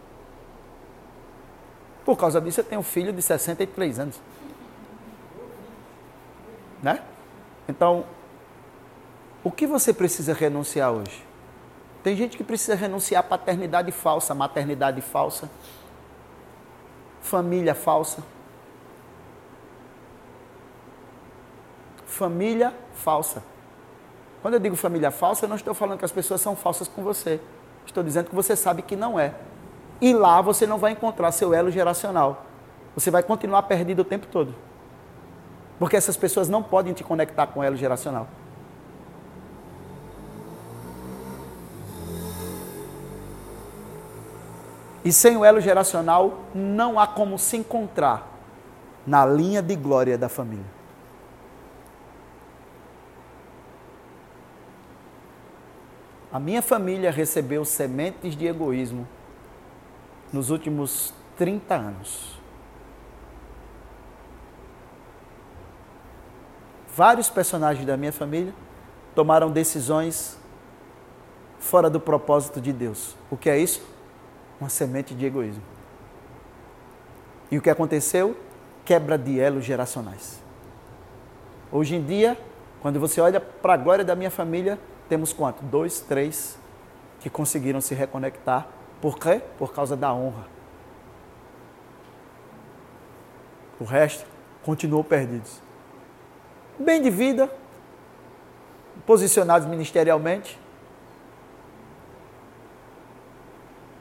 Por 2.06 2.18
causa 2.18 2.42
disso, 2.42 2.60
eu 2.60 2.64
tenho 2.64 2.82
um 2.82 2.84
filho 2.84 3.14
de 3.14 3.22
63 3.22 4.00
anos. 4.00 4.20
Né? 6.82 7.02
Então, 7.68 8.06
o 9.44 9.50
que 9.50 9.66
você 9.66 9.94
precisa 9.94 10.34
renunciar 10.34 10.92
hoje? 10.92 11.24
Tem 12.04 12.16
gente 12.16 12.36
que 12.36 12.44
precisa 12.44 12.76
renunciar 12.76 13.22
à 13.22 13.28
paternidade 13.28 13.92
falsa, 13.92 14.36
maternidade 14.36 15.00
falsa, 15.00 15.50
família 17.22 17.74
falsa. 17.74 18.22
Família 22.06 22.74
falsa. 22.94 23.42
Quando 24.42 24.56
eu 24.56 24.60
digo 24.60 24.76
família 24.76 25.10
falsa, 25.10 25.46
eu 25.46 25.50
não 25.50 25.56
estou 25.56 25.74
falando 25.74 25.98
que 25.98 26.06
as 26.06 26.12
pessoas 26.12 26.42
são 26.42 26.56
falsas 26.56 26.88
com 26.88 27.02
você. 27.02 27.40
Estou 27.86 28.04
dizendo 28.04 28.30
que 28.30 28.36
você 28.36 28.56
sabe 28.56 28.82
que 28.82 28.96
não 28.96 29.18
é. 29.18 29.34
E 30.02 30.14
lá 30.14 30.42
você 30.42 30.68
não 30.68 30.78
vai 30.78 30.92
encontrar 30.92 31.32
seu 31.32 31.54
elo 31.54 31.72
geracional. 31.72 32.46
Você 32.96 33.10
vai 33.10 33.24
continuar 33.24 33.64
perdido 33.64 34.02
o 34.02 34.06
tempo 34.06 34.28
todo. 34.28 34.54
Porque 35.80 35.96
essas 35.96 36.18
pessoas 36.18 36.50
não 36.50 36.62
podem 36.62 36.94
te 36.94 37.04
conectar 37.04 37.48
com 37.48 37.60
o 37.60 37.64
elo 37.64 37.76
geracional. 37.76 38.28
E 45.06 45.12
sem 45.12 45.36
o 45.36 45.44
elo 45.44 45.60
geracional, 45.60 46.40
não 46.56 46.98
há 46.98 47.06
como 47.06 47.38
se 47.38 47.58
encontrar 47.58 48.30
na 49.06 49.26
linha 49.26 49.62
de 49.62 49.76
glória 49.76 50.18
da 50.18 50.30
família. 50.30 50.66
A 56.32 56.40
minha 56.40 56.62
família 56.62 57.12
recebeu 57.12 57.64
sementes 57.64 58.36
de 58.36 58.48
egoísmo 58.48 59.08
nos 60.34 60.50
últimos 60.50 61.14
30 61.38 61.74
anos. 61.74 62.40
Vários 66.94 67.30
personagens 67.30 67.86
da 67.86 67.96
minha 67.96 68.12
família 68.12 68.54
tomaram 69.16 69.50
decisões 69.50 70.38
fora 71.60 71.90
do 71.90 72.00
propósito 72.00 72.60
de 72.60 72.74
Deus. 72.74 73.16
O 73.32 73.38
que 73.38 73.50
é 73.50 73.58
isso? 73.58 73.94
uma 74.64 74.70
semente 74.70 75.14
de 75.14 75.26
egoísmo. 75.26 75.62
E 77.52 77.58
o 77.58 77.62
que 77.62 77.70
aconteceu? 77.70 78.36
Quebra 78.86 79.18
de 79.18 79.40
elos 79.40 79.64
geracionais. 79.64 80.40
Hoje 81.72 81.96
em 81.96 82.04
dia, 82.04 82.38
quando 82.82 83.00
você 83.00 83.20
olha 83.20 83.40
para 83.40 83.74
a 83.74 83.78
glória 83.78 84.06
da 84.06 84.16
minha 84.16 84.32
família, 84.32 84.80
temos 85.10 85.34
quanto? 85.34 85.64
Dois, 85.64 86.00
três 86.00 86.58
que 87.20 87.30
conseguiram 87.30 87.82
se 87.82 87.94
reconectar. 87.94 88.68
Por 89.04 89.20
quê? 89.20 89.42
Por 89.60 89.74
causa 89.74 89.98
da 89.98 90.14
honra. 90.14 90.48
O 93.78 93.84
resto 93.84 94.26
continuou 94.64 95.04
perdidos. 95.04 95.62
Bem 96.80 97.02
de 97.02 97.10
vida, 97.10 97.54
posicionados 99.06 99.68
ministerialmente, 99.68 100.58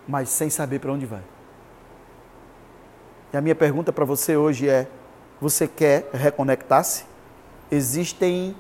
mas 0.07 0.29
sem 0.29 0.49
saber 0.49 0.79
para 0.79 0.93
onde 0.93 1.05
vai. 1.05 1.25
E 3.33 3.37
a 3.37 3.41
minha 3.41 3.57
pergunta 3.57 3.93
para 3.93 4.05
você 4.05 4.37
hoje 4.37 4.69
é: 4.69 4.87
você 5.41 5.67
quer 5.67 6.11
reconectar-se? 6.13 7.07
Existem 7.73 8.55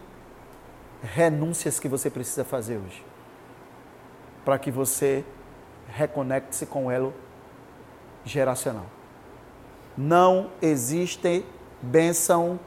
renúncias 1.04 1.78
que 1.78 1.86
você 1.86 2.10
precisa 2.10 2.44
fazer 2.44 2.78
hoje 2.78 3.04
para 4.44 4.58
que 4.58 4.72
você 4.72 5.24
reconecte-se 5.94 6.66
com 6.66 6.86
o 6.86 6.90
elo 6.90 7.12
geracional. 8.24 8.86
Não 9.96 10.50
existe 10.60 11.44
bênção 11.80 12.58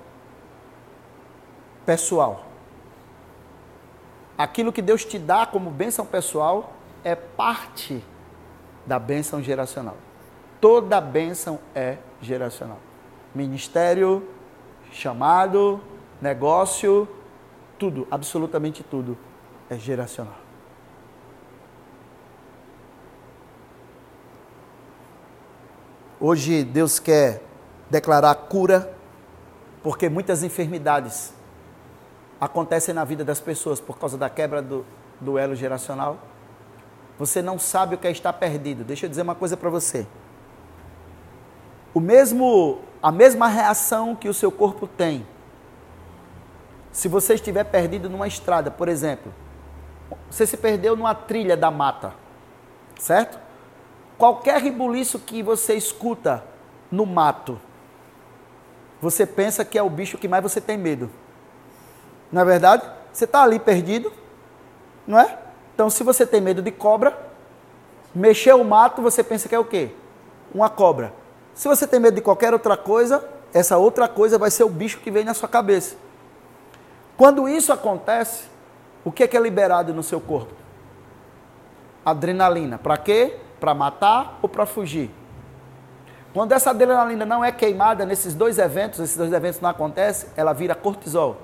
pessoal. 1.86 2.46
Aquilo 4.38 4.72
que 4.72 4.82
Deus 4.82 5.06
te 5.06 5.18
dá 5.18 5.46
como 5.46 5.72
bênção 5.72 6.06
pessoal 6.06 6.74
é 7.04 7.16
parte 7.16 8.04
da 8.86 9.00
bênção 9.00 9.42
geracional. 9.42 9.98
Toda 10.60 11.00
bênção 11.00 11.60
é 11.74 11.98
geracional. 12.22 12.80
Ministério, 13.34 14.28
chamado, 14.92 15.82
negócio, 16.22 17.08
tudo, 17.78 18.08
absolutamente 18.10 18.84
tudo 18.84 19.18
é 19.70 19.78
geracional. 19.78 20.45
Hoje 26.20 26.64
Deus 26.64 26.98
quer 26.98 27.42
declarar 27.90 28.34
cura, 28.36 28.94
porque 29.84 30.08
muitas 30.08 30.44
enfermidades 30.44 31.34
acontecem 32.40 32.94
na 32.94 33.04
vida 33.04 33.24
das 33.24 33.40
pessoas 33.40 33.82
por 33.82 33.98
causa 33.98 34.18
da 34.18 34.30
quebra 34.30 34.62
do, 34.62 34.86
do 35.20 35.38
elo 35.38 35.56
geracional. 35.56 36.18
Você 37.20 37.42
não 37.42 37.60
sabe 37.60 37.96
o 37.96 37.98
que 37.98 38.08
é 38.08 38.12
estar 38.12 38.34
perdido. 38.34 38.84
Deixa 38.84 39.06
eu 39.06 39.10
dizer 39.10 39.22
uma 39.22 39.36
coisa 39.36 39.58
para 39.58 39.70
você. 39.70 40.08
O 41.94 42.00
mesmo, 42.00 42.80
a 43.02 43.12
mesma 43.12 43.48
reação 43.48 44.16
que 44.16 44.28
o 44.28 44.34
seu 44.34 44.52
corpo 44.52 44.88
tem. 44.88 45.26
Se 46.92 47.08
você 47.10 47.36
estiver 47.36 47.66
perdido 47.66 48.10
numa 48.10 48.28
estrada, 48.28 48.72
por 48.72 48.88
exemplo, 48.88 49.34
você 50.30 50.48
se 50.48 50.56
perdeu 50.56 50.96
numa 50.96 51.14
trilha 51.14 51.58
da 51.58 51.70
mata, 51.70 52.14
certo? 53.00 53.45
Qualquer 54.18 54.62
ribuliço 54.62 55.20
que 55.20 55.44
você 55.44 55.76
escuta 55.76 56.44
no 56.92 57.06
mato, 57.06 57.60
você 59.02 59.26
pensa 59.26 59.66
que 59.66 59.78
é 59.78 59.84
o 59.84 59.90
bicho 59.90 60.18
que 60.18 60.28
mais 60.28 60.42
você 60.42 60.62
tem 60.62 60.78
medo. 60.78 61.10
Não 62.32 62.42
é 62.42 62.46
verdade? 62.46 62.90
Você 63.12 63.26
está 63.26 63.44
ali 63.44 63.60
perdido, 63.60 64.12
não 65.06 65.20
é? 65.20 65.38
Então, 65.74 65.90
se 65.90 66.04
você 66.04 66.26
tem 66.26 66.40
medo 66.40 66.62
de 66.62 66.72
cobra, 66.72 67.18
mexer 68.14 68.54
o 68.54 68.64
mato, 68.64 69.02
você 69.02 69.24
pensa 69.24 69.50
que 69.50 69.56
é 69.56 69.60
o 69.60 69.66
quê? 69.66 69.92
Uma 70.54 70.70
cobra. 70.70 71.14
Se 71.54 71.68
você 71.68 71.86
tem 71.86 72.00
medo 72.00 72.16
de 72.16 72.22
qualquer 72.22 72.54
outra 72.54 72.78
coisa, 72.78 73.24
essa 73.54 73.78
outra 73.78 74.08
coisa 74.08 74.38
vai 74.38 74.50
ser 74.50 74.64
o 74.64 74.70
bicho 74.70 75.00
que 75.00 75.12
vem 75.12 75.24
na 75.24 75.34
sua 75.34 75.50
cabeça. 75.50 75.96
Quando 77.18 77.48
isso 77.48 77.72
acontece, 77.72 78.46
o 79.04 79.12
que 79.12 79.24
é, 79.24 79.28
que 79.28 79.38
é 79.38 79.40
liberado 79.40 79.94
no 79.94 80.04
seu 80.04 80.20
corpo? 80.20 80.54
Adrenalina. 82.04 82.78
Para 82.78 82.98
quê? 82.98 83.38
Para 83.66 83.74
matar 83.74 84.38
ou 84.44 84.48
para 84.48 84.64
fugir? 84.68 85.10
Quando 86.36 86.52
essa 86.52 86.70
adrenalina 86.70 87.26
não 87.26 87.44
é 87.44 87.52
queimada 87.52 88.06
nesses 88.06 88.36
dois 88.36 88.60
eventos, 88.60 89.00
esses 89.00 89.18
dois 89.18 89.34
eventos 89.34 89.60
não 89.60 89.68
acontecem, 89.68 90.30
ela 90.38 90.54
vira 90.54 90.76
cortisol. 90.76 91.38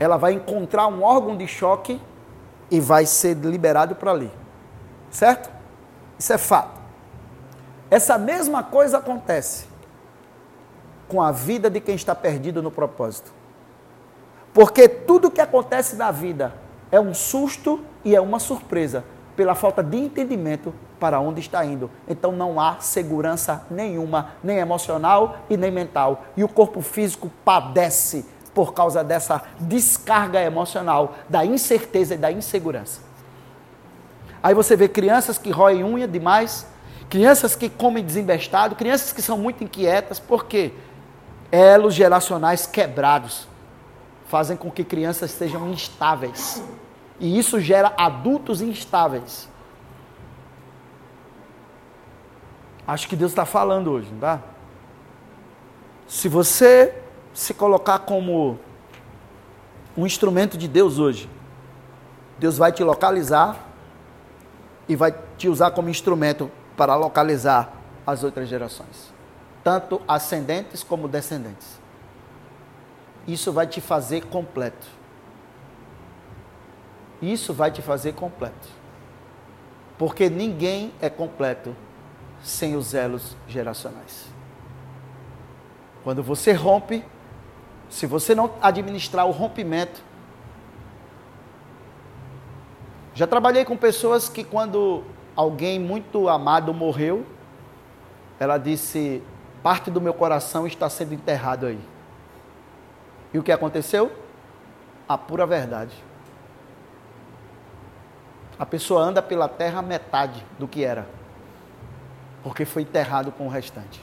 Ela 0.00 0.16
vai 0.16 0.32
encontrar 0.32 0.88
um 0.88 1.04
órgão 1.04 1.36
de 1.36 1.46
choque 1.46 2.02
e 2.68 2.80
vai 2.80 3.06
ser 3.06 3.36
liberado 3.36 3.94
para 3.94 4.10
ali. 4.10 4.32
Certo? 5.12 5.48
Isso 6.18 6.32
é 6.32 6.38
fato. 6.38 6.80
Essa 7.88 8.18
mesma 8.18 8.64
coisa 8.64 8.98
acontece 8.98 9.68
com 11.06 11.22
a 11.22 11.30
vida 11.30 11.70
de 11.70 11.78
quem 11.78 11.94
está 11.94 12.16
perdido 12.16 12.60
no 12.60 12.70
propósito. 12.72 13.32
Porque 14.52 14.88
tudo 14.88 15.30
que 15.30 15.40
acontece 15.40 15.94
na 15.94 16.10
vida 16.10 16.52
é 16.90 16.98
um 16.98 17.14
susto 17.14 17.78
e 18.04 18.16
é 18.16 18.20
uma 18.20 18.40
surpresa 18.40 19.04
pela 19.40 19.54
falta 19.54 19.82
de 19.82 19.96
entendimento 19.96 20.74
para 20.98 21.18
onde 21.18 21.40
está 21.40 21.64
indo. 21.64 21.90
Então 22.06 22.30
não 22.30 22.60
há 22.60 22.78
segurança 22.78 23.64
nenhuma, 23.70 24.32
nem 24.44 24.58
emocional 24.58 25.38
e 25.48 25.56
nem 25.56 25.70
mental. 25.70 26.26
E 26.36 26.44
o 26.44 26.48
corpo 26.48 26.82
físico 26.82 27.32
padece 27.42 28.26
por 28.52 28.74
causa 28.74 29.02
dessa 29.02 29.42
descarga 29.58 30.42
emocional, 30.42 31.14
da 31.26 31.42
incerteza 31.42 32.16
e 32.16 32.18
da 32.18 32.30
insegurança. 32.30 33.00
Aí 34.42 34.52
você 34.52 34.76
vê 34.76 34.86
crianças 34.86 35.38
que 35.38 35.50
roem 35.50 35.82
unha 35.84 36.06
demais, 36.06 36.66
crianças 37.08 37.56
que 37.56 37.70
comem 37.70 38.04
desembestado, 38.04 38.76
crianças 38.76 39.10
que 39.10 39.22
são 39.22 39.38
muito 39.38 39.64
inquietas, 39.64 40.20
por 40.20 40.44
quê? 40.44 40.74
Elos 41.50 41.94
geracionais 41.94 42.66
quebrados 42.66 43.48
fazem 44.26 44.54
com 44.54 44.70
que 44.70 44.84
crianças 44.84 45.30
sejam 45.30 45.66
instáveis. 45.70 46.62
E 47.20 47.38
isso 47.38 47.60
gera 47.60 47.92
adultos 47.98 48.62
instáveis. 48.62 49.48
Acho 52.86 53.06
que 53.06 53.14
Deus 53.14 53.30
está 53.30 53.44
falando 53.44 53.92
hoje, 53.92 54.10
não 54.10 54.18
tá? 54.18 54.40
Se 56.08 56.28
você 56.28 56.92
se 57.32 57.54
colocar 57.54 58.00
como 58.00 58.58
um 59.96 60.06
instrumento 60.06 60.58
de 60.58 60.66
Deus 60.66 60.98
hoje, 60.98 61.30
Deus 62.38 62.56
vai 62.56 62.72
te 62.72 62.82
localizar 62.82 63.56
e 64.88 64.96
vai 64.96 65.14
te 65.36 65.48
usar 65.48 65.70
como 65.70 65.88
instrumento 65.88 66.50
para 66.76 66.96
localizar 66.96 67.72
as 68.06 68.24
outras 68.24 68.48
gerações, 68.48 69.12
tanto 69.62 70.00
ascendentes 70.08 70.82
como 70.82 71.06
descendentes. 71.06 71.78
Isso 73.28 73.52
vai 73.52 73.66
te 73.66 73.80
fazer 73.80 74.24
completo. 74.24 74.99
Isso 77.20 77.52
vai 77.52 77.70
te 77.70 77.82
fazer 77.82 78.14
completo. 78.14 78.68
Porque 79.98 80.30
ninguém 80.30 80.92
é 81.00 81.10
completo 81.10 81.76
sem 82.42 82.74
os 82.74 82.94
elos 82.94 83.36
geracionais. 83.46 84.26
Quando 86.02 86.22
você 86.22 86.52
rompe, 86.52 87.04
se 87.90 88.06
você 88.06 88.34
não 88.34 88.52
administrar 88.62 89.26
o 89.26 89.32
rompimento. 89.32 90.02
Já 93.14 93.26
trabalhei 93.26 93.64
com 93.64 93.76
pessoas 93.76 94.28
que, 94.28 94.44
quando 94.44 95.04
alguém 95.34 95.78
muito 95.78 96.28
amado 96.28 96.72
morreu, 96.72 97.26
ela 98.38 98.56
disse: 98.56 99.22
Parte 99.62 99.90
do 99.90 100.00
meu 100.00 100.14
coração 100.14 100.66
está 100.66 100.88
sendo 100.88 101.12
enterrado 101.12 101.66
aí. 101.66 101.80
E 103.34 103.38
o 103.38 103.42
que 103.42 103.52
aconteceu? 103.52 104.10
A 105.08 105.18
pura 105.18 105.44
verdade. 105.44 105.94
A 108.60 108.66
pessoa 108.66 109.02
anda 109.02 109.20
pela 109.20 109.48
terra 109.48 109.82
metade 109.82 110.46
do 110.56 110.68
que 110.68 110.84
era, 110.84 111.08
porque 112.44 112.64
foi 112.64 112.82
enterrado 112.82 113.32
com 113.32 113.46
o 113.46 113.50
restante. 113.50 114.00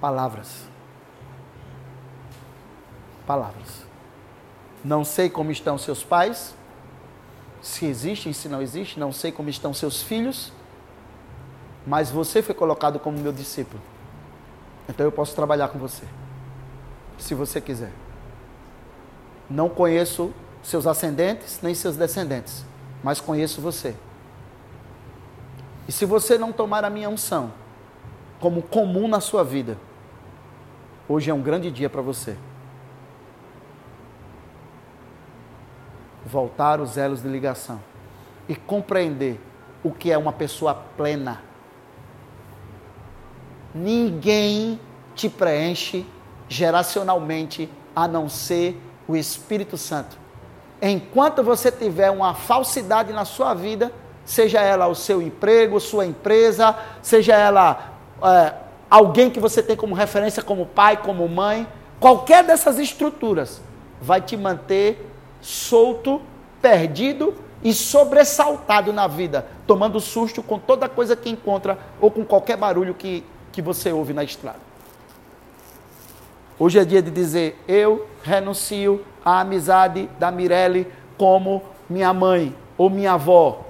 Palavras 0.00 0.70
palavras. 3.26 3.84
Não 4.84 5.04
sei 5.04 5.30
como 5.30 5.50
estão 5.50 5.78
seus 5.78 6.02
pais, 6.02 6.54
se 7.60 7.86
existem, 7.86 8.32
se 8.32 8.48
não 8.48 8.60
existem, 8.60 8.98
não 8.98 9.12
sei 9.12 9.30
como 9.30 9.48
estão 9.48 9.72
seus 9.72 10.02
filhos, 10.02 10.52
mas 11.86 12.10
você 12.10 12.42
foi 12.42 12.54
colocado 12.54 12.98
como 12.98 13.18
meu 13.18 13.32
discípulo. 13.32 13.80
Então 14.88 15.06
eu 15.06 15.12
posso 15.12 15.34
trabalhar 15.34 15.68
com 15.68 15.78
você, 15.78 16.04
se 17.18 17.34
você 17.34 17.60
quiser. 17.60 17.92
Não 19.48 19.68
conheço 19.68 20.32
seus 20.62 20.86
ascendentes 20.86 21.60
nem 21.62 21.74
seus 21.74 21.96
descendentes, 21.96 22.64
mas 23.02 23.20
conheço 23.20 23.60
você. 23.60 23.94
E 25.88 25.92
se 25.92 26.04
você 26.04 26.38
não 26.38 26.52
tomar 26.52 26.84
a 26.84 26.90
minha 26.90 27.08
unção 27.08 27.52
como 28.40 28.62
comum 28.62 29.08
na 29.08 29.20
sua 29.20 29.42
vida, 29.42 29.76
hoje 31.08 31.30
é 31.30 31.34
um 31.34 31.42
grande 31.42 31.70
dia 31.70 31.90
para 31.90 32.02
você. 32.02 32.36
voltar 36.24 36.80
os 36.80 36.96
elos 36.96 37.22
de 37.22 37.28
ligação 37.28 37.80
e 38.48 38.54
compreender 38.54 39.40
o 39.82 39.90
que 39.90 40.10
é 40.10 40.16
uma 40.16 40.32
pessoa 40.32 40.74
plena. 40.74 41.42
Ninguém 43.74 44.80
te 45.14 45.28
preenche 45.28 46.06
geracionalmente 46.48 47.68
a 47.94 48.06
não 48.06 48.28
ser 48.28 48.80
o 49.06 49.16
Espírito 49.16 49.76
Santo. 49.76 50.21
Enquanto 50.84 51.44
você 51.44 51.70
tiver 51.70 52.10
uma 52.10 52.34
falsidade 52.34 53.12
na 53.12 53.24
sua 53.24 53.54
vida, 53.54 53.92
seja 54.24 54.60
ela 54.60 54.88
o 54.88 54.96
seu 54.96 55.22
emprego, 55.22 55.78
sua 55.78 56.04
empresa, 56.04 56.76
seja 57.00 57.36
ela 57.36 57.92
é, 58.20 58.52
alguém 58.90 59.30
que 59.30 59.38
você 59.38 59.62
tem 59.62 59.76
como 59.76 59.94
referência 59.94 60.42
como 60.42 60.66
pai, 60.66 60.96
como 60.96 61.28
mãe, 61.28 61.68
qualquer 62.00 62.42
dessas 62.42 62.80
estruturas 62.80 63.62
vai 64.00 64.20
te 64.20 64.36
manter 64.36 65.08
solto, 65.40 66.20
perdido 66.60 67.32
e 67.62 67.72
sobressaltado 67.72 68.92
na 68.92 69.06
vida, 69.06 69.46
tomando 69.68 70.00
susto 70.00 70.42
com 70.42 70.58
toda 70.58 70.88
coisa 70.88 71.14
que 71.14 71.30
encontra 71.30 71.78
ou 72.00 72.10
com 72.10 72.24
qualquer 72.24 72.56
barulho 72.56 72.92
que, 72.92 73.24
que 73.52 73.62
você 73.62 73.92
ouve 73.92 74.12
na 74.12 74.24
estrada. 74.24 74.58
Hoje 76.58 76.80
é 76.80 76.84
dia 76.84 77.00
de 77.00 77.10
dizer: 77.10 77.62
eu 77.68 78.08
renuncio 78.24 79.04
à 79.24 79.40
amizade 79.40 80.08
da 80.18 80.30
Mirelle 80.30 80.90
como 81.16 81.62
minha 81.88 82.12
mãe 82.12 82.54
ou 82.76 82.90
minha 82.90 83.12
avó. 83.12 83.60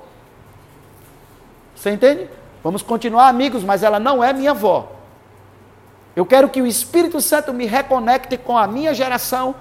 Você 1.75 1.91
entende? 1.91 2.29
Vamos 2.63 2.83
continuar 2.83 3.29
amigos, 3.29 3.65
mas 3.65 3.83
ela 3.83 3.99
não 3.99 4.23
é 4.23 4.33
minha 4.33 4.53
avó. 4.53 4.93
Eu 6.15 6.25
quero 6.25 6.49
que 6.49 6.63
o 6.63 6.67
Espírito 6.67 7.21
Santo 7.21 7.53
me 7.53 7.67
reconecte 7.67 8.37
com 8.37 8.57
a 8.57 8.67
minha 8.67 8.95
geração 8.95 9.55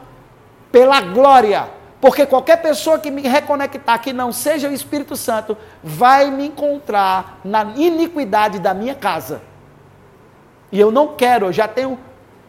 pela 0.72 1.02
glória 1.02 1.68
porque 2.02 2.26
qualquer 2.26 2.58
pessoa 2.58 2.98
que 2.98 3.12
me 3.12 3.22
reconectar 3.22 4.02
que 4.02 4.12
não 4.12 4.32
seja 4.32 4.68
o 4.68 4.74
Espírito 4.74 5.16
Santo 5.16 5.56
vai 5.84 6.32
me 6.32 6.48
encontrar 6.48 7.40
na 7.46 7.64
iniquidade 7.76 8.58
da 8.58 8.74
minha 8.74 8.96
casa. 8.96 9.44
E 10.72 10.80
eu 10.80 10.92
não 10.92 11.10
quero, 11.10 11.46
eu 11.46 11.54
já 11.54 11.68
tenho 11.68 12.00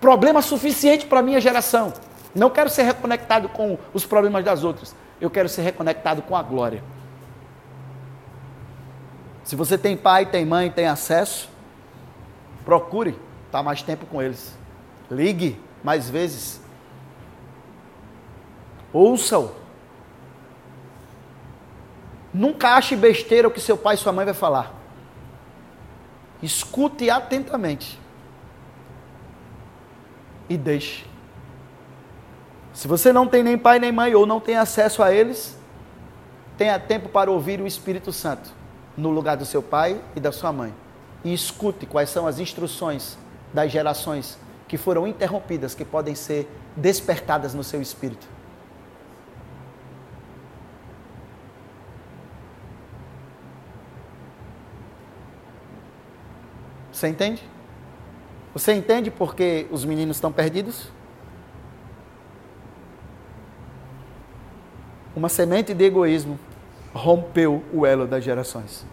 problema 0.00 0.40
suficiente 0.40 1.04
para 1.04 1.20
a 1.20 1.22
minha 1.22 1.38
geração. 1.38 1.92
Não 2.34 2.50
quero 2.50 2.70
ser 2.70 2.82
reconectado 2.82 3.48
com 3.48 3.78
os 3.92 4.06
problemas 4.06 4.44
das 4.44 4.64
outras. 4.64 4.94
Eu 5.20 5.30
quero 5.30 5.48
ser 5.48 5.62
reconectado 5.62 6.22
com 6.22 6.36
a 6.36 6.42
glória. 6.42 6.82
Se 9.44 9.56
você 9.56 9.76
tem 9.76 9.96
pai, 9.96 10.26
tem 10.26 10.46
mãe, 10.46 10.70
tem 10.70 10.86
acesso, 10.86 11.48
procure 12.64 13.18
estar 13.46 13.62
mais 13.62 13.82
tempo 13.82 14.06
com 14.06 14.22
eles. 14.22 14.56
Ligue 15.10 15.60
mais 15.82 16.08
vezes. 16.08 16.60
Ouça-o. 18.92 19.54
Nunca 22.32 22.76
ache 22.76 22.96
besteira 22.96 23.46
o 23.46 23.50
que 23.50 23.60
seu 23.60 23.76
pai 23.76 23.94
e 23.94 23.98
sua 23.98 24.12
mãe 24.12 24.24
vai 24.24 24.34
falar. 24.34 24.72
Escute 26.42 27.10
atentamente. 27.10 28.00
E 30.48 30.56
deixe. 30.56 31.11
Se 32.72 32.88
você 32.88 33.12
não 33.12 33.26
tem 33.26 33.42
nem 33.42 33.58
pai 33.58 33.78
nem 33.78 33.92
mãe 33.92 34.14
ou 34.14 34.26
não 34.26 34.40
tem 34.40 34.56
acesso 34.56 35.02
a 35.02 35.12
eles, 35.12 35.56
tenha 36.56 36.78
tempo 36.78 37.08
para 37.08 37.30
ouvir 37.30 37.60
o 37.60 37.66
Espírito 37.66 38.12
Santo 38.12 38.50
no 38.96 39.10
lugar 39.10 39.36
do 39.36 39.44
seu 39.44 39.62
pai 39.62 40.00
e 40.16 40.20
da 40.20 40.32
sua 40.32 40.52
mãe. 40.52 40.74
E 41.24 41.32
escute 41.32 41.86
quais 41.86 42.10
são 42.10 42.26
as 42.26 42.38
instruções 42.38 43.16
das 43.52 43.70
gerações 43.70 44.38
que 44.66 44.76
foram 44.78 45.06
interrompidas, 45.06 45.74
que 45.74 45.84
podem 45.84 46.14
ser 46.14 46.48
despertadas 46.74 47.52
no 47.52 47.62
seu 47.62 47.80
espírito. 47.82 48.26
Você 56.90 57.08
entende? 57.08 57.42
Você 58.54 58.72
entende 58.72 59.10
porque 59.10 59.66
os 59.70 59.84
meninos 59.84 60.16
estão 60.16 60.30
perdidos? 60.32 60.88
Uma 65.14 65.28
semente 65.28 65.74
de 65.74 65.84
egoísmo 65.84 66.38
rompeu 66.94 67.62
o 67.72 67.84
elo 67.84 68.06
das 68.06 68.24
gerações. 68.24 68.84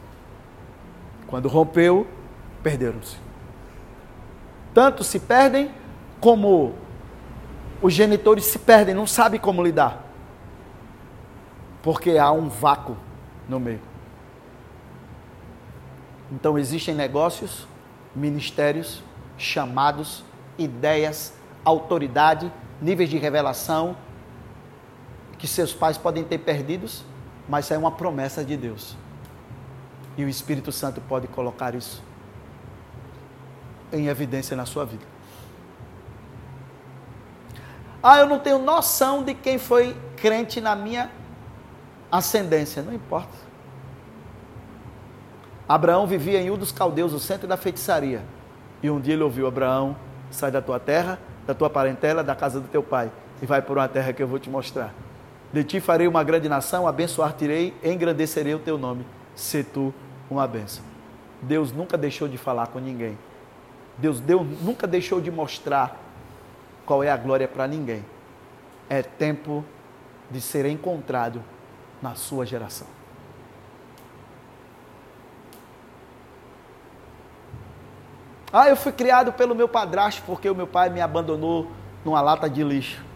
Quando 1.28 1.48
rompeu, 1.48 2.08
perderam-se. 2.62 3.18
Tanto 4.74 5.04
se 5.04 5.20
perdem, 5.20 5.72
como 6.20 6.74
os 7.82 7.94
genitores 7.94 8.46
se 8.46 8.60
perdem, 8.60 8.94
não 8.94 9.08
sabem 9.08 9.40
como 9.40 9.64
lidar. 9.64 10.04
Porque 11.82 12.18
há 12.18 12.32
um 12.32 12.50
vácuo 12.50 12.98
no 13.48 13.60
meio. 13.60 13.82
Então 16.32 16.60
existem 16.60 16.94
negócios 16.94 17.68
ministérios, 18.16 19.02
chamados, 19.38 20.24
ideias, 20.58 21.34
autoridade, 21.64 22.52
níveis 22.82 23.10
de 23.10 23.18
revelação 23.18 23.96
que 25.40 25.48
seus 25.48 25.74
pais 25.74 25.98
podem 25.98 26.24
ter 26.24 26.38
perdidos, 26.38 27.04
mas 27.48 27.72
é 27.72 27.78
uma 27.78 27.92
promessa 27.92 28.46
de 28.46 28.56
Deus. 28.56 28.96
E 30.18 30.24
o 30.24 30.30
Espírito 30.30 30.72
Santo 30.72 31.02
pode 31.02 31.28
colocar 31.28 31.74
isso 31.74 32.04
em 33.92 34.08
evidência 34.08 34.56
na 34.56 34.66
sua 34.66 34.86
vida. 34.86 35.04
Ah, 38.04 38.20
eu 38.20 38.28
não 38.28 38.38
tenho 38.38 38.60
noção 38.60 39.24
de 39.24 39.34
quem 39.34 39.58
foi 39.58 39.96
crente 40.18 40.62
na 40.62 40.76
minha 40.76 41.10
ascendência. 42.12 42.84
Não 42.84 42.94
importa. 42.94 43.34
Abraão 45.68 46.06
vivia 46.06 46.42
em 46.42 46.52
um 46.52 46.58
dos 46.58 46.72
caldeus, 46.72 47.14
o 47.14 47.20
centro 47.20 47.48
da 47.48 47.58
feitiçaria. 47.58 48.22
E 48.84 48.90
um 48.90 49.00
dia 49.00 49.14
ele 49.14 49.24
ouviu: 49.24 49.48
Abraão, 49.48 49.96
sai 50.32 50.52
da 50.52 50.62
tua 50.62 50.80
terra, 50.80 51.20
da 51.48 51.54
tua 51.54 51.70
parentela, 51.70 52.24
da 52.24 52.36
casa 52.36 52.60
do 52.60 52.68
teu 52.68 52.84
pai, 52.84 53.12
e 53.42 53.46
vai 53.46 53.62
por 53.62 53.78
uma 53.78 53.88
terra 53.88 54.14
que 54.14 54.22
eu 54.22 54.28
vou 54.28 54.40
te 54.40 54.50
mostrar. 54.50 54.94
De 55.52 55.64
ti 55.64 55.80
farei 55.80 56.08
uma 56.08 56.24
grande 56.24 56.48
nação, 56.48 56.88
abençoar-te-ei, 56.88 57.74
engrandecerei 57.84 58.54
o 58.54 58.60
teu 58.60 58.78
nome. 58.78 59.06
Se 59.36 59.64
tu 59.64 59.94
uma 60.30 60.48
bênção. 60.48 60.84
Deus 61.42 61.72
nunca 61.72 61.98
deixou 61.98 62.28
de 62.28 62.38
falar 62.38 62.68
com 62.68 62.80
ninguém. 62.80 63.18
Deus, 63.98 64.20
Deus 64.20 64.46
nunca 64.62 64.86
deixou 64.86 65.20
de 65.20 65.32
mostrar 65.32 65.98
qual 66.86 67.04
é 67.04 67.10
a 67.10 67.18
glória 67.18 67.48
para 67.48 67.68
ninguém. 67.68 68.06
É 68.90 69.02
tempo 69.02 69.64
de 70.30 70.40
ser 70.40 70.66
encontrado 70.66 71.44
na 72.02 72.16
sua 72.16 72.46
geração. 72.46 72.88
Ah, 78.52 78.68
eu 78.68 78.76
fui 78.76 78.92
criado 78.92 79.32
pelo 79.32 79.54
meu 79.54 79.68
padrasto 79.68 80.24
porque 80.26 80.50
o 80.50 80.56
meu 80.56 80.66
pai 80.66 80.90
me 80.90 81.02
abandonou 81.02 81.72
numa 82.04 82.22
lata 82.22 82.50
de 82.50 82.64
lixo. 82.64 83.09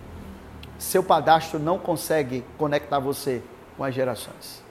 Seu 0.77 1.03
padrasto 1.03 1.57
não 1.57 1.79
consegue 1.79 2.43
conectar 2.57 2.99
você 2.99 3.41
com 3.77 3.83
as 3.83 3.93
gerações. 3.93 4.63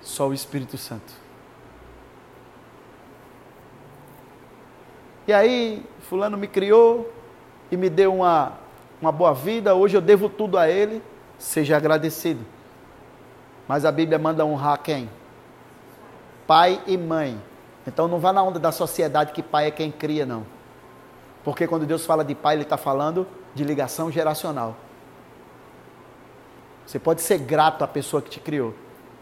Só 0.00 0.28
o 0.28 0.34
Espírito 0.34 0.76
Santo. 0.76 1.12
E 5.26 5.32
aí, 5.32 5.84
Fulano 6.00 6.36
me 6.36 6.48
criou 6.48 7.12
e 7.70 7.76
me 7.76 7.90
deu 7.90 8.14
uma, 8.14 8.54
uma 9.00 9.12
boa 9.12 9.34
vida, 9.34 9.74
hoje 9.74 9.96
eu 9.96 10.00
devo 10.00 10.28
tudo 10.28 10.56
a 10.56 10.68
ele. 10.68 11.02
Seja 11.38 11.76
agradecido. 11.76 12.44
Mas 13.68 13.84
a 13.84 13.92
Bíblia 13.92 14.18
manda 14.18 14.44
honrar 14.44 14.82
quem? 14.82 15.08
pai 16.48 16.80
e 16.86 16.96
mãe. 16.96 17.38
Então 17.86 18.08
não 18.08 18.18
vá 18.18 18.32
na 18.32 18.42
onda 18.42 18.58
da 18.58 18.72
sociedade 18.72 19.32
que 19.32 19.42
pai 19.42 19.66
é 19.66 19.70
quem 19.70 19.92
cria, 19.92 20.24
não. 20.24 20.46
Porque 21.48 21.66
quando 21.66 21.86
Deus 21.86 22.04
fala 22.04 22.22
de 22.22 22.34
pai, 22.34 22.56
Ele 22.56 22.62
está 22.64 22.76
falando 22.76 23.26
de 23.54 23.64
ligação 23.64 24.12
geracional. 24.12 24.76
Você 26.84 26.98
pode 26.98 27.22
ser 27.22 27.38
grato 27.38 27.82
à 27.82 27.88
pessoa 27.88 28.20
que 28.20 28.28
te 28.28 28.38
criou. 28.38 28.74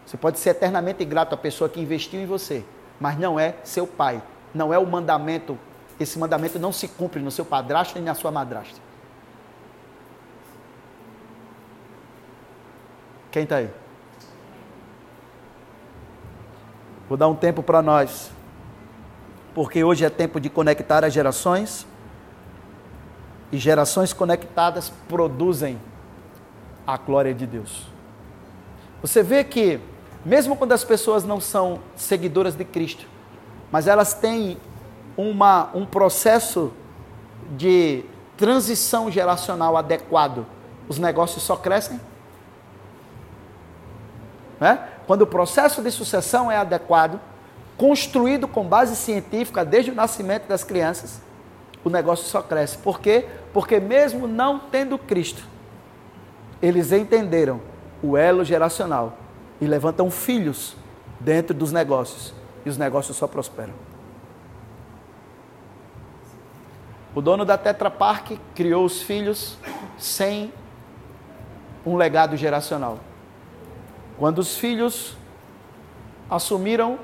Você 0.05 0.17
pode 0.17 0.37
ser 0.37 0.49
eternamente 0.49 1.05
grato 1.05 1.33
à 1.33 1.37
pessoa 1.37 1.69
que 1.69 1.79
investiu 1.79 2.19
em 2.19 2.25
você. 2.25 2.65
Mas 2.99 3.17
não 3.17 3.39
é 3.39 3.55
seu 3.63 3.87
pai. 3.87 4.21
Não 4.53 4.73
é 4.73 4.77
o 4.77 4.85
mandamento. 4.85 5.57
Esse 5.97 6.19
mandamento 6.19 6.59
não 6.59 6.73
se 6.73 6.89
cumpre 6.89 7.21
no 7.21 7.31
seu 7.31 7.45
padrasto 7.45 7.95
nem 7.95 8.03
na 8.03 8.13
sua 8.13 8.29
madrasta. 8.29 8.77
Quem 13.31 13.43
está 13.43 13.55
aí? 13.55 13.69
Vou 17.07 17.17
dar 17.17 17.29
um 17.29 17.35
tempo 17.35 17.63
para 17.63 17.81
nós, 17.81 18.31
porque 19.55 19.81
hoje 19.81 20.03
é 20.03 20.09
tempo 20.09 20.41
de 20.41 20.49
conectar 20.49 21.05
as 21.05 21.13
gerações, 21.13 21.87
e 23.51 23.57
gerações 23.57 24.13
conectadas 24.13 24.91
produzem 25.07 25.79
a 26.85 26.97
glória 26.97 27.33
de 27.33 27.45
Deus. 27.45 27.87
Você 29.01 29.21
vê 29.21 29.43
que, 29.43 29.79
mesmo 30.25 30.55
quando 30.55 30.71
as 30.71 30.83
pessoas 30.83 31.23
não 31.23 31.39
são 31.39 31.79
seguidoras 31.95 32.55
de 32.55 32.65
Cristo, 32.65 33.05
mas 33.71 33.87
elas 33.87 34.13
têm 34.13 34.57
uma, 35.15 35.69
um 35.73 35.85
processo 35.85 36.71
de 37.51 38.03
transição 38.35 39.09
geracional 39.09 39.77
adequado, 39.77 40.45
os 40.87 40.97
negócios 40.97 41.43
só 41.43 41.55
crescem? 41.55 41.99
Né? 44.59 44.87
Quando 45.05 45.21
o 45.21 45.27
processo 45.27 45.81
de 45.81 45.91
sucessão 45.91 46.51
é 46.51 46.57
adequado, 46.57 47.19
construído 47.77 48.47
com 48.47 48.63
base 48.63 48.95
científica 48.95 49.63
desde 49.63 49.91
o 49.91 49.95
nascimento 49.95 50.47
das 50.47 50.63
crianças, 50.63 51.21
o 51.87 51.89
negócio 51.89 52.25
só 52.25 52.41
cresce. 52.41 52.77
Por 52.77 52.99
quê? 52.99 53.25
Porque 53.53 53.79
mesmo 53.79 54.27
não 54.27 54.59
tendo 54.59 54.97
Cristo, 54.97 55.43
eles 56.61 56.91
entenderam 56.91 57.61
o 58.01 58.15
elo 58.15 58.43
geracional 58.43 59.17
e 59.59 59.65
levantam 59.65 60.11
filhos 60.11 60.75
dentro 61.19 61.53
dos 61.53 61.71
negócios. 61.71 62.33
E 62.65 62.69
os 62.69 62.77
negócios 62.77 63.15
só 63.15 63.27
prosperam. 63.27 63.73
O 67.15 67.21
dono 67.21 67.45
da 67.45 67.57
Tetra 67.57 67.89
Park 67.89 68.33
criou 68.53 68.85
os 68.85 69.01
filhos 69.01 69.57
sem 69.97 70.53
um 71.85 71.95
legado 71.95 72.35
geracional. 72.35 72.99
Quando 74.17 74.39
os 74.39 74.57
filhos 74.57 75.15
assumiram 76.29 76.99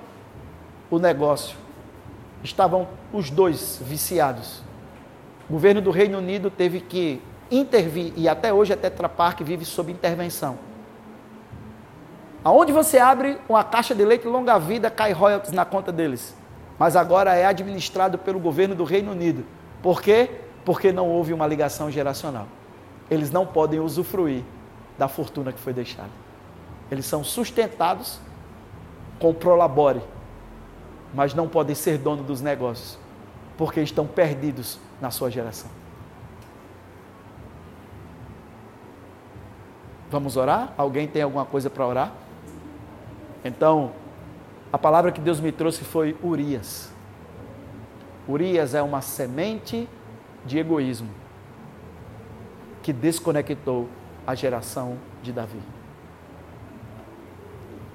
o 0.91 0.99
negócio, 0.99 1.55
estavam 2.43 2.87
os 3.11 3.29
dois 3.29 3.79
viciados. 3.81 4.61
O 5.49 5.53
governo 5.53 5.81
do 5.81 5.91
Reino 5.91 6.17
Unido 6.17 6.49
teve 6.49 6.79
que 6.79 7.21
intervir 7.51 8.13
e 8.15 8.27
até 8.27 8.53
hoje 8.53 8.73
a 8.73 8.77
Tetra 8.77 9.09
Pak 9.09 9.43
vive 9.43 9.65
sob 9.65 9.91
intervenção. 9.91 10.57
Aonde 12.43 12.71
você 12.71 12.97
abre 12.97 13.37
uma 13.47 13.63
caixa 13.63 13.95
de 13.95 14.03
leite 14.03 14.27
longa 14.27 14.57
vida, 14.57 14.89
cai 14.89 15.13
royalties 15.13 15.53
na 15.53 15.63
conta 15.63 15.91
deles. 15.91 16.35
Mas 16.77 16.95
agora 16.95 17.35
é 17.35 17.45
administrado 17.45 18.17
pelo 18.17 18.39
governo 18.39 18.75
do 18.75 18.83
Reino 18.83 19.11
Unido. 19.11 19.45
Por 19.81 20.01
quê? 20.01 20.29
Porque 20.65 20.91
não 20.91 21.09
houve 21.09 21.33
uma 21.33 21.47
ligação 21.47 21.89
geracional. 21.89 22.47
Eles 23.09 23.31
não 23.31 23.45
podem 23.45 23.79
usufruir 23.79 24.43
da 24.97 25.07
fortuna 25.07 25.53
que 25.53 25.59
foi 25.59 25.73
deixada. 25.73 26.09
Eles 26.91 27.05
são 27.05 27.23
sustentados 27.23 28.19
com 29.19 29.33
prolabore, 29.33 30.01
mas 31.13 31.33
não 31.33 31.47
podem 31.47 31.75
ser 31.75 31.97
dono 31.97 32.23
dos 32.23 32.41
negócios, 32.41 32.97
porque 33.57 33.81
estão 33.81 34.05
perdidos 34.07 34.79
na 34.99 35.11
sua 35.11 35.29
geração. 35.29 35.69
Vamos 40.09 40.37
orar? 40.37 40.73
Alguém 40.77 41.07
tem 41.07 41.21
alguma 41.21 41.45
coisa 41.45 41.69
para 41.69 41.87
orar? 41.87 42.11
Então, 43.43 43.91
a 44.71 44.77
palavra 44.77 45.11
que 45.11 45.19
Deus 45.19 45.39
me 45.39 45.51
trouxe 45.51 45.83
foi 45.83 46.15
Urias. 46.23 46.91
Urias 48.27 48.73
é 48.73 48.81
uma 48.81 49.01
semente 49.01 49.87
de 50.45 50.57
egoísmo 50.57 51.09
que 52.81 52.93
desconectou 52.93 53.89
a 54.25 54.35
geração 54.35 54.97
de 55.21 55.31
Davi. 55.31 55.59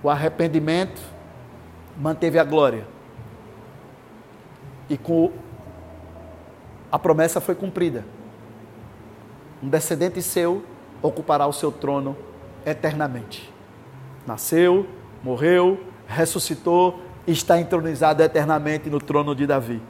O 0.02 0.08
arrependimento 0.08 1.00
manteve 1.96 2.38
a 2.38 2.44
glória. 2.44 2.86
E 4.88 4.96
com 4.96 5.32
a 6.90 6.98
promessa 6.98 7.40
foi 7.40 7.54
cumprida. 7.54 8.04
Um 9.62 9.68
descendente 9.68 10.22
seu 10.22 10.64
ocupará 11.02 11.46
o 11.46 11.52
seu 11.52 11.70
trono 11.70 12.16
eternamente. 12.64 13.52
Nasceu, 14.26 14.86
morreu, 15.22 15.80
ressuscitou 16.06 17.02
e 17.26 17.32
está 17.32 17.60
entronizado 17.60 18.22
eternamente 18.22 18.88
no 18.88 19.00
trono 19.00 19.34
de 19.34 19.46
Davi. 19.46 19.82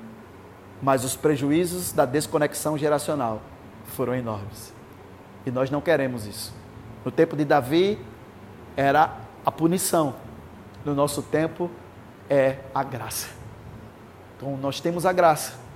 Mas 0.82 1.04
os 1.04 1.16
prejuízos 1.16 1.92
da 1.92 2.04
desconexão 2.04 2.78
geracional 2.78 3.40
foram 3.84 4.14
enormes. 4.14 4.72
E 5.44 5.50
nós 5.50 5.70
não 5.70 5.80
queremos 5.80 6.26
isso. 6.26 6.54
No 7.04 7.10
tempo 7.10 7.36
de 7.36 7.44
Davi 7.44 7.98
era 8.76 9.16
a 9.44 9.50
punição. 9.50 10.14
No 10.84 10.94
nosso 10.94 11.22
tempo 11.22 11.70
é 12.28 12.58
a 12.74 12.82
graça. 12.82 13.28
Então 14.36 14.56
nós 14.56 14.80
temos 14.80 15.06
a 15.06 15.12
graça. 15.12 15.67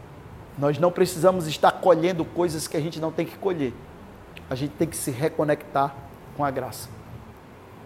Nós 0.59 0.79
não 0.79 0.93
precisamos 0.93 1.47
estar 1.47 1.73
colhendo 1.73 2.25
coisas 2.25 2.69
que 2.69 2.77
a 2.77 2.81
gente 2.81 3.01
não 3.01 3.11
tem 3.11 3.25
que 3.25 3.37
colher. 3.39 3.73
A 4.51 4.55
gente 4.55 4.73
tem 4.73 4.87
que 4.87 4.97
se 4.97 5.11
reconectar 5.11 5.95
com 6.37 6.45
a 6.45 6.51
graça. 6.51 6.89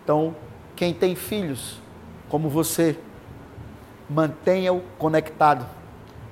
Então, 0.02 0.34
quem 0.74 0.92
tem 0.92 1.14
filhos, 1.14 1.80
como 2.28 2.48
você, 2.48 2.98
mantenha-o 4.08 4.82
conectado. 4.98 5.66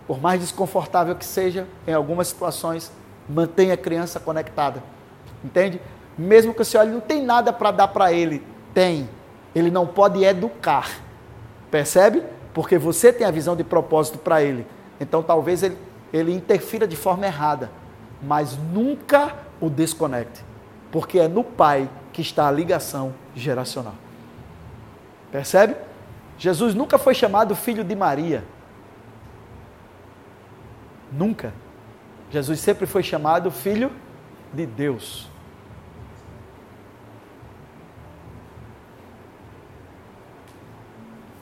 Por 0.07 0.21
mais 0.21 0.41
desconfortável 0.41 1.15
que 1.17 1.25
seja, 1.25 1.67
em 1.87 1.93
algumas 1.93 2.29
situações, 2.29 2.93
mantenha 3.29 3.75
a 3.75 3.77
criança 3.77 4.21
conectada. 4.21 4.83
Entende? 5.43 5.81
Mesmo 6.17 6.53
que 6.53 6.65
você 6.65 6.77
olhe, 6.77 6.91
não 6.91 7.01
tem 7.01 7.23
nada 7.23 7.53
para 7.53 7.71
dar 7.71 7.89
para 7.89 8.13
ele. 8.13 8.47
Tem. 8.73 9.09
Ele 9.55 9.71
não 9.71 9.87
pode 9.87 10.23
educar. 10.25 10.91
Percebe? 11.71 12.23
Porque 12.53 12.79
você 12.79 13.13
tem 13.13 13.27
a 13.27 13.31
visão 13.31 13.57
de 13.57 13.65
propósito 13.65 14.19
para 14.19 14.43
ele. 14.43 14.67
Então 15.01 15.23
talvez 15.23 15.63
ele, 15.63 15.77
ele 16.15 16.33
interfira 16.33 16.87
de 16.87 16.95
forma 16.95 17.27
errada. 17.27 17.73
Mas 18.23 18.57
nunca 18.57 19.35
o 19.61 19.69
desconecte. 19.69 20.45
Porque 20.93 21.19
é 21.19 21.27
no 21.27 21.43
pai 21.43 21.91
que 22.13 22.23
está 22.23 22.47
a 22.47 22.53
ligação 22.53 23.13
geracional. 23.35 23.97
Percebe? 25.33 25.75
Jesus 26.39 26.73
nunca 26.73 26.99
foi 26.99 27.15
chamado 27.15 27.57
filho 27.57 27.83
de 27.83 27.97
Maria. 27.97 28.45
Nunca. 31.11 31.53
Jesus 32.31 32.61
sempre 32.61 32.87
foi 32.87 33.03
chamado 33.03 33.51
filho 33.51 33.91
de 34.53 34.65
Deus. 34.67 35.29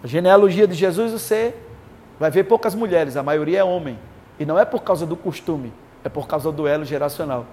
A 0.03 0.07
genealogia 0.07 0.67
de 0.67 0.75
Jesus 0.75 1.13
você 1.13 1.55
vai 2.19 2.31
ver 2.31 2.45
poucas 2.45 2.75
mulheres, 2.75 3.17
a 3.19 3.23
maioria 3.23 3.61
é 3.61 3.65
homem. 3.65 3.99
E 4.39 4.45
não 4.45 4.59
é 4.59 4.65
por 4.65 4.83
causa 4.83 5.07
do 5.07 5.17
costume, 5.17 5.73
é 6.03 6.09
por 6.09 6.27
causa 6.27 6.51
do 6.51 6.67
elo 6.67 6.85
geracional. 6.85 7.47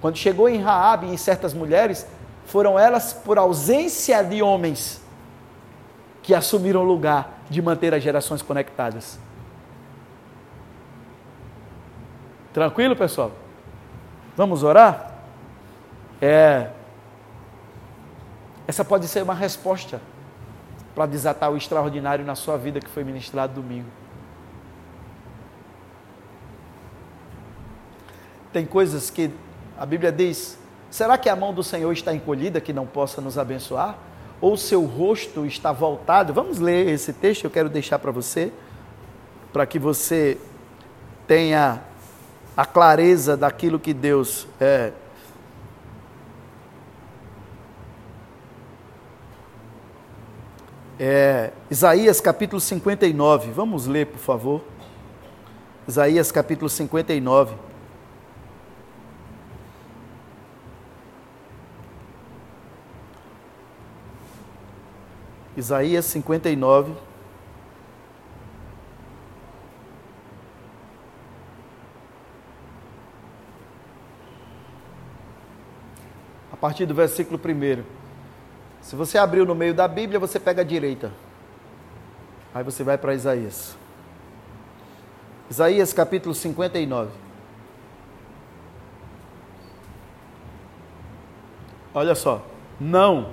Quando 0.00 0.16
chegou 0.16 0.48
em 0.48 0.60
Raab 0.60 1.06
e 1.06 1.10
em 1.10 1.16
certas 1.16 1.52
mulheres, 1.52 2.06
foram 2.46 2.78
elas 2.78 3.12
por 3.12 3.36
ausência 3.38 4.22
de 4.22 4.42
homens 4.42 5.02
que 6.22 6.34
assumiram 6.34 6.80
o 6.80 6.84
lugar 6.84 7.40
de 7.50 7.60
manter 7.60 7.92
as 7.94 8.02
gerações 8.02 8.42
conectadas. 8.42 9.18
Tranquilo, 12.52 12.96
pessoal? 12.96 13.32
Vamos 14.36 14.62
orar? 14.62 15.14
É, 16.20 16.70
essa 18.66 18.84
pode 18.84 19.08
ser 19.08 19.22
uma 19.22 19.34
resposta 19.34 20.00
para 20.94 21.06
desatar 21.06 21.50
o 21.50 21.56
extraordinário 21.56 22.24
na 22.24 22.34
sua 22.34 22.56
vida 22.56 22.80
que 22.80 22.88
foi 22.88 23.04
ministrado 23.04 23.54
domingo. 23.54 23.88
Tem 28.52 28.64
coisas 28.64 29.10
que 29.10 29.30
a 29.78 29.84
Bíblia 29.84 30.10
diz: 30.10 30.58
será 30.90 31.18
que 31.18 31.28
a 31.28 31.36
mão 31.36 31.52
do 31.52 31.62
Senhor 31.62 31.92
está 31.92 32.14
encolhida 32.14 32.60
que 32.60 32.72
não 32.72 32.86
possa 32.86 33.20
nos 33.20 33.38
abençoar? 33.38 33.96
Ou 34.40 34.56
seu 34.56 34.84
rosto 34.84 35.44
está 35.44 35.72
voltado? 35.72 36.32
Vamos 36.32 36.58
ler 36.58 36.88
esse 36.88 37.12
texto, 37.12 37.44
eu 37.44 37.50
quero 37.50 37.68
deixar 37.68 37.98
para 37.98 38.12
você, 38.12 38.52
para 39.52 39.66
que 39.66 39.78
você 39.78 40.38
tenha 41.26 41.82
a 42.56 42.64
clareza 42.64 43.36
daquilo 43.36 43.78
que 43.78 43.92
Deus 43.92 44.46
é, 44.60 44.92
É, 51.00 51.52
Isaías 51.70 52.20
capítulo 52.20 52.60
59, 52.60 53.52
vamos 53.52 53.86
ler, 53.86 54.06
por 54.06 54.18
favor. 54.18 54.62
Isaías 55.86 56.32
capítulo 56.32 56.68
59. 56.68 57.67
Isaías 65.58 66.04
59. 66.04 66.92
A 76.52 76.56
partir 76.56 76.86
do 76.86 76.94
versículo 76.94 77.40
1. 77.44 77.82
Se 78.80 78.94
você 78.94 79.18
abriu 79.18 79.44
no 79.44 79.52
meio 79.52 79.74
da 79.74 79.88
Bíblia, 79.88 80.20
você 80.20 80.38
pega 80.38 80.62
a 80.62 80.64
direita. 80.64 81.12
Aí 82.54 82.62
você 82.62 82.84
vai 82.84 82.96
para 82.96 83.12
Isaías. 83.12 83.76
Isaías 85.50 85.92
capítulo 85.92 86.36
59. 86.36 87.10
Olha 91.92 92.14
só. 92.14 92.46
Não, 92.78 93.32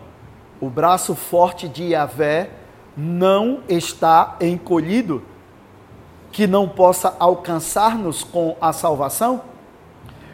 o 0.66 0.70
braço 0.70 1.14
forte 1.14 1.68
de 1.68 1.92
Yahvé 1.92 2.50
não 2.98 3.60
está 3.70 4.36
encolhido, 4.42 5.22
que 6.32 6.48
não 6.48 6.68
possa 6.68 7.16
alcançar-nos 7.20 8.24
com 8.24 8.58
a 8.60 8.74
salvação, 8.74 9.42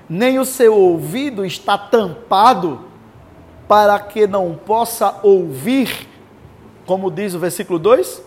nem 0.09 0.39
o 0.39 0.45
seu 0.45 0.73
ouvido 0.73 1.45
está 1.45 1.77
tampado 1.77 2.81
para 3.67 3.99
que 3.99 4.25
não 4.25 4.53
possa 4.53 5.19
ouvir 5.23 6.07
Como 6.85 7.11
diz 7.11 7.33
o 7.33 7.39
versículo 7.39 7.79
2? 7.79 8.21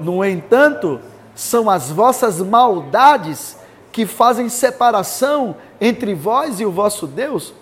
No 0.00 0.24
entanto, 0.24 1.00
são 1.34 1.70
as 1.70 1.90
vossas 1.90 2.40
maldades 2.40 3.56
que 3.90 4.04
fazem 4.04 4.48
separação 4.48 5.56
entre 5.80 6.14
vós 6.14 6.60
e 6.60 6.66
o 6.66 6.72
vosso 6.72 7.06
Deus. 7.06 7.54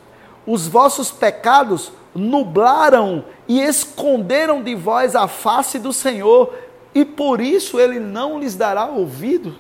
Os 0.47 0.67
vossos 0.67 1.11
pecados 1.11 1.93
nublaram 2.15 3.25
e 3.47 3.61
esconderam 3.61 4.63
de 4.63 4.75
vós 4.75 5.15
a 5.15 5.29
face 5.29 5.79
do 5.79 5.93
Senhor, 5.93 6.55
e 6.95 7.05
por 7.05 7.41
isso 7.41 7.79
ele 7.79 8.01
não 8.01 8.39
lhes 8.39 8.57
dará 8.57 8.87
ouvido. 8.87 9.57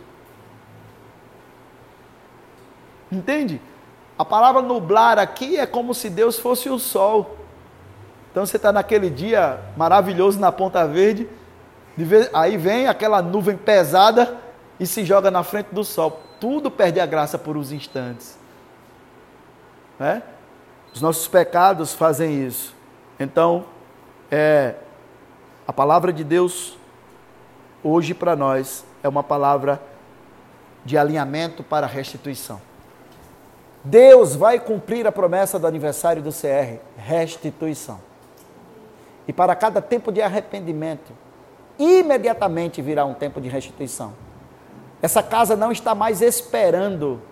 Entende? 3.11 3.61
A 4.19 4.25
palavra 4.25 4.63
nublar 4.63 5.19
aqui 5.19 5.57
é 5.57 5.67
como 5.67 5.95
se 5.95 6.11
Deus 6.11 6.39
fosse 6.39 6.69
o 6.69 6.79
sol. 6.79 7.37
Então 8.31 8.47
você 8.47 8.57
está 8.57 8.73
naquele 8.73 9.11
dia 9.11 9.61
maravilhoso 9.77 10.39
na 10.39 10.53
Ponta 10.53 10.87
Verde, 10.87 11.29
aí 12.33 12.57
vem 12.57 12.87
aquela 12.87 13.21
nuvem 13.21 13.57
pesada 13.57 14.37
e 14.79 14.87
se 14.87 15.05
joga 15.05 15.31
na 15.31 15.43
frente 15.43 15.69
do 15.73 15.85
sol. 15.85 16.21
Tudo 16.39 16.71
perde 16.71 17.01
a 17.01 17.07
graça 17.07 17.39
por 17.39 17.57
uns 17.57 17.73
instantes. 17.73 18.39
Né? 19.99 20.23
Os 20.93 21.01
nossos 21.01 21.29
pecados 21.29 21.95
fazem 21.95 22.47
isso. 22.47 22.75
Então, 23.19 23.65
é, 24.31 24.75
a 25.67 25.73
palavra 25.73 26.13
de 26.13 26.25
Deus 26.25 26.77
hoje 27.83 28.15
para 28.15 28.35
nós 28.35 28.85
é 29.03 29.09
uma 29.09 29.23
palavra 29.23 29.81
de 30.85 30.97
alinhamento 30.97 31.63
para 31.63 31.87
restituição. 31.87 32.61
Deus 33.83 34.35
vai 34.35 34.59
cumprir 34.59 35.07
a 35.07 35.13
promessa 35.13 35.59
do 35.59 35.67
aniversário 35.67 36.23
do 36.23 36.31
CR, 36.31 36.79
restituição. 36.97 38.01
E 39.27 39.33
para 39.33 39.55
cada 39.55 39.81
tempo 39.81 40.13
de 40.13 40.21
arrependimento, 40.21 41.13
imediatamente 41.79 42.83
virá 42.83 43.05
um 43.05 43.15
tempo 43.15 43.41
de 43.41 43.49
restituição. 43.49 44.13
Essa 45.01 45.23
casa 45.23 45.57
não 45.57 45.73
está 45.73 45.95
mais 45.95 46.21
esperando 46.21 47.23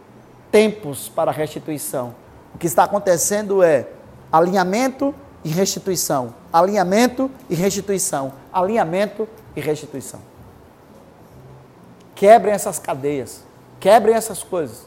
tempos 0.50 1.08
para 1.08 1.30
restituição. 1.30 2.14
O 2.54 2.58
que 2.58 2.66
está 2.66 2.84
acontecendo 2.84 3.62
é 3.62 3.88
alinhamento 4.32 5.14
e 5.44 5.48
restituição, 5.48 6.34
alinhamento 6.52 7.30
e 7.48 7.54
restituição, 7.54 8.32
alinhamento 8.52 9.28
e 9.54 9.60
restituição. 9.60 10.20
Quebrem 12.14 12.52
essas 12.52 12.78
cadeias, 12.78 13.44
quebrem 13.78 14.14
essas 14.14 14.42
coisas. 14.42 14.86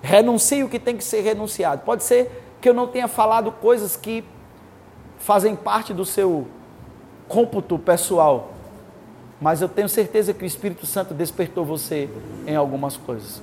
Renuncie 0.00 0.62
o 0.62 0.68
que 0.68 0.78
tem 0.78 0.96
que 0.96 1.02
ser 1.02 1.22
renunciado. 1.22 1.82
Pode 1.82 2.04
ser 2.04 2.44
que 2.60 2.68
eu 2.68 2.74
não 2.74 2.86
tenha 2.86 3.08
falado 3.08 3.50
coisas 3.50 3.96
que 3.96 4.24
fazem 5.18 5.56
parte 5.56 5.92
do 5.92 6.04
seu 6.04 6.46
cômputo 7.26 7.78
pessoal, 7.78 8.52
mas 9.40 9.60
eu 9.60 9.68
tenho 9.68 9.88
certeza 9.88 10.32
que 10.32 10.44
o 10.44 10.46
Espírito 10.46 10.86
Santo 10.86 11.14
despertou 11.14 11.64
você 11.64 12.08
em 12.46 12.56
algumas 12.56 12.96
coisas. 12.96 13.42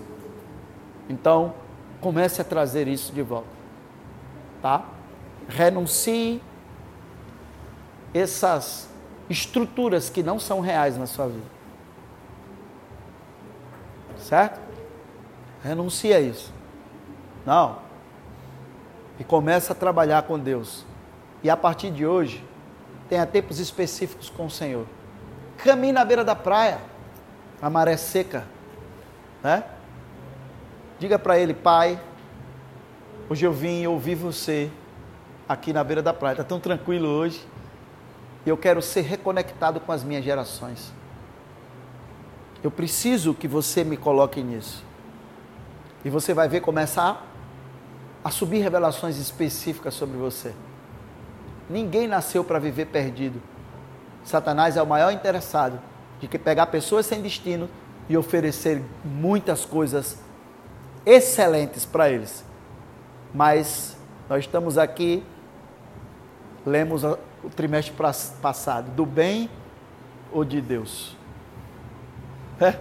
Então, 1.10 1.54
comece 2.02 2.42
a 2.42 2.44
trazer 2.44 2.88
isso 2.88 3.14
de 3.14 3.22
volta. 3.22 3.55
Tá? 4.62 4.86
Renuncie 5.48 6.42
essas 8.14 8.90
estruturas 9.30 10.10
que 10.10 10.24
não 10.24 10.40
são 10.40 10.60
reais 10.60 10.98
na 10.98 11.06
sua 11.06 11.28
vida. 11.28 11.46
Certo? 14.18 14.60
Renuncia 15.64 16.18
a 16.18 16.20
isso. 16.20 16.54
Não. 17.46 17.80
E 19.20 19.24
começa 19.24 19.74
a 19.74 19.76
trabalhar 19.76 20.24
com 20.24 20.38
Deus. 20.40 20.86
E 21.44 21.50
a 21.50 21.58
partir 21.58 21.92
de 21.92 22.06
hoje, 22.06 22.44
tenha 23.08 23.26
tempos 23.26 23.60
específicos 23.60 24.30
com 24.30 24.46
o 24.46 24.50
Senhor. 24.50 24.86
Caminhe 25.58 25.94
na 25.94 26.04
beira 26.04 26.24
da 26.24 26.36
praia, 26.36 26.80
a 27.62 27.70
maré 27.70 27.98
seca, 27.98 28.46
né? 29.44 29.64
Diga 31.00 31.20
para 31.20 31.38
ele, 31.38 31.54
pai, 31.54 32.00
hoje 33.30 33.46
eu 33.46 33.52
vim 33.52 33.86
ouvir 33.88 34.16
você 34.16 34.70
aqui 35.48 35.72
na 35.72 35.84
beira 35.84 36.02
da 36.02 36.14
praia. 36.14 36.34
Está 36.34 36.44
tão 36.44 36.60
tranquilo 36.60 37.08
hoje. 37.08 37.46
E 38.46 38.50
eu 38.50 38.58
quero 38.58 38.82
ser 38.82 39.02
reconectado 39.02 39.80
com 39.80 39.92
as 39.92 40.04
minhas 40.04 40.24
gerações. 40.24 40.94
Eu 42.64 42.72
preciso 42.72 43.34
que 43.34 43.48
você 43.48 43.84
me 43.84 43.98
coloque 43.98 44.42
nisso. 44.42 44.84
E 46.04 46.10
você 46.10 46.34
vai 46.34 46.48
ver 46.48 46.62
começar 46.62 47.26
a 48.24 48.30
subir 48.30 48.60
revelações 48.60 49.18
específicas 49.18 49.94
sobre 49.94 50.18
você. 50.18 50.54
Ninguém 51.70 52.08
nasceu 52.08 52.44
para 52.44 52.60
viver 52.60 52.86
perdido. 52.86 53.42
Satanás 54.24 54.78
é 54.78 54.82
o 54.82 54.88
maior 54.88 55.12
interessado 55.12 55.80
de 56.20 56.28
que 56.28 56.38
pegar 56.38 56.68
pessoas 56.68 57.06
sem 57.06 57.22
destino 57.22 57.70
e 58.08 58.16
oferecer 58.16 58.84
muitas 59.04 59.66
coisas 59.66 60.20
excelentes 61.06 61.86
para 61.86 62.10
eles. 62.10 62.44
Mas 63.36 63.98
nós 64.30 64.46
estamos 64.46 64.78
aqui, 64.78 65.22
lemos 66.66 67.04
o 67.04 67.18
trimestre 67.54 67.94
passado, 68.42 68.90
do 68.92 69.06
bem 69.06 69.50
ou 70.32 70.46
de 70.46 70.62
Deus. 70.62 71.18
É? 72.62 72.76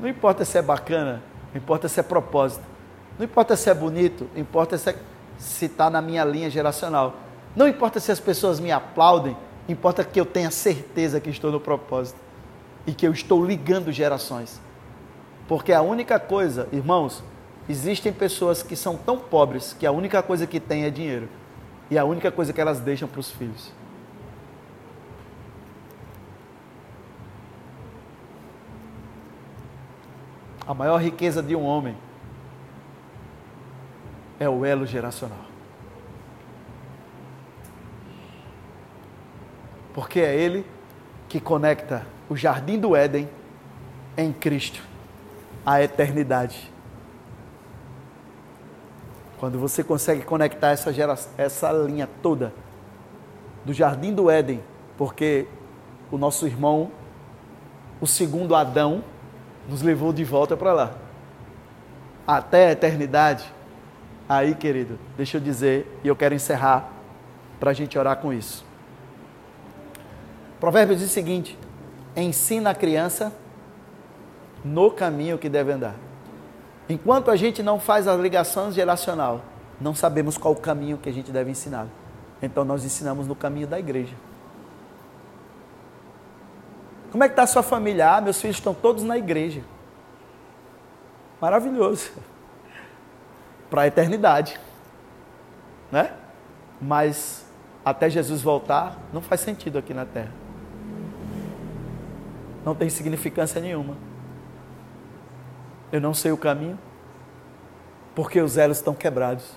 Não 0.00 0.08
importa 0.08 0.44
se 0.44 0.58
é 0.58 0.62
bacana, 0.62 1.22
não 1.52 1.60
importa 1.62 1.86
se 1.88 2.00
é 2.00 2.02
propósito, 2.02 2.64
não 3.16 3.24
importa 3.24 3.54
se 3.54 3.70
é 3.70 3.74
bonito, 3.74 4.28
importa 4.34 4.76
se 4.76 5.64
está 5.64 5.88
na 5.88 6.02
minha 6.02 6.24
linha 6.24 6.50
geracional. 6.50 7.14
Não 7.54 7.68
importa 7.68 8.00
se 8.00 8.10
as 8.10 8.18
pessoas 8.18 8.58
me 8.58 8.72
aplaudem, 8.72 9.36
importa 9.68 10.02
que 10.02 10.20
eu 10.20 10.26
tenha 10.26 10.50
certeza 10.50 11.20
que 11.20 11.30
estou 11.30 11.52
no 11.52 11.60
propósito 11.60 12.18
e 12.84 12.92
que 12.92 13.06
eu 13.06 13.12
estou 13.12 13.46
ligando 13.46 13.92
gerações. 13.92 14.60
Porque 15.46 15.72
a 15.72 15.82
única 15.82 16.18
coisa, 16.18 16.68
irmãos, 16.72 17.22
existem 17.68 18.12
pessoas 18.12 18.62
que 18.62 18.76
são 18.76 18.96
tão 18.96 19.18
pobres 19.18 19.72
que 19.72 19.86
a 19.86 19.92
única 19.92 20.22
coisa 20.22 20.46
que 20.46 20.60
têm 20.60 20.84
é 20.84 20.90
dinheiro. 20.90 21.28
E 21.90 21.98
a 21.98 22.04
única 22.04 22.30
coisa 22.32 22.52
que 22.52 22.60
elas 22.60 22.80
deixam 22.80 23.08
para 23.08 23.20
os 23.20 23.30
filhos. 23.30 23.70
A 30.66 30.72
maior 30.72 30.96
riqueza 30.96 31.42
de 31.42 31.54
um 31.54 31.62
homem 31.64 31.96
é 34.40 34.48
o 34.48 34.64
elo 34.64 34.86
geracional. 34.86 35.54
porque 39.94 40.18
é 40.18 40.34
Ele 40.34 40.66
que 41.28 41.40
conecta 41.40 42.04
o 42.28 42.36
jardim 42.36 42.78
do 42.78 42.96
Éden 42.96 43.28
em 44.18 44.32
Cristo 44.32 44.82
à 45.64 45.80
eternidade. 45.80 46.73
Quando 49.44 49.58
você 49.58 49.84
consegue 49.84 50.22
conectar 50.22 50.70
essa, 50.70 50.90
essa 51.36 51.70
linha 51.70 52.08
toda 52.22 52.50
do 53.62 53.74
jardim 53.74 54.14
do 54.14 54.30
Éden, 54.30 54.62
porque 54.96 55.46
o 56.10 56.16
nosso 56.16 56.46
irmão, 56.46 56.90
o 58.00 58.06
segundo 58.06 58.54
Adão, 58.54 59.04
nos 59.68 59.82
levou 59.82 60.14
de 60.14 60.24
volta 60.24 60.56
para 60.56 60.72
lá, 60.72 60.94
até 62.26 62.68
a 62.68 62.72
eternidade. 62.72 63.44
Aí, 64.26 64.54
querido, 64.54 64.98
deixa 65.14 65.36
eu 65.36 65.42
dizer, 65.42 66.00
e 66.02 66.08
eu 66.08 66.16
quero 66.16 66.34
encerrar 66.34 66.88
para 67.60 67.70
a 67.70 67.74
gente 67.74 67.98
orar 67.98 68.16
com 68.16 68.32
isso. 68.32 68.64
Provérbios 70.58 71.00
diz 71.00 71.10
o 71.10 71.12
seguinte: 71.12 71.58
ensina 72.16 72.70
a 72.70 72.74
criança 72.74 73.30
no 74.64 74.90
caminho 74.90 75.36
que 75.36 75.50
deve 75.50 75.70
andar. 75.70 75.96
Enquanto 76.88 77.30
a 77.30 77.36
gente 77.36 77.62
não 77.62 77.80
faz 77.80 78.06
a 78.06 78.14
ligação 78.14 78.70
geracional, 78.70 79.40
não 79.80 79.94
sabemos 79.94 80.36
qual 80.36 80.54
o 80.54 80.56
caminho 80.56 80.98
que 80.98 81.08
a 81.08 81.12
gente 81.12 81.30
deve 81.30 81.50
ensinar. 81.50 81.86
Então 82.42 82.64
nós 82.64 82.84
ensinamos 82.84 83.26
no 83.26 83.34
caminho 83.34 83.66
da 83.66 83.78
igreja. 83.78 84.14
Como 87.10 87.22
é 87.22 87.28
que 87.28 87.32
está 87.32 87.44
a 87.44 87.46
sua 87.46 87.62
família? 87.62 88.16
Ah, 88.16 88.20
meus 88.20 88.40
filhos 88.40 88.56
estão 88.56 88.74
todos 88.74 89.02
na 89.02 89.16
igreja. 89.16 89.62
Maravilhoso. 91.40 92.10
Para 93.70 93.82
a 93.82 93.86
eternidade. 93.86 94.60
Né? 95.90 96.12
Mas 96.80 97.46
até 97.84 98.10
Jesus 98.10 98.42
voltar, 98.42 98.98
não 99.12 99.22
faz 99.22 99.40
sentido 99.40 99.78
aqui 99.78 99.94
na 99.94 100.04
terra 100.04 100.44
não 102.64 102.74
tem 102.74 102.88
significância 102.88 103.60
nenhuma. 103.60 103.94
Eu 105.94 106.00
não 106.00 106.12
sei 106.12 106.32
o 106.32 106.36
caminho, 106.36 106.76
porque 108.16 108.40
os 108.40 108.56
elos 108.56 108.78
estão 108.78 108.96
quebrados. 108.96 109.52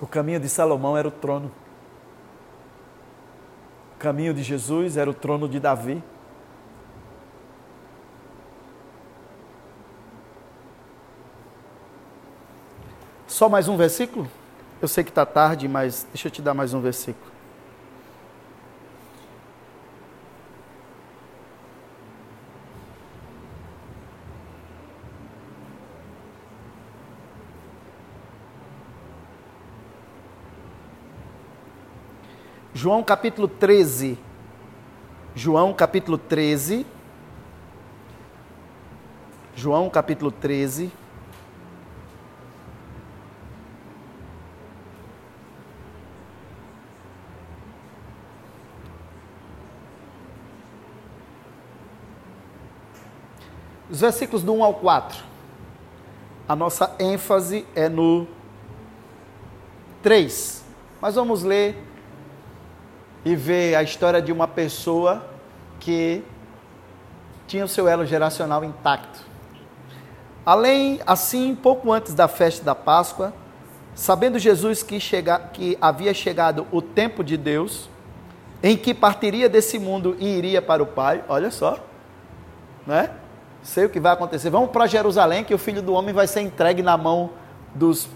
O 0.00 0.06
caminho 0.06 0.40
de 0.40 0.48
Salomão 0.48 0.96
era 0.96 1.06
o 1.06 1.10
trono. 1.10 1.52
O 3.94 3.98
caminho 3.98 4.32
de 4.32 4.42
Jesus 4.42 4.96
era 4.96 5.10
o 5.10 5.12
trono 5.12 5.46
de 5.46 5.60
Davi. 5.60 6.02
Só 13.26 13.46
mais 13.46 13.68
um 13.68 13.76
versículo? 13.76 14.26
Eu 14.80 14.88
sei 14.88 15.04
que 15.04 15.10
está 15.10 15.26
tarde, 15.26 15.68
mas 15.68 16.06
deixa 16.10 16.28
eu 16.28 16.32
te 16.32 16.40
dar 16.40 16.54
mais 16.54 16.72
um 16.72 16.80
versículo. 16.80 17.29
João 32.82 33.04
capítulo 33.04 33.46
13. 33.46 34.18
João 35.34 35.74
capítulo 35.74 36.16
13. 36.16 36.86
João 39.54 39.90
capítulo 39.90 40.32
13. 40.32 40.90
Os 53.90 54.00
versículos 54.00 54.42
do 54.42 54.54
1 54.54 54.64
ao 54.64 54.72
4. 54.72 55.22
A 56.48 56.56
nossa 56.56 56.96
ênfase 56.98 57.66
é 57.74 57.90
no 57.90 58.26
3. 60.02 60.64
Mas 60.98 61.16
vamos 61.16 61.42
ler 61.42 61.89
e 63.24 63.36
ver 63.36 63.74
a 63.74 63.82
história 63.82 64.20
de 64.20 64.32
uma 64.32 64.48
pessoa 64.48 65.24
que 65.78 66.22
tinha 67.46 67.64
o 67.64 67.68
seu 67.68 67.88
elo 67.88 68.06
geracional 68.06 68.64
intacto. 68.64 69.20
Além, 70.44 71.00
assim, 71.06 71.54
pouco 71.54 71.92
antes 71.92 72.14
da 72.14 72.28
festa 72.28 72.64
da 72.64 72.74
Páscoa, 72.74 73.32
sabendo 73.94 74.38
Jesus 74.38 74.82
que, 74.82 74.98
chega, 74.98 75.38
que 75.38 75.76
havia 75.80 76.14
chegado 76.14 76.66
o 76.72 76.80
tempo 76.80 77.22
de 77.22 77.36
Deus, 77.36 77.90
em 78.62 78.76
que 78.76 78.94
partiria 78.94 79.48
desse 79.48 79.78
mundo 79.78 80.16
e 80.18 80.26
iria 80.26 80.62
para 80.62 80.82
o 80.82 80.86
Pai, 80.86 81.24
olha 81.28 81.50
só, 81.50 81.78
né? 82.86 83.10
Sei 83.62 83.84
o 83.84 83.90
que 83.90 84.00
vai 84.00 84.12
acontecer. 84.12 84.48
Vamos 84.48 84.70
para 84.70 84.86
Jerusalém, 84.86 85.44
que 85.44 85.54
o 85.54 85.58
filho 85.58 85.82
do 85.82 85.92
homem 85.92 86.14
vai 86.14 86.26
ser 86.26 86.40
entregue 86.40 86.82
na 86.82 86.96
mão 86.96 87.30
dos, 87.74 88.08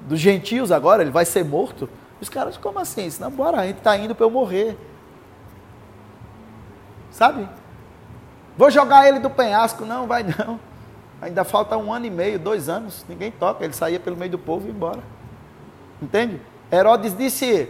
dos 0.00 0.18
gentios 0.18 0.72
agora, 0.72 1.02
ele 1.02 1.10
vai 1.10 1.24
ser 1.24 1.44
morto. 1.44 1.88
Os 2.22 2.28
caras, 2.28 2.56
como 2.56 2.78
assim? 2.78 3.10
Não, 3.18 3.32
bora, 3.32 3.58
a 3.58 3.66
gente 3.66 3.78
está 3.78 3.96
indo 3.96 4.14
para 4.14 4.24
eu 4.24 4.30
morrer. 4.30 4.78
Sabe? 7.10 7.48
Vou 8.56 8.70
jogar 8.70 9.08
ele 9.08 9.18
do 9.18 9.28
penhasco. 9.28 9.84
Não, 9.84 10.06
vai 10.06 10.22
não. 10.22 10.60
Ainda 11.20 11.42
falta 11.42 11.76
um 11.76 11.92
ano 11.92 12.06
e 12.06 12.10
meio, 12.10 12.38
dois 12.38 12.68
anos. 12.68 13.04
Ninguém 13.08 13.32
toca. 13.32 13.64
Ele 13.64 13.72
saía 13.72 13.98
pelo 13.98 14.16
meio 14.16 14.30
do 14.30 14.38
povo 14.38 14.66
e 14.66 14.68
ia 14.68 14.72
embora. 14.72 15.00
Entende? 16.00 16.40
Herodes 16.70 17.16
disse: 17.16 17.68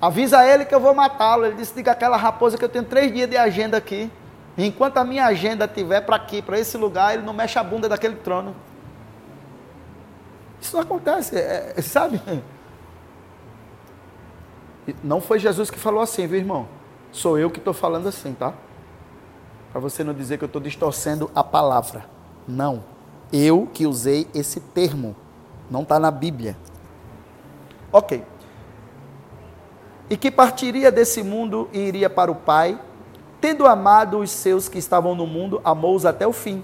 avisa 0.00 0.46
ele 0.46 0.64
que 0.64 0.74
eu 0.74 0.78
vou 0.78 0.94
matá-lo. 0.94 1.44
Ele 1.44 1.56
disse: 1.56 1.74
diga 1.74 1.90
aquela 1.90 2.16
raposa 2.16 2.56
que 2.56 2.64
eu 2.64 2.68
tenho 2.68 2.84
três 2.84 3.12
dias 3.12 3.28
de 3.28 3.36
agenda 3.36 3.76
aqui. 3.76 4.08
enquanto 4.56 4.98
a 4.98 5.04
minha 5.04 5.26
agenda 5.26 5.64
estiver 5.64 6.00
para 6.02 6.14
aqui, 6.14 6.40
para 6.40 6.60
esse 6.60 6.78
lugar, 6.78 7.14
ele 7.14 7.24
não 7.24 7.32
mexe 7.32 7.58
a 7.58 7.64
bunda 7.64 7.88
daquele 7.88 8.14
trono. 8.14 8.54
Isso 10.60 10.76
não 10.76 10.82
acontece, 10.84 11.36
é, 11.36 11.74
é 11.76 11.82
sabe? 11.82 12.22
Não 15.02 15.20
foi 15.20 15.38
Jesus 15.38 15.70
que 15.70 15.78
falou 15.78 16.00
assim, 16.00 16.26
viu, 16.26 16.38
irmão? 16.38 16.68
Sou 17.10 17.38
eu 17.38 17.50
que 17.50 17.58
estou 17.58 17.72
falando 17.72 18.08
assim, 18.08 18.34
tá? 18.34 18.52
Para 19.72 19.80
você 19.80 20.04
não 20.04 20.12
dizer 20.12 20.38
que 20.38 20.44
eu 20.44 20.46
estou 20.46 20.60
distorcendo 20.60 21.30
a 21.34 21.42
palavra. 21.42 22.06
Não. 22.46 22.84
Eu 23.32 23.68
que 23.72 23.86
usei 23.86 24.28
esse 24.34 24.60
termo. 24.60 25.16
Não 25.70 25.82
está 25.82 25.98
na 25.98 26.10
Bíblia. 26.10 26.56
Ok. 27.92 28.24
E 30.10 30.16
que 30.16 30.30
partiria 30.30 30.92
desse 30.92 31.22
mundo 31.22 31.68
e 31.72 31.78
iria 31.78 32.10
para 32.10 32.30
o 32.30 32.34
Pai, 32.34 32.78
tendo 33.40 33.66
amado 33.66 34.18
os 34.18 34.30
seus 34.30 34.68
que 34.68 34.78
estavam 34.78 35.14
no 35.14 35.26
mundo, 35.26 35.60
amou-os 35.64 36.04
até 36.04 36.26
o 36.26 36.32
fim. 36.32 36.62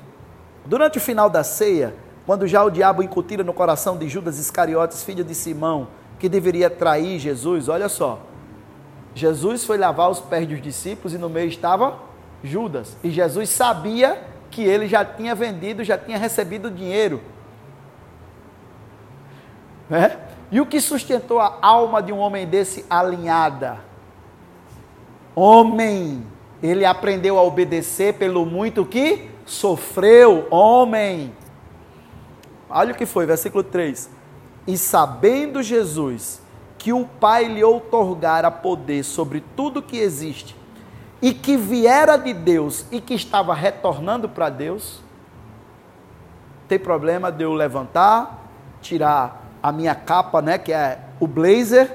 Durante 0.66 0.98
o 0.98 1.00
final 1.00 1.30
da 1.30 1.42
ceia, 1.42 1.94
quando 2.26 2.46
já 2.46 2.62
o 2.62 2.70
diabo 2.70 3.02
incutira 3.02 3.42
no 3.42 3.52
coração 3.52 3.96
de 3.96 4.08
Judas 4.08 4.38
Iscariotes, 4.38 5.02
filho 5.02 5.24
de 5.24 5.34
Simão, 5.34 5.88
que 6.20 6.28
deveria 6.28 6.68
trair 6.68 7.18
Jesus, 7.18 7.68
olha 7.68 7.88
só. 7.88 8.20
Jesus 9.14 9.64
foi 9.64 9.78
lavar 9.78 10.10
os 10.10 10.20
pés 10.20 10.46
dos 10.46 10.60
discípulos 10.60 11.14
e 11.14 11.18
no 11.18 11.30
meio 11.30 11.48
estava 11.48 11.98
Judas. 12.44 12.96
E 13.02 13.10
Jesus 13.10 13.48
sabia 13.48 14.22
que 14.50 14.62
ele 14.62 14.86
já 14.86 15.04
tinha 15.04 15.34
vendido, 15.34 15.82
já 15.82 15.96
tinha 15.96 16.18
recebido 16.18 16.70
dinheiro. 16.70 17.20
Né? 19.88 20.18
E 20.52 20.60
o 20.60 20.66
que 20.66 20.80
sustentou 20.80 21.40
a 21.40 21.58
alma 21.62 22.02
de 22.02 22.12
um 22.12 22.18
homem 22.18 22.46
desse 22.46 22.84
alinhada? 22.88 23.78
Homem, 25.34 26.24
ele 26.62 26.84
aprendeu 26.84 27.38
a 27.38 27.42
obedecer 27.42 28.14
pelo 28.14 28.44
muito 28.44 28.84
que 28.84 29.30
sofreu. 29.46 30.46
Homem. 30.50 31.32
Olha 32.68 32.92
o 32.92 32.96
que 32.96 33.06
foi, 33.06 33.26
versículo 33.26 33.64
3. 33.64 34.19
E 34.70 34.78
sabendo 34.78 35.64
Jesus 35.64 36.40
que 36.78 36.92
o 36.92 37.04
Pai 37.04 37.46
lhe 37.46 37.64
outorgara 37.64 38.52
poder 38.52 39.02
sobre 39.02 39.42
tudo 39.56 39.82
que 39.82 39.98
existe, 39.98 40.54
e 41.20 41.34
que 41.34 41.56
viera 41.56 42.16
de 42.16 42.32
Deus 42.32 42.86
e 42.92 43.00
que 43.00 43.12
estava 43.12 43.52
retornando 43.52 44.28
para 44.28 44.48
Deus, 44.48 45.00
tem 46.68 46.78
problema 46.78 47.32
de 47.32 47.42
eu 47.42 47.52
levantar, 47.52 48.46
tirar 48.80 49.44
a 49.60 49.72
minha 49.72 49.94
capa, 49.94 50.40
né, 50.40 50.56
que 50.56 50.72
é 50.72 51.00
o 51.18 51.26
blazer, 51.26 51.92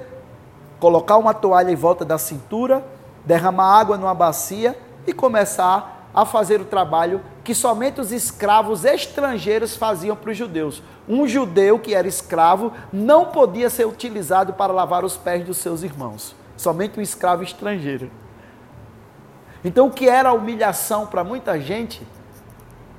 colocar 0.78 1.16
uma 1.16 1.34
toalha 1.34 1.72
em 1.72 1.78
volta 1.78 2.04
da 2.04 2.18
cintura, 2.18 2.86
derramar 3.24 3.80
água 3.80 3.98
numa 3.98 4.14
bacia 4.14 4.78
e 5.08 5.14
começar 5.14 6.10
a 6.14 6.26
fazer 6.26 6.60
o 6.60 6.66
trabalho 6.66 7.22
que 7.46 7.54
somente 7.54 8.02
os 8.02 8.12
escravos 8.12 8.84
estrangeiros 8.84 9.76
faziam 9.78 10.16
para 10.16 10.32
os 10.32 10.38
judeus. 10.38 10.82
Um 11.08 11.28
judeu 11.28 11.78
que 11.78 11.94
era 11.94 12.08
escravo 12.08 12.74
não 12.92 13.26
podia 13.26 13.70
ser 13.70 13.86
utilizado 13.86 14.54
para 14.54 14.74
lavar 14.74 15.06
os 15.06 15.16
pés 15.16 15.46
dos 15.46 15.58
seus 15.58 15.84
irmãos, 15.84 16.36
somente 16.58 17.00
um 17.00 17.04
escravo 17.04 17.44
estrangeiro. 17.44 18.10
Então, 19.64 19.88
o 19.88 19.92
que 19.92 20.10
era 20.10 20.34
humilhação 20.34 21.06
para 21.06 21.24
muita 21.24 21.60
gente, 21.60 22.02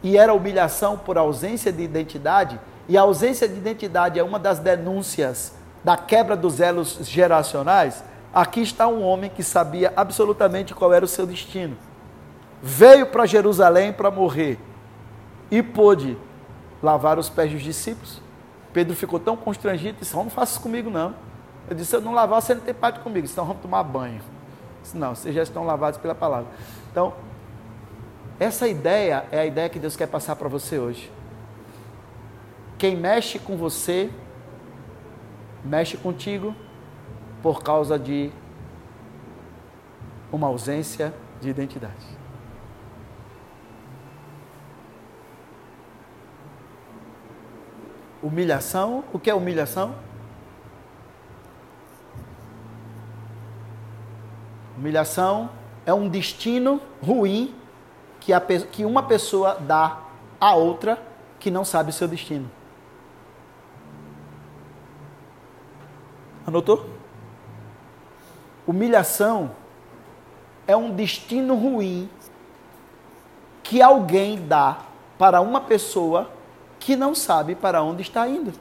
e 0.00 0.16
era 0.16 0.32
humilhação 0.32 0.96
por 0.96 1.18
ausência 1.18 1.72
de 1.72 1.82
identidade, 1.82 2.60
e 2.88 2.96
a 2.96 3.02
ausência 3.02 3.48
de 3.48 3.56
identidade 3.56 4.20
é 4.20 4.22
uma 4.22 4.38
das 4.38 4.60
denúncias 4.60 5.54
da 5.82 5.96
quebra 5.96 6.36
dos 6.36 6.60
elos 6.60 7.00
geracionais, 7.02 8.04
aqui 8.32 8.60
está 8.60 8.86
um 8.86 9.02
homem 9.02 9.28
que 9.28 9.42
sabia 9.42 9.92
absolutamente 9.96 10.72
qual 10.72 10.92
era 10.92 11.04
o 11.04 11.08
seu 11.08 11.26
destino 11.26 11.76
veio 12.66 13.06
para 13.06 13.24
Jerusalém 13.26 13.92
para 13.92 14.10
morrer 14.10 14.58
e 15.50 15.62
pôde 15.62 16.18
lavar 16.82 17.16
os 17.16 17.30
pés 17.30 17.52
dos 17.52 17.62
discípulos. 17.62 18.20
Pedro 18.72 18.96
ficou 18.96 19.20
tão 19.20 19.36
constrangido 19.36 19.98
disse: 20.00 20.14
Não 20.16 20.28
faça 20.28 20.52
isso 20.52 20.60
comigo, 20.60 20.90
não. 20.90 21.14
Eu 21.70 21.76
disse: 21.76 21.90
Se 21.90 21.96
eu 21.96 22.00
não 22.00 22.12
lavar, 22.12 22.42
você 22.42 22.54
não 22.54 22.60
tem 22.60 22.74
parte 22.74 22.98
comigo, 23.00 23.26
senão 23.28 23.46
vamos 23.46 23.62
tomar 23.62 23.84
banho. 23.84 24.20
disse, 24.82 24.96
não, 24.96 25.14
vocês 25.14 25.34
já 25.34 25.44
estão 25.44 25.64
lavados 25.64 25.98
pela 26.00 26.14
palavra. 26.14 26.48
Então, 26.90 27.14
essa 28.38 28.66
ideia 28.66 29.24
é 29.30 29.38
a 29.38 29.46
ideia 29.46 29.68
que 29.68 29.78
Deus 29.78 29.94
quer 29.94 30.08
passar 30.08 30.34
para 30.34 30.48
você 30.48 30.78
hoje. 30.78 31.10
Quem 32.76 32.96
mexe 32.96 33.38
com 33.38 33.56
você, 33.56 34.10
mexe 35.64 35.96
contigo 35.96 36.54
por 37.42 37.62
causa 37.62 37.96
de 37.98 38.30
uma 40.32 40.48
ausência 40.48 41.14
de 41.40 41.48
identidade. 41.48 42.25
Humilhação, 48.26 49.04
o 49.12 49.20
que 49.20 49.30
é 49.30 49.34
humilhação? 49.34 49.94
Humilhação 54.76 55.48
é 55.86 55.94
um 55.94 56.08
destino 56.08 56.80
ruim 57.00 57.54
que, 58.18 58.32
a, 58.32 58.40
que 58.40 58.84
uma 58.84 59.04
pessoa 59.04 59.54
dá 59.60 60.00
a 60.40 60.56
outra 60.56 61.00
que 61.38 61.52
não 61.52 61.64
sabe 61.64 61.90
o 61.90 61.92
seu 61.92 62.08
destino. 62.08 62.50
Anotou? 66.44 66.84
Humilhação 68.66 69.52
é 70.66 70.76
um 70.76 70.90
destino 70.90 71.54
ruim 71.54 72.10
que 73.62 73.80
alguém 73.80 74.44
dá 74.48 74.80
para 75.16 75.40
uma 75.40 75.60
pessoa 75.60 76.34
que 76.86 76.94
não 76.94 77.16
sabe 77.16 77.56
para 77.56 77.82
onde 77.82 78.02
está 78.02 78.28
indo. 78.28 78.52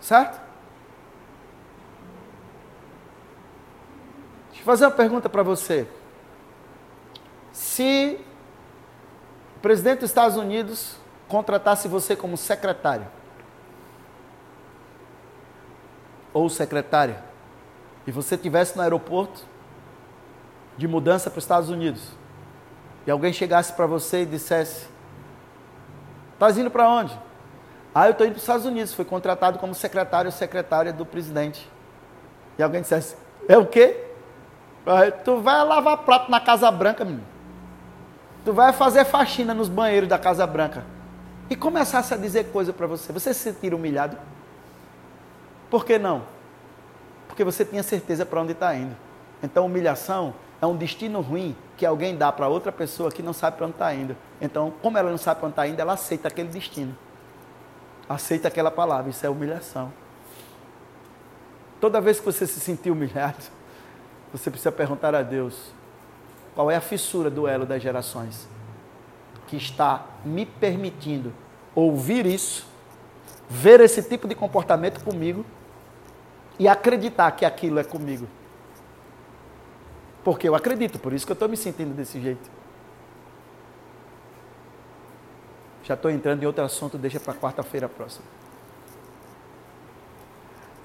Certo? 0.00 0.40
Deixa 4.46 4.62
eu 4.62 4.64
fazer 4.64 4.86
uma 4.86 4.92
pergunta 4.92 5.28
para 5.28 5.42
você. 5.42 5.86
Se 7.52 8.18
o 9.58 9.60
presidente 9.60 10.00
dos 10.00 10.08
Estados 10.08 10.38
Unidos 10.38 10.96
contratasse 11.28 11.86
você 11.86 12.16
como 12.16 12.34
secretário 12.34 13.06
ou 16.32 16.48
secretária 16.48 17.22
e 18.06 18.10
você 18.10 18.36
estivesse 18.36 18.74
no 18.74 18.82
aeroporto 18.82 19.44
de 20.78 20.88
mudança 20.88 21.28
para 21.28 21.36
os 21.36 21.44
Estados 21.44 21.68
Unidos 21.68 22.16
e 23.08 23.10
alguém 23.10 23.32
chegasse 23.32 23.72
para 23.72 23.86
você 23.86 24.24
e 24.24 24.26
dissesse: 24.26 24.86
Estás 26.34 26.58
indo 26.58 26.70
para 26.70 26.86
onde? 26.86 27.18
Ah, 27.94 28.06
eu 28.06 28.10
estou 28.10 28.26
indo 28.26 28.32
para 28.32 28.36
os 28.36 28.42
Estados 28.42 28.66
Unidos, 28.66 28.92
fui 28.92 29.06
contratado 29.06 29.58
como 29.58 29.74
secretário 29.74 30.28
ou 30.28 30.32
secretária 30.32 30.92
do 30.92 31.06
presidente. 31.06 31.66
E 32.58 32.62
alguém 32.62 32.82
dissesse: 32.82 33.16
É 33.48 33.56
o 33.56 33.64
quê? 33.64 34.04
Ah, 34.86 35.10
tu 35.10 35.40
vai 35.40 35.64
lavar 35.64 35.96
prato 36.04 36.30
na 36.30 36.38
Casa 36.38 36.70
Branca, 36.70 37.02
menino. 37.02 37.24
Tu 38.44 38.52
vai 38.52 38.74
fazer 38.74 39.06
faxina 39.06 39.54
nos 39.54 39.70
banheiros 39.70 40.06
da 40.06 40.18
Casa 40.18 40.46
Branca. 40.46 40.84
E 41.48 41.56
começasse 41.56 42.12
a 42.12 42.16
dizer 42.18 42.52
coisa 42.52 42.74
para 42.74 42.86
você. 42.86 43.10
Você 43.10 43.32
se 43.32 43.40
sentir 43.40 43.72
humilhado? 43.72 44.18
Por 45.70 45.86
que 45.86 45.98
não? 45.98 46.24
Porque 47.26 47.42
você 47.42 47.64
tinha 47.64 47.82
certeza 47.82 48.26
para 48.26 48.38
onde 48.42 48.52
está 48.52 48.74
indo. 48.74 48.94
Então, 49.42 49.64
humilhação 49.64 50.34
é 50.60 50.66
um 50.66 50.76
destino 50.76 51.20
ruim 51.20 51.56
que 51.76 51.86
alguém 51.86 52.16
dá 52.16 52.32
para 52.32 52.48
outra 52.48 52.72
pessoa 52.72 53.10
que 53.10 53.22
não 53.22 53.32
sabe 53.32 53.56
para 53.56 53.66
onde 53.66 53.74
está 53.74 53.94
indo. 53.94 54.16
Então, 54.40 54.72
como 54.82 54.98
ela 54.98 55.10
não 55.10 55.18
sabe 55.18 55.40
para 55.40 55.46
onde 55.46 55.52
está 55.52 55.68
indo, 55.68 55.80
ela 55.80 55.92
aceita 55.92 56.28
aquele 56.28 56.48
destino. 56.48 56.96
Aceita 58.08 58.48
aquela 58.48 58.70
palavra. 58.70 59.10
Isso 59.10 59.24
é 59.24 59.28
humilhação. 59.28 59.92
Toda 61.80 62.00
vez 62.00 62.18
que 62.18 62.26
você 62.26 62.46
se 62.46 62.58
sentir 62.58 62.90
humilhado, 62.90 63.44
você 64.32 64.50
precisa 64.50 64.72
perguntar 64.72 65.14
a 65.14 65.22
Deus 65.22 65.72
qual 66.54 66.70
é 66.70 66.76
a 66.76 66.80
fissura 66.80 67.30
do 67.30 67.46
elo 67.46 67.64
das 67.64 67.80
gerações 67.80 68.48
que 69.46 69.56
está 69.56 70.04
me 70.24 70.44
permitindo 70.44 71.32
ouvir 71.74 72.26
isso, 72.26 72.66
ver 73.48 73.80
esse 73.80 74.02
tipo 74.02 74.26
de 74.26 74.34
comportamento 74.34 75.02
comigo 75.02 75.44
e 76.58 76.66
acreditar 76.66 77.30
que 77.32 77.44
aquilo 77.44 77.78
é 77.78 77.84
comigo. 77.84 78.26
Porque 80.28 80.46
eu 80.46 80.54
acredito, 80.54 80.98
por 80.98 81.14
isso 81.14 81.24
que 81.24 81.32
eu 81.32 81.34
estou 81.34 81.48
me 81.48 81.56
sentindo 81.56 81.94
desse 81.94 82.20
jeito. 82.20 82.50
Já 85.82 85.94
estou 85.94 86.10
entrando 86.10 86.42
em 86.42 86.46
outro 86.46 86.62
assunto, 86.62 86.98
deixa 86.98 87.18
para 87.18 87.32
quarta-feira 87.32 87.88
próxima. 87.88 88.26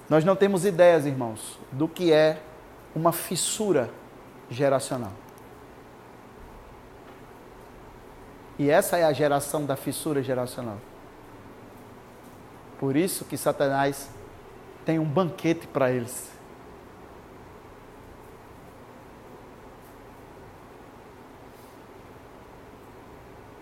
Nós 0.09 0.23
não 0.23 0.33
temos 0.33 0.63
ideias, 0.63 1.05
irmãos, 1.05 1.59
do 1.73 1.89
que 1.89 2.13
é 2.13 2.41
uma 2.95 3.11
fissura 3.11 3.89
geracional. 4.49 5.11
E 8.57 8.69
essa 8.69 8.97
é 8.97 9.03
a 9.03 9.11
geração 9.11 9.65
da 9.65 9.75
fissura 9.75 10.23
geracional. 10.23 10.77
Por 12.79 12.95
isso 12.95 13.25
que 13.25 13.35
Satanás 13.35 14.09
tem 14.85 14.99
um 14.99 15.03
banquete 15.03 15.67
para 15.67 15.91
eles. 15.91 16.31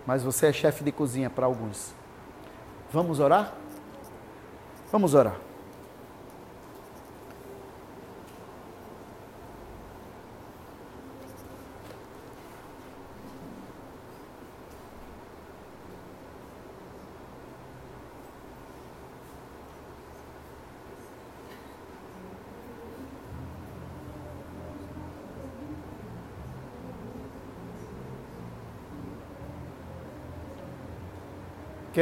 Mas 0.06 0.22
você 0.22 0.46
é 0.46 0.52
chefe 0.52 0.82
de 0.82 0.92
cozinha 0.92 1.30
para 1.30 1.46
alguns. 1.46 1.94
Vamos 2.92 3.20
orar? 3.20 3.54
Vamos 4.90 5.14
orar. 5.14 5.36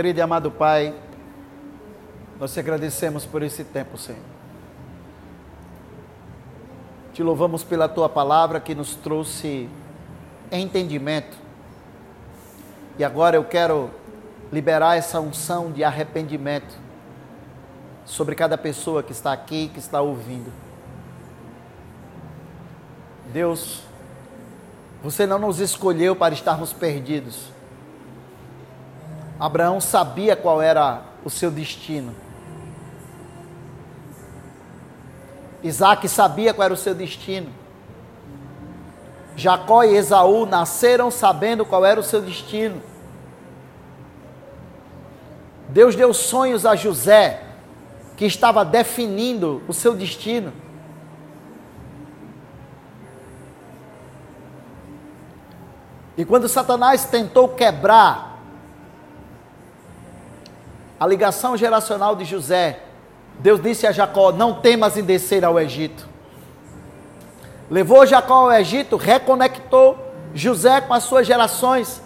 Querido 0.01 0.19
e 0.19 0.23
amado 0.23 0.51
Pai, 0.51 0.95
nós 2.39 2.55
te 2.55 2.59
agradecemos 2.59 3.27
por 3.27 3.43
esse 3.43 3.63
tempo, 3.65 3.99
Senhor. 3.99 4.23
Te 7.13 7.23
louvamos 7.23 7.63
pela 7.63 7.87
tua 7.87 8.09
palavra 8.09 8.59
que 8.61 8.75
nos 8.75 8.95
trouxe 8.95 9.69
entendimento. 10.51 11.37
E 12.99 13.05
agora 13.05 13.37
eu 13.37 13.45
quero 13.45 13.91
liberar 14.51 14.97
essa 14.97 15.21
unção 15.21 15.71
de 15.71 15.85
arrependimento 15.85 16.75
sobre 18.07 18.35
cada 18.35 18.57
pessoa 18.57 19.03
que 19.03 19.13
está 19.13 19.35
aqui, 19.35 19.69
que 19.69 19.81
está 19.81 20.01
ouvindo. 20.01 20.51
Deus, 23.35 23.83
você 25.03 25.27
não 25.27 25.39
nos 25.39 25.61
escolheu 25.61 26.17
para 26.17 26.33
estarmos 26.33 26.73
perdidos 26.73 27.60
Abraão 29.41 29.81
sabia 29.81 30.37
qual 30.37 30.61
era 30.61 31.03
o 31.25 31.31
seu 31.31 31.51
destino. 31.51 32.15
Isaac 35.63 36.07
sabia 36.09 36.53
qual 36.53 36.67
era 36.67 36.75
o 36.75 36.77
seu 36.77 36.95
destino. 36.95 37.49
Jacó 39.35 39.83
e 39.83 39.97
Esaú 39.97 40.45
nasceram 40.45 41.11
sabendo 41.11 41.65
qual 41.65 41.87
era 41.87 41.99
o 41.99 42.03
seu 42.03 42.21
destino. 42.21 42.83
Deus 45.71 45.97
deu 45.97 46.13
sonhos 46.13 46.67
a 46.67 46.77
José, 46.77 47.43
que 48.19 48.27
estava 48.27 48.63
definindo 48.63 49.63
o 49.67 49.73
seu 49.73 49.95
destino. 49.95 50.53
E 56.15 56.27
quando 56.27 56.47
Satanás 56.47 57.07
tentou 57.07 57.49
quebrar 57.49 58.30
a 61.01 61.07
ligação 61.07 61.57
geracional 61.57 62.15
de 62.15 62.27
José, 62.27 62.81
Deus 63.39 63.59
disse 63.63 63.87
a 63.87 63.93
Jacó: 63.93 64.31
Não 64.31 64.61
temas 64.61 64.99
em 64.99 65.03
descer 65.03 65.43
ao 65.47 65.59
Egito. 65.59 66.07
Levou 67.71 68.05
Jacó 68.05 68.35
ao 68.35 68.53
Egito, 68.53 68.99
reconectou 68.99 69.99
José 70.35 70.83
com 70.83 70.93
as 70.93 71.05
suas 71.05 71.27
gerações. 71.27 72.03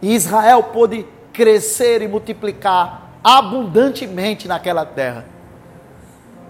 E 0.00 0.14
Israel 0.14 0.62
pôde 0.62 1.06
crescer 1.34 2.00
e 2.00 2.08
multiplicar 2.08 3.10
abundantemente 3.22 4.48
naquela 4.48 4.86
terra. 4.86 5.26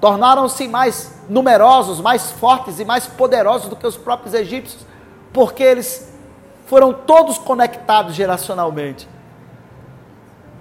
Tornaram-se 0.00 0.68
mais 0.68 1.22
numerosos, 1.28 2.00
mais 2.00 2.30
fortes 2.30 2.78
e 2.78 2.84
mais 2.84 3.06
poderosos 3.06 3.68
do 3.68 3.74
que 3.74 3.86
os 3.86 3.96
próprios 3.96 4.32
egípcios, 4.32 4.86
porque 5.32 5.62
eles 5.62 6.12
foram 6.66 6.92
todos 6.92 7.38
conectados 7.38 8.14
geracionalmente 8.14 9.08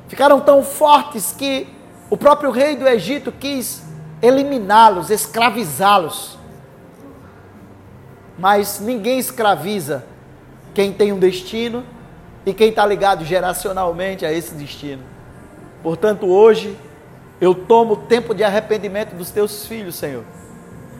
ficaram 0.07 0.39
tão 0.39 0.63
fortes 0.63 1.31
que 1.31 1.67
o 2.09 2.17
próprio 2.17 2.51
rei 2.51 2.75
do 2.75 2.87
Egito 2.87 3.31
quis 3.31 3.83
eliminá-los, 4.21 5.09
escravizá-los. 5.09 6.37
Mas 8.37 8.79
ninguém 8.79 9.17
escraviza 9.17 10.05
quem 10.73 10.91
tem 10.91 11.11
um 11.11 11.19
destino 11.19 11.83
e 12.45 12.53
quem 12.53 12.69
está 12.69 12.85
ligado 12.85 13.23
geracionalmente 13.25 14.25
a 14.25 14.31
esse 14.31 14.53
destino. 14.53 15.01
Portanto, 15.81 16.27
hoje 16.27 16.77
eu 17.39 17.55
tomo 17.55 17.95
tempo 17.95 18.33
de 18.33 18.43
arrependimento 18.43 19.15
dos 19.15 19.31
teus 19.31 19.65
filhos, 19.65 19.95
Senhor. 19.95 20.23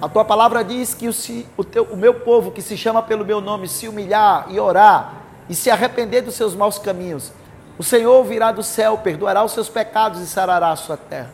A 0.01 0.09
tua 0.09 0.25
palavra 0.25 0.63
diz 0.63 0.93
que 0.93 1.07
o, 1.07 1.13
o, 1.57 1.63
teu, 1.63 1.83
o 1.83 1.97
meu 1.97 2.13
povo 2.13 2.51
que 2.51 2.61
se 2.61 2.75
chama 2.75 3.01
pelo 3.01 3.25
meu 3.25 3.39
nome 3.39 3.67
se 3.67 3.87
humilhar 3.87 4.47
e 4.49 4.59
orar 4.59 5.13
e 5.49 5.55
se 5.55 5.69
arrepender 5.69 6.21
dos 6.21 6.35
seus 6.35 6.55
maus 6.55 6.77
caminhos 6.77 7.31
o 7.77 7.83
Senhor 7.83 8.23
virá 8.23 8.51
do 8.51 8.63
céu, 8.63 8.97
perdoará 8.97 9.43
os 9.43 9.51
seus 9.51 9.69
pecados 9.69 10.21
e 10.21 10.27
sarará 10.27 10.71
a 10.71 10.75
sua 10.75 10.97
terra. 10.97 11.31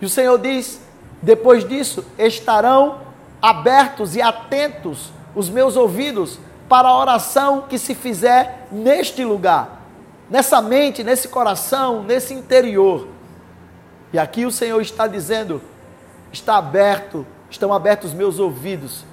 E 0.00 0.06
o 0.06 0.08
Senhor 0.08 0.38
diz: 0.38 0.80
depois 1.22 1.66
disso 1.66 2.04
estarão 2.18 3.00
abertos 3.40 4.16
e 4.16 4.22
atentos 4.22 5.12
os 5.34 5.48
meus 5.48 5.76
ouvidos 5.76 6.38
para 6.68 6.88
a 6.88 6.98
oração 6.98 7.62
que 7.68 7.78
se 7.78 7.94
fizer 7.94 8.66
neste 8.72 9.24
lugar, 9.24 9.82
nessa 10.28 10.60
mente, 10.60 11.04
nesse 11.04 11.28
coração, 11.28 12.02
nesse 12.02 12.34
interior. 12.34 13.08
E 14.12 14.18
aqui 14.18 14.46
o 14.46 14.50
Senhor 14.50 14.80
está 14.80 15.06
dizendo: 15.06 15.60
está 16.32 16.56
aberto, 16.56 17.26
estão 17.50 17.72
abertos 17.72 18.10
os 18.10 18.16
meus 18.16 18.38
ouvidos, 18.38 19.04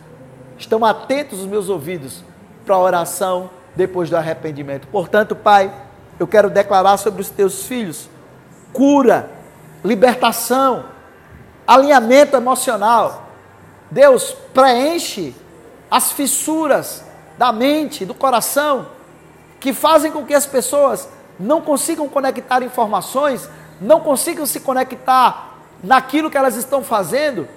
estão 0.58 0.84
atentos 0.86 1.41
os 1.41 1.45
meus 1.45 1.70
ouvidos 1.70 2.24
para 2.66 2.76
a 2.76 2.80
oração 2.80 3.50
depois 3.76 4.10
do 4.10 4.16
arrependimento. 4.16 4.88
Portanto, 4.88 5.36
Pai, 5.36 5.74
eu 6.19 6.27
quero 6.27 6.49
declarar 6.49 6.98
sobre 6.98 7.22
os 7.22 7.30
teus 7.30 7.65
filhos 7.65 8.10
cura, 8.72 9.30
libertação, 9.84 10.85
alinhamento 11.68 12.35
emocional. 12.35 13.27
Deus 13.91 14.35
preenche 14.53 15.35
as 15.90 16.11
fissuras 16.11 17.03
da 17.38 17.52
mente, 17.52 18.06
do 18.06 18.14
coração, 18.14 18.88
que 19.60 19.73
fazem 19.73 20.11
com 20.11 20.26
que 20.26 20.34
as 20.34 20.45
pessoas 20.45 21.07
não 21.40 21.61
consigam 21.61 22.10
conectar 22.10 22.64
informações, 22.64 23.49
não 23.80 23.99
consigam 23.99 24.45
se 24.45 24.60
conectar 24.60 25.57
naquilo 25.84 26.30
que 26.30 26.38
elas 26.38 26.56
estão 26.56 26.84
fazendo. 26.84 27.48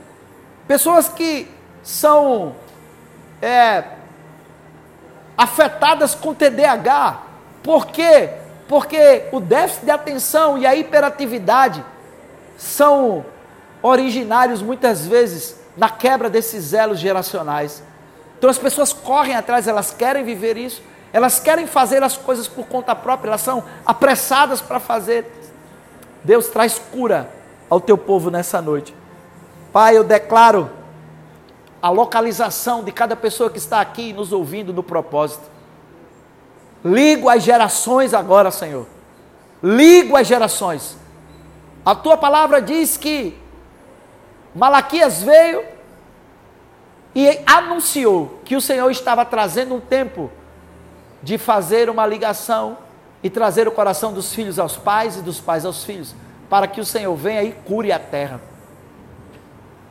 Pessoas 0.67 1.09
que 1.09 1.49
são 1.83 2.55
é, 3.41 3.85
afetadas 5.37 6.15
com 6.15 6.35
TDAH. 6.35 7.23
Por 7.63 7.87
quê? 7.87 8.31
Porque 8.69 9.25
o 9.33 9.41
déficit 9.41 9.85
de 9.85 9.91
atenção 9.91 10.59
e 10.59 10.67
a 10.67 10.75
hiperatividade 10.75 11.85
são 12.57 13.25
originários 13.83 14.63
muitas 14.63 15.07
vezes 15.07 15.61
na 15.77 15.89
quebra 15.89 16.29
desses 16.29 16.73
elos 16.73 16.99
geracionais. 16.99 17.83
Então 18.39 18.51
as 18.51 18.59
pessoas 18.59 18.93
correm 18.93 19.35
atrás, 19.35 19.69
elas 19.69 19.93
querem 19.93 20.25
viver 20.25 20.57
isso, 20.57 20.83
elas 21.13 21.39
querem 21.39 21.67
fazer 21.67 22.03
as 22.03 22.17
coisas 22.17 22.49
por 22.49 22.67
conta 22.67 22.95
própria, 22.95 23.31
elas 23.31 23.41
são 23.41 23.63
apressadas 23.85 24.61
para 24.61 24.81
fazer. 24.81 25.25
Deus 26.25 26.49
traz 26.49 26.79
cura 26.79 27.31
ao 27.71 27.81
teu 27.81 27.97
povo 27.97 28.31
nessa 28.31 28.61
noite. 28.61 28.95
Pai, 29.73 29.97
eu 29.97 30.05
declaro 30.05 30.71
a 31.81 31.91
localização 31.91 32.83
de 32.83 32.91
cada 32.91 33.15
pessoa 33.15 33.51
que 33.51 33.59
está 33.59 33.81
aqui 33.81 34.13
nos 34.13 34.33
ouvindo 34.33 34.73
no 34.73 34.83
propósito. 34.83 35.56
Ligo 36.87 37.29
as 37.29 37.43
gerações 37.43 38.15
agora, 38.15 38.53
Senhor. 38.53 38.87
Ligo 39.61 40.17
as 40.17 40.25
gerações. 40.25 40.97
A 41.85 41.97
tua 41.97 42.17
palavra 42.17 42.63
diz 42.63 42.97
que 42.97 43.37
Malaquias 44.55 45.23
veio 45.23 45.65
e 47.13 47.41
anunciou 47.45 48.41
que 48.45 48.55
o 48.55 48.61
Senhor 48.61 48.89
estava 48.89 49.25
trazendo 49.25 49.75
um 49.75 49.81
tempo 49.81 50.31
de 51.23 51.39
fazer 51.39 51.91
uma 51.91 52.07
ligação 52.07 52.79
e 53.21 53.29
trazer 53.29 53.67
o 53.67 53.73
coração 53.73 54.13
dos 54.13 54.33
filhos 54.33 54.59
aos 54.59 54.77
pais 54.77 55.17
e 55.17 55.23
dos 55.23 55.41
pais 55.41 55.65
aos 55.65 55.83
filhos, 55.83 56.15
para 56.49 56.69
que 56.69 56.81
o 56.81 56.85
Senhor 56.85 57.17
venha 57.17 57.43
e 57.43 57.51
cure 57.51 57.91
a 57.91 57.99
terra. 57.99 58.41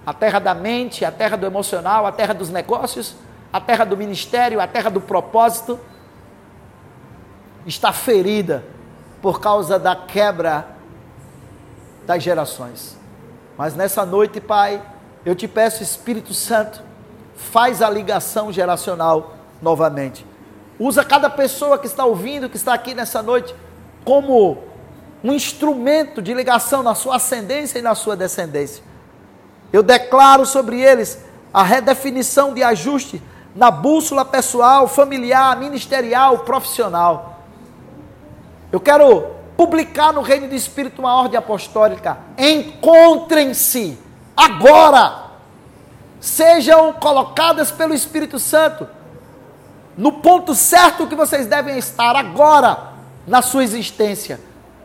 A 0.05 0.13
terra 0.13 0.39
da 0.39 0.53
mente, 0.53 1.03
a 1.03 1.11
terra 1.11 1.35
do 1.35 1.45
emocional, 1.45 2.05
a 2.05 2.11
terra 2.11 2.34
dos 2.34 2.49
negócios, 2.49 3.15
a 3.51 3.59
terra 3.59 3.84
do 3.84 3.97
ministério, 3.97 4.61
a 4.61 4.67
terra 4.67 4.89
do 4.89 5.01
propósito, 5.01 5.77
está 7.65 7.91
ferida 7.91 8.63
por 9.21 9.39
causa 9.39 9.79
da 9.79 9.95
quebra 9.95 10.67
das 12.05 12.21
gerações. 12.21 12.97
Mas 13.57 13.75
nessa 13.75 14.05
noite, 14.05 14.39
Pai, 14.39 14.81
eu 15.25 15.35
te 15.35 15.47
peço, 15.47 15.81
Espírito 15.81 16.33
Santo, 16.33 16.83
faz 17.35 17.81
a 17.81 17.89
ligação 17.89 18.51
geracional 18.51 19.35
novamente. 19.61 20.25
Usa 20.79 21.03
cada 21.03 21.29
pessoa 21.29 21.77
que 21.77 21.87
está 21.87 22.05
ouvindo, 22.05 22.49
que 22.49 22.57
está 22.57 22.73
aqui 22.73 22.93
nessa 22.93 23.23
noite, 23.23 23.55
como 24.03 24.63
um 25.23 25.33
instrumento 25.33 26.21
de 26.21 26.33
ligação 26.33 26.83
na 26.83 26.93
sua 26.93 27.15
ascendência 27.15 27.79
e 27.79 27.81
na 27.81 27.95
sua 27.95 28.15
descendência. 28.15 28.83
Eu 29.73 29.81
declaro 29.81 30.45
sobre 30.45 30.79
eles 30.79 31.23
a 31.53 31.63
redefinição 31.63 32.53
de 32.53 32.61
ajuste 32.61 33.21
na 33.55 33.71
bússola 33.71 34.25
pessoal, 34.25 34.87
familiar, 34.87 35.57
ministerial, 35.57 36.39
profissional. 36.39 37.35
Eu 38.71 38.79
quero 38.79 39.35
publicar 39.55 40.11
no 40.11 40.21
reino 40.21 40.47
do 40.47 40.55
Espírito 40.55 40.99
uma 40.99 41.15
ordem 41.15 41.37
apostólica. 41.37 42.17
Encontrem-se 42.37 43.97
agora. 44.35 45.25
Sejam 46.19 46.93
colocadas 46.93 47.71
pelo 47.71 47.93
Espírito 47.93 48.39
Santo 48.39 48.87
no 49.97 50.11
ponto 50.13 50.53
certo 50.53 51.07
que 51.07 51.15
vocês 51.15 51.47
devem 51.47 51.77
estar 51.77 52.15
agora 52.15 52.93
na 53.25 53.41
sua 53.41 53.63
existência 53.63 54.39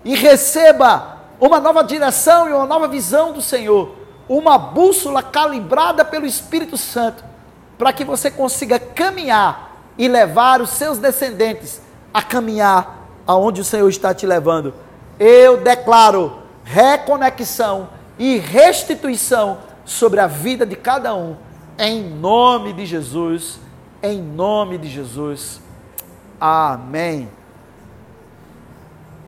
e 0.05 0.15
receba 0.15 1.19
uma 1.41 1.59
nova 1.59 1.83
direção 1.83 2.49
e 2.49 2.53
uma 2.53 2.67
nova 2.67 2.87
visão 2.87 3.33
do 3.33 3.43
Senhor, 3.43 3.97
uma 4.29 4.57
bússola 4.57 5.23
calibrada 5.23 6.05
pelo 6.05 6.27
Espírito 6.27 6.77
Santo, 6.77 7.25
para 7.77 7.93
que 7.93 8.05
você 8.05 8.31
consiga 8.31 8.79
caminhar 8.79 9.73
e 9.99 10.07
levar 10.07 10.61
os 10.61 10.71
seus 10.71 10.99
descendentes 10.99 11.81
a 12.15 12.23
caminhar 12.23 13.00
aonde 13.31 13.61
o 13.61 13.65
Senhor 13.65 13.89
está 13.89 14.15
te 14.15 14.27
levando. 14.27 14.73
Eu 15.19 15.59
declaro 15.59 16.39
reconexão 16.65 17.89
e 18.19 18.39
restituição 18.39 19.59
sobre 19.85 20.21
a 20.21 20.27
vida 20.27 20.65
de 20.65 20.77
cada 20.77 21.15
um, 21.15 21.37
em 21.79 22.03
nome 22.03 22.73
de 22.73 22.87
Jesus 22.87 23.59
em 24.03 24.21
nome 24.21 24.79
de 24.79 24.89
Jesus. 24.89 25.61
Amém. 26.41 27.29